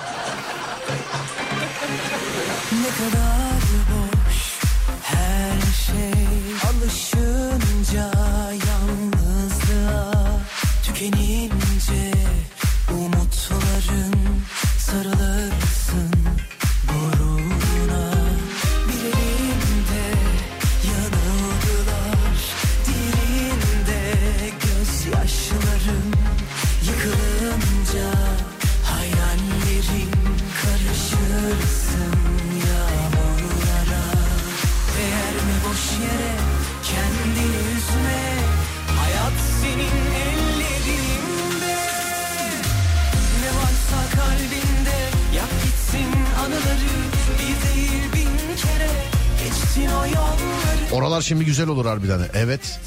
Oralar 50.93 51.23
şimdi 51.23 51.45
güzel 51.45 51.69
olur 51.69 51.87
harbiden. 51.87 52.21
Evet. 52.35 52.81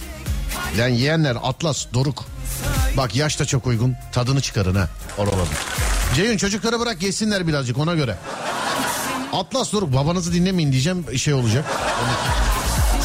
Lan 0.78 0.88
yiyenler 0.88 1.38
Atlas, 1.44 1.86
Doruk. 1.94 2.26
Bak 2.98 3.16
yaş 3.16 3.40
da 3.40 3.46
çok 3.46 3.68
uygun. 3.68 3.96
Tadını 4.12 4.42
çıkarın 4.42 4.76
ha. 4.76 4.88
Oraların. 5.18 5.48
Ceyhun 6.16 6.38
çocukları 6.38 6.80
bırak 6.80 7.00
geçsinler 7.00 7.48
birazcık 7.48 7.78
ona 7.78 7.96
göre. 7.96 8.18
Atlas 9.34 9.74
Doruk 9.74 9.94
babanızı 9.94 10.34
dinlemeyin 10.34 10.72
diyeceğim 10.72 11.06
şey 11.18 11.34
olacak. 11.34 11.66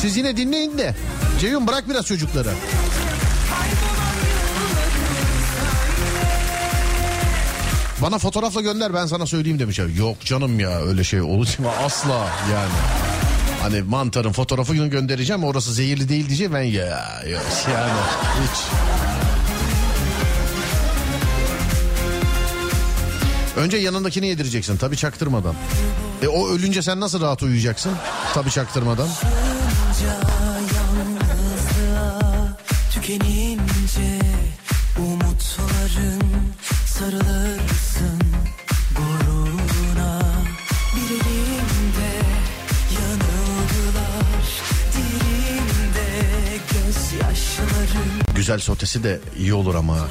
Siz 0.00 0.16
yine 0.16 0.36
dinleyin 0.36 0.78
de. 0.78 0.94
Ceyhun 1.40 1.66
bırak 1.66 1.88
biraz 1.88 2.06
çocukları. 2.06 2.50
Bana 8.02 8.18
fotoğrafla 8.18 8.60
gönder 8.60 8.94
ben 8.94 9.06
sana 9.06 9.26
söyleyeyim 9.26 9.58
demiş. 9.58 9.80
Yok 9.98 10.20
canım 10.24 10.60
ya 10.60 10.80
öyle 10.80 11.04
şey 11.04 11.20
olur 11.20 11.48
mu? 11.58 11.68
Asla 11.84 12.28
yani. 12.52 13.05
Hani 13.66 13.82
mantarın 13.82 14.32
fotoğrafını 14.32 14.86
göndereceğim 14.86 15.44
orası 15.44 15.72
zehirli 15.72 16.08
değil 16.08 16.26
diyeceğim 16.26 16.54
ben 16.54 16.62
ya 16.62 17.22
yok 17.30 17.42
yani 17.72 17.92
hiç. 18.42 18.58
Önce 23.56 23.76
yanındakini 23.76 24.26
yedireceksin 24.26 24.76
tabii 24.76 24.96
çaktırmadan. 24.96 25.54
E 26.22 26.28
o 26.28 26.48
ölünce 26.48 26.82
sen 26.82 27.00
nasıl 27.00 27.20
rahat 27.20 27.42
uyuyacaksın? 27.42 27.92
Tabii 28.34 28.50
çaktırmadan. 28.50 29.08
yalnızlığa 30.76 32.56
Güzel 48.46 48.58
sotesi 48.58 49.04
de 49.04 49.20
iyi 49.38 49.54
olur 49.54 49.74
ama. 49.74 50.08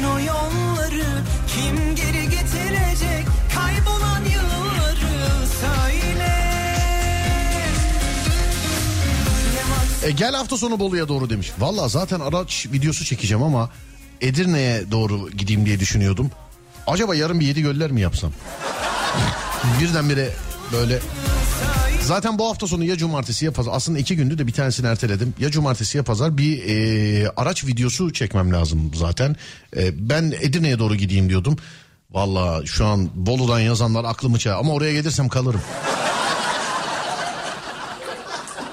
Geçsin 0.00 0.04
o 0.04 0.18
yolları 0.18 1.22
Kim 1.46 1.94
geri 1.94 2.22
getirecek 2.30 3.26
kaybolan 3.54 4.24
yılları 4.24 5.46
söyle. 5.60 6.34
E, 10.04 10.10
gel 10.10 10.34
hafta 10.34 10.56
sonu 10.56 10.78
Bolu'ya 10.78 11.08
doğru 11.08 11.30
demiş. 11.30 11.52
Valla 11.58 11.88
zaten 11.88 12.20
araç 12.20 12.66
videosu 12.72 13.04
çekeceğim 13.04 13.42
ama 13.42 13.70
Edirne'ye 14.20 14.90
doğru 14.90 15.30
gideyim 15.30 15.66
diye 15.66 15.80
düşünüyordum. 15.80 16.30
Acaba 16.86 17.14
yarın 17.14 17.40
bir 17.40 17.46
yedi 17.46 17.62
göller 17.62 17.90
mi 17.90 18.00
yapsam? 18.00 18.32
Birdenbire 19.80 20.30
böyle... 20.72 20.98
Zaten 22.10 22.38
bu 22.38 22.48
hafta 22.48 22.66
sonu 22.66 22.84
ya 22.84 22.96
cumartesi 22.96 23.44
ya 23.44 23.52
pazar. 23.52 23.72
Aslında 23.74 23.98
iki 23.98 24.16
gündü 24.16 24.38
de 24.38 24.46
bir 24.46 24.52
tanesini 24.52 24.86
erteledim. 24.86 25.34
Ya 25.38 25.50
cumartesi 25.50 25.96
ya 25.96 26.04
pazar 26.04 26.38
bir 26.38 26.62
e, 26.68 27.30
araç 27.36 27.64
videosu 27.64 28.12
çekmem 28.12 28.52
lazım 28.52 28.90
zaten. 28.94 29.36
E, 29.76 30.08
ben 30.08 30.34
Edirne'ye 30.40 30.78
doğru 30.78 30.94
gideyim 30.94 31.28
diyordum. 31.28 31.56
Valla 32.10 32.66
şu 32.66 32.86
an 32.86 33.10
Bolu'dan 33.14 33.60
yazanlar 33.60 34.04
aklımı 34.04 34.38
çağır. 34.38 34.58
Ama 34.58 34.72
oraya 34.72 34.92
gelirsem 34.92 35.28
kalırım. 35.28 35.60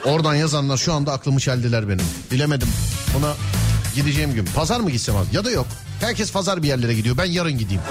Oradan 0.05 0.35
yazanlar 0.35 0.77
şu 0.77 0.93
anda 0.93 1.13
aklımı 1.13 1.39
çeldiler 1.39 1.89
benim. 1.89 2.05
Bilemedim. 2.31 2.69
Buna 3.17 3.33
gideceğim 3.95 4.33
gün. 4.33 4.45
Pazar 4.55 4.79
mı 4.79 4.91
gitsem 4.91 5.15
az? 5.15 5.33
Ya 5.33 5.45
da 5.45 5.51
yok. 5.51 5.67
Herkes 5.99 6.31
pazar 6.31 6.63
bir 6.63 6.67
yerlere 6.67 6.93
gidiyor. 6.93 7.17
Ben 7.17 7.25
yarın 7.25 7.57
gideyim. 7.57 7.81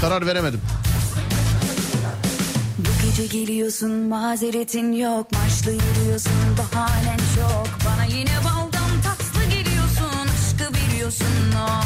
Karar 0.00 0.26
veremedim. 0.26 0.60
Gece 3.16 3.38
geliyorsun 3.38 3.90
mazeretin 3.90 4.92
yok. 4.92 5.32
Marşlı 5.32 5.70
yürüyorsun 5.72 6.32
bahanen 6.58 7.18
çok. 7.36 7.68
Bana 7.86 8.04
yine 8.04 8.30
baldan 8.44 8.90
tatlı 9.04 9.44
geliyorsun 9.44 10.28
Aşkı 10.34 10.74
biliyorsun 10.74 11.52
o 11.68 11.80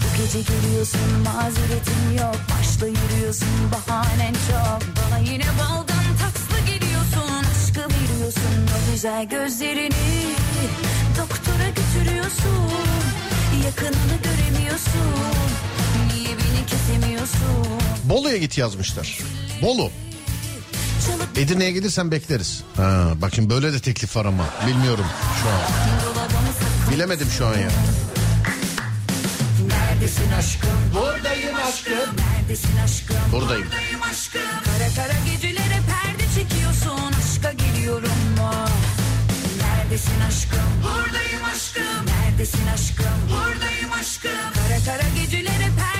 Bu 0.00 0.22
gece 0.22 0.52
geliyorsun 0.52 1.00
mazeretin 1.24 2.18
yok. 2.24 2.36
Marşlı 2.50 2.88
yürüyorsun 2.88 3.48
bahanen 3.72 4.32
çok. 4.32 4.82
Bana 4.96 5.18
yine 5.18 5.44
baldan 5.44 6.06
tatlı 6.22 6.66
geliyorsun 6.66 7.44
Aşkı 7.50 7.90
biliyorsun 7.90 8.66
o 8.76 8.92
güzel 8.92 9.28
gözlerini 9.28 10.34
Doktora 11.18 11.68
götürüyorsun. 11.68 12.70
Yakınını 13.64 14.16
göremiyorsun. 14.24 15.14
Niye 16.14 16.28
beni 16.28 16.66
kesemiyorsun? 16.66 17.66
Bolu'ya 18.04 18.36
git 18.36 18.58
yazmışlar. 18.58 19.18
Bolu. 19.62 19.90
Edirne'ye 21.36 21.70
gelirsen 21.70 22.10
bekleriz. 22.10 22.62
Ha, 22.76 23.08
bak 23.22 23.34
şimdi 23.34 23.50
böyle 23.50 23.72
de 23.72 23.80
teklif 23.80 24.16
var 24.16 24.24
ama. 24.24 24.44
Bilmiyorum 24.66 25.06
şu 25.42 25.48
an. 25.48 25.60
Bilemedim 26.94 27.28
şu 27.38 27.46
an 27.46 27.54
ya. 27.54 27.68
Neredesin 29.68 30.32
aşkım? 30.38 30.70
Buradayım 30.94 31.56
aşkım. 31.68 31.94
Neredesin 32.18 32.76
aşkım? 32.84 33.16
Buradayım. 33.32 33.66
Buradayım 33.66 34.02
aşkım. 34.10 34.40
Kara 34.64 34.88
kara 34.96 35.18
gecelere 35.30 35.78
perde 35.90 36.24
çekiyorsun. 36.34 37.12
Aşka 37.18 37.52
geliyorum 37.52 38.18
mu? 38.38 38.50
Neredesin 39.60 40.20
aşkım? 40.28 40.68
Buradayım 40.82 41.44
aşkım. 41.54 42.06
Neredesin 42.06 42.66
aşkım? 42.74 43.18
Buradayım 43.30 43.92
aşkım. 44.00 44.30
Kara 44.54 44.78
kara 44.86 45.08
gecelere 45.16 45.68
perde 45.78 45.97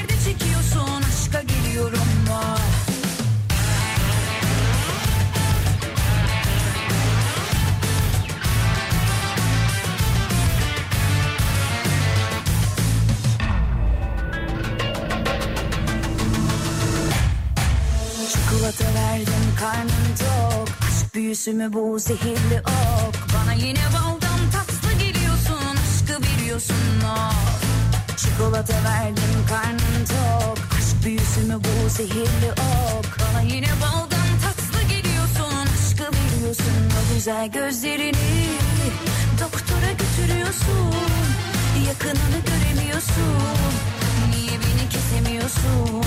Aşk 21.48 21.54
büyüsü 21.54 21.68
mü 21.68 21.72
bu 21.72 21.98
zehirli 21.98 22.60
ok. 22.60 23.14
Bana 23.34 23.52
yine 23.52 23.80
baldan 23.94 24.40
tatlı 24.52 24.92
geliyorsun 24.92 25.76
Aşkı 25.76 26.22
biliyorsun 26.22 26.74
o. 27.04 27.30
Çikolata 28.16 28.74
verdim 28.84 29.46
karnım 29.48 30.04
tok. 30.08 30.58
Aşk 30.78 31.04
büyüsü 31.04 31.40
mü 31.40 31.54
bu 31.54 31.88
zehirli 31.88 32.50
ok. 32.52 33.18
Bana 33.20 33.40
yine 33.40 33.68
baldan 33.82 34.28
tatlı 34.44 34.82
geliyorsun 34.88 35.66
Aşkı 35.74 36.12
biliyorsun 36.12 36.82
o 36.98 37.14
güzel 37.14 37.48
gözlerini. 37.48 38.48
Doktora 39.40 39.90
götürüyorsun 39.92 40.94
Yakınını 41.88 42.38
göremiyorsun. 42.46 43.42
Niye 44.30 44.52
beni 44.52 44.88
kesemiyorsun? 44.90 46.04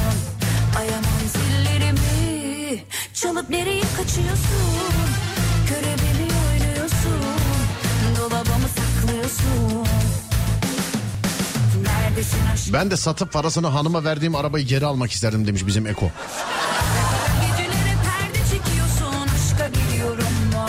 Ayamam 0.79 1.21
zillerimi 1.33 2.83
Çalıp 3.13 3.49
nereye 3.49 3.83
kaçıyorsun 3.97 5.10
oynuyorsun 7.05 8.15
Dolabımı 8.19 8.67
saklıyorsun 8.67 9.87
Neredesin 11.83 12.45
aşkım 12.53 12.73
Ben 12.73 12.91
de 12.91 12.97
satıp 12.97 13.33
parasını 13.33 13.67
hanıma 13.67 14.03
verdiğim 14.03 14.35
arabayı 14.35 14.65
geri 14.65 14.85
almak 14.85 15.11
isterdim 15.11 15.47
demiş 15.47 15.67
bizim 15.67 15.87
Eko. 15.87 16.11
Gecelere 17.41 17.95
perde 18.03 18.39
çekiyorsun 18.39 19.27
Aşka 19.35 19.67
geliyorum 19.67 20.33
mu 20.53 20.65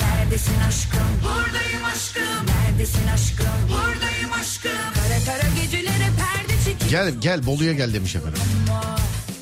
Neredesin 0.00 0.60
aşkım 0.68 1.00
Buradayım 1.22 1.84
aşkım 1.94 2.46
Neredesin 2.46 3.06
aşkım 3.14 3.46
Buradayım 3.68 4.32
aşkım 4.40 4.70
Kara 4.94 5.38
kara 5.38 5.48
gecelere 5.62 6.08
perde 6.16 6.54
çekiyorsun 6.64 6.90
Gel 6.90 7.14
gel 7.20 7.46
Bolu'ya 7.46 7.72
gel 7.72 7.94
demiş 7.94 8.16
efendim. 8.16 8.38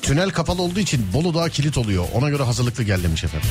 Tünel 0.01 0.29
kapalı 0.29 0.61
olduğu 0.61 0.79
için 0.79 1.13
Bolu 1.13 1.33
daha 1.33 1.49
kilit 1.49 1.77
oluyor. 1.77 2.05
Ona 2.13 2.29
göre 2.29 2.43
hazırlıklı 2.43 2.83
gel 2.83 3.03
demiş 3.03 3.23
efendim. 3.23 3.49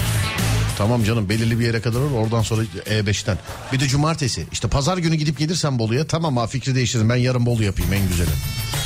Tamam 0.78 1.04
canım 1.04 1.28
belirli 1.28 1.60
bir 1.60 1.64
yere 1.66 1.80
kadar 1.80 2.00
olur 2.00 2.10
oradan 2.10 2.42
sonra 2.42 2.62
E5'ten. 2.86 3.38
Bir 3.72 3.80
de 3.80 3.88
cumartesi 3.88 4.46
işte 4.52 4.68
pazar 4.68 4.98
günü 4.98 5.14
gidip 5.14 5.38
gelirsen 5.38 5.78
Bolu'ya 5.78 6.06
tamam 6.06 6.36
ha 6.36 6.46
fikri 6.46 6.74
değiştirdim 6.74 7.08
ben 7.08 7.16
yarın 7.16 7.46
Bolu 7.46 7.62
yapayım 7.62 7.92
en 7.92 8.08
güzeli. 8.08 8.30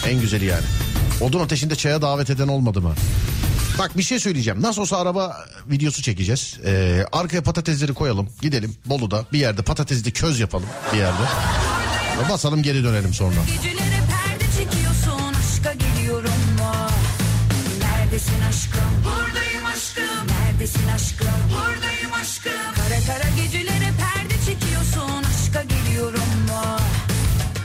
En 0.07 0.21
güzeli 0.21 0.45
yani. 0.45 0.65
Odun 1.21 1.41
ateşinde 1.41 1.75
çaya 1.77 2.03
davet 2.03 2.31
eden 2.31 2.49
olmadı 2.49 2.81
mı? 2.81 2.95
Bak 3.79 3.99
bir 3.99 4.03
şey 4.03 4.21
söyleyeceğim. 4.21 4.63
Nasıl 4.63 4.83
olsa 4.83 4.97
araba 4.99 5.37
videosu 5.71 6.03
çekeceğiz. 6.03 6.59
Ee, 6.65 7.05
arkaya 7.13 7.43
patatesleri 7.43 7.95
koyalım. 7.95 8.29
Gidelim 8.43 8.75
Bolu'da 8.87 9.25
bir 9.33 9.39
yerde 9.39 9.63
patatesli 9.63 10.13
köz 10.13 10.41
yapalım 10.41 10.67
bir 10.93 10.99
yerde. 10.99 11.23
Basalım 12.31 12.63
geri 12.63 12.85
dönelim 12.85 13.15
sonra. 13.15 13.35
Gecelere 13.57 14.01
perde 14.11 14.45
çekiyorsun 14.45 15.35
Aşka 15.59 15.73
geliyorum 15.73 16.31
mu 16.59 16.73
Neredesin 17.81 18.41
aşkım 18.49 18.91
Buradayım 19.05 19.67
aşkım 19.67 20.08
Neredesin 20.59 20.89
aşkım? 20.89 21.29
Buradayım 21.51 22.13
aşkım. 22.21 22.53
Kara 22.53 23.01
kara 23.07 23.31
gecelere 23.37 23.91
perde 24.01 24.35
çekiyorsun. 24.47 25.25
Aşka 25.25 25.63
geliyorum 25.63 26.31
mu? 26.49 26.77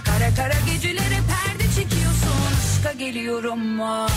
Kara 0.05 0.35
kara 0.35 0.59
gecelere 0.73 1.19
perde 1.29 1.63
çekiyorsun. 1.75 2.53
Aşka 2.59 2.91
geliyorum 2.93 3.59
mu 3.75 4.07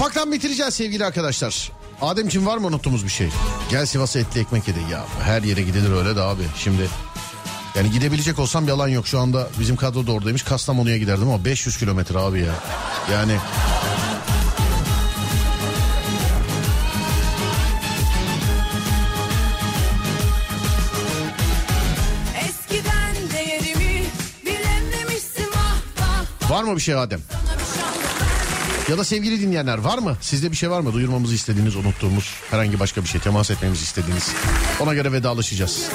Ufaktan 0.00 0.32
bitireceğiz 0.32 0.74
sevgili 0.74 1.04
arkadaşlar. 1.04 1.72
Ademciğim 2.02 2.46
var 2.46 2.58
mı 2.58 2.66
unuttuğumuz 2.66 3.04
bir 3.04 3.10
şey? 3.10 3.28
Gel 3.70 3.86
Sivas'a 3.86 4.18
etli 4.18 4.40
ekmek 4.40 4.68
yedi. 4.68 4.78
Ya 4.92 5.04
her 5.22 5.42
yere 5.42 5.62
gidilir 5.62 5.92
öyle 5.92 6.16
de 6.16 6.20
abi. 6.20 6.42
Şimdi 6.56 6.88
yani 7.74 7.90
gidebilecek 7.90 8.38
olsam 8.38 8.68
yalan 8.68 8.88
yok. 8.88 9.06
Şu 9.06 9.20
anda 9.20 9.48
bizim 9.60 9.76
kadro 9.76 10.06
da 10.06 10.12
oradaymış. 10.12 10.42
Kastamonu'ya 10.42 10.98
giderdim 10.98 11.28
ama 11.28 11.44
500 11.44 11.78
kilometre 11.78 12.18
abi 12.18 12.40
ya. 12.40 12.54
Yani 13.12 13.36
var 26.50 26.62
mı 26.62 26.76
bir 26.76 26.80
şey 26.80 26.94
Adem? 26.94 27.20
Ya 28.90 28.98
da 28.98 29.04
sevgili 29.04 29.40
dinleyenler 29.40 29.78
var 29.78 29.98
mı? 29.98 30.16
Sizde 30.20 30.50
bir 30.50 30.56
şey 30.56 30.70
var 30.70 30.80
mı? 30.80 30.92
Duyurmamızı 30.92 31.34
istediğiniz, 31.34 31.76
unuttuğumuz 31.76 32.34
herhangi 32.50 32.80
başka 32.80 33.02
bir 33.02 33.08
şey, 33.08 33.20
temas 33.20 33.50
etmemizi 33.50 33.82
istediğiniz. 33.82 34.32
Ona 34.80 34.94
göre 34.94 35.12
vedalaşacağız. 35.12 35.90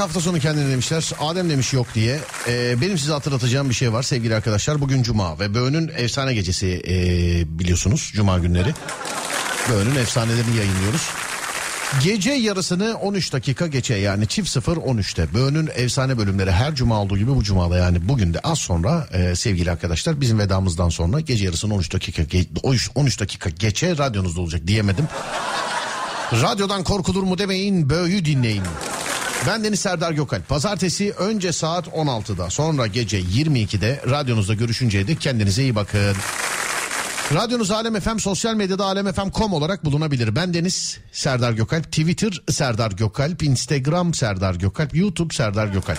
Hafta 0.00 0.20
sonu 0.20 0.38
kendine 0.38 0.70
demişler. 0.70 1.10
Adem 1.20 1.50
demiş 1.50 1.72
yok 1.72 1.86
diye. 1.94 2.18
Ee, 2.48 2.80
benim 2.80 2.98
size 2.98 3.12
hatırlatacağım 3.12 3.68
bir 3.68 3.74
şey 3.74 3.92
var 3.92 4.02
sevgili 4.02 4.34
arkadaşlar. 4.34 4.80
Bugün 4.80 5.02
Cuma 5.02 5.38
ve 5.38 5.54
Böğün'ün 5.54 5.90
efsane 5.96 6.34
gecesi 6.34 6.82
ee, 6.88 7.58
biliyorsunuz 7.58 8.10
Cuma 8.14 8.38
günleri. 8.38 8.74
Böğün'ün 9.70 9.96
efsanelerini 9.96 10.56
yayınlıyoruz. 10.56 11.08
Gece 12.02 12.30
yarısını 12.30 12.96
13 13.02 13.32
dakika 13.32 13.66
geçe 13.66 13.94
yani 13.94 14.26
çift 14.26 14.48
0 14.48 14.76
13'te. 14.76 15.34
Böğün'ün 15.34 15.70
efsane 15.74 16.18
bölümleri 16.18 16.50
her 16.50 16.74
cuma 16.74 17.02
olduğu 17.02 17.18
gibi 17.18 17.36
bu 17.36 17.42
cumada 17.42 17.76
yani 17.76 18.08
bugün 18.08 18.34
de 18.34 18.40
az 18.40 18.58
sonra 18.58 19.08
e, 19.12 19.36
sevgili 19.36 19.70
arkadaşlar 19.70 20.20
bizim 20.20 20.38
vedamızdan 20.38 20.88
sonra 20.88 21.20
gece 21.20 21.44
yarısını 21.44 21.74
13 21.74 21.92
dakika 21.92 22.22
ge- 22.22 22.90
13 22.94 23.20
dakika 23.20 23.50
geçe 23.50 23.98
radyonuzda 23.98 24.40
olacak 24.40 24.66
diyemedim. 24.66 25.08
Radyodan 26.32 26.84
korkulur 26.84 27.22
mu 27.22 27.38
demeyin 27.38 27.90
Böğü 27.90 28.24
dinleyin. 28.24 28.62
Ben 29.46 29.64
Deniz 29.64 29.80
Serdar 29.80 30.12
Gökalp. 30.12 30.48
Pazartesi 30.48 31.12
önce 31.12 31.52
saat 31.52 31.86
16'da 31.86 32.50
sonra 32.50 32.86
gece 32.86 33.20
22'de 33.20 34.00
radyonuzda 34.10 34.54
görüşünceye 34.54 35.06
dek 35.06 35.20
kendinize 35.20 35.62
iyi 35.62 35.74
bakın. 35.74 36.16
Radyonuz 37.34 37.70
Alem 37.70 38.00
FM 38.00 38.18
sosyal 38.18 38.54
medyada 38.54 38.84
alemfm.com 38.84 39.52
olarak 39.52 39.84
bulunabilir. 39.84 40.36
Ben 40.36 40.54
Deniz 40.54 40.98
Serdar 41.12 41.52
Gökalp. 41.52 41.84
Twitter 41.84 42.42
Serdar 42.50 42.92
Gökalp. 42.92 43.42
Instagram 43.42 44.14
Serdar 44.14 44.54
Gökalp. 44.54 44.94
YouTube 44.94 45.34
Serdar 45.34 45.66
Gökalp. 45.66 45.98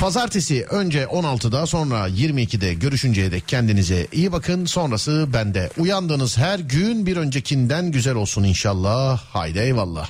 Pazartesi 0.00 0.64
önce 0.64 1.04
16'da 1.04 1.66
sonra 1.66 2.08
22'de 2.08 2.74
görüşünceye 2.74 3.32
dek 3.32 3.48
kendinize 3.48 4.06
iyi 4.12 4.32
bakın. 4.32 4.64
Sonrası 4.64 5.28
bende. 5.32 5.70
Uyandığınız 5.78 6.38
her 6.38 6.58
gün 6.58 7.06
bir 7.06 7.16
öncekinden 7.16 7.92
güzel 7.92 8.14
olsun 8.14 8.44
inşallah. 8.44 9.18
Haydi 9.18 9.58
eyvallah. 9.58 10.08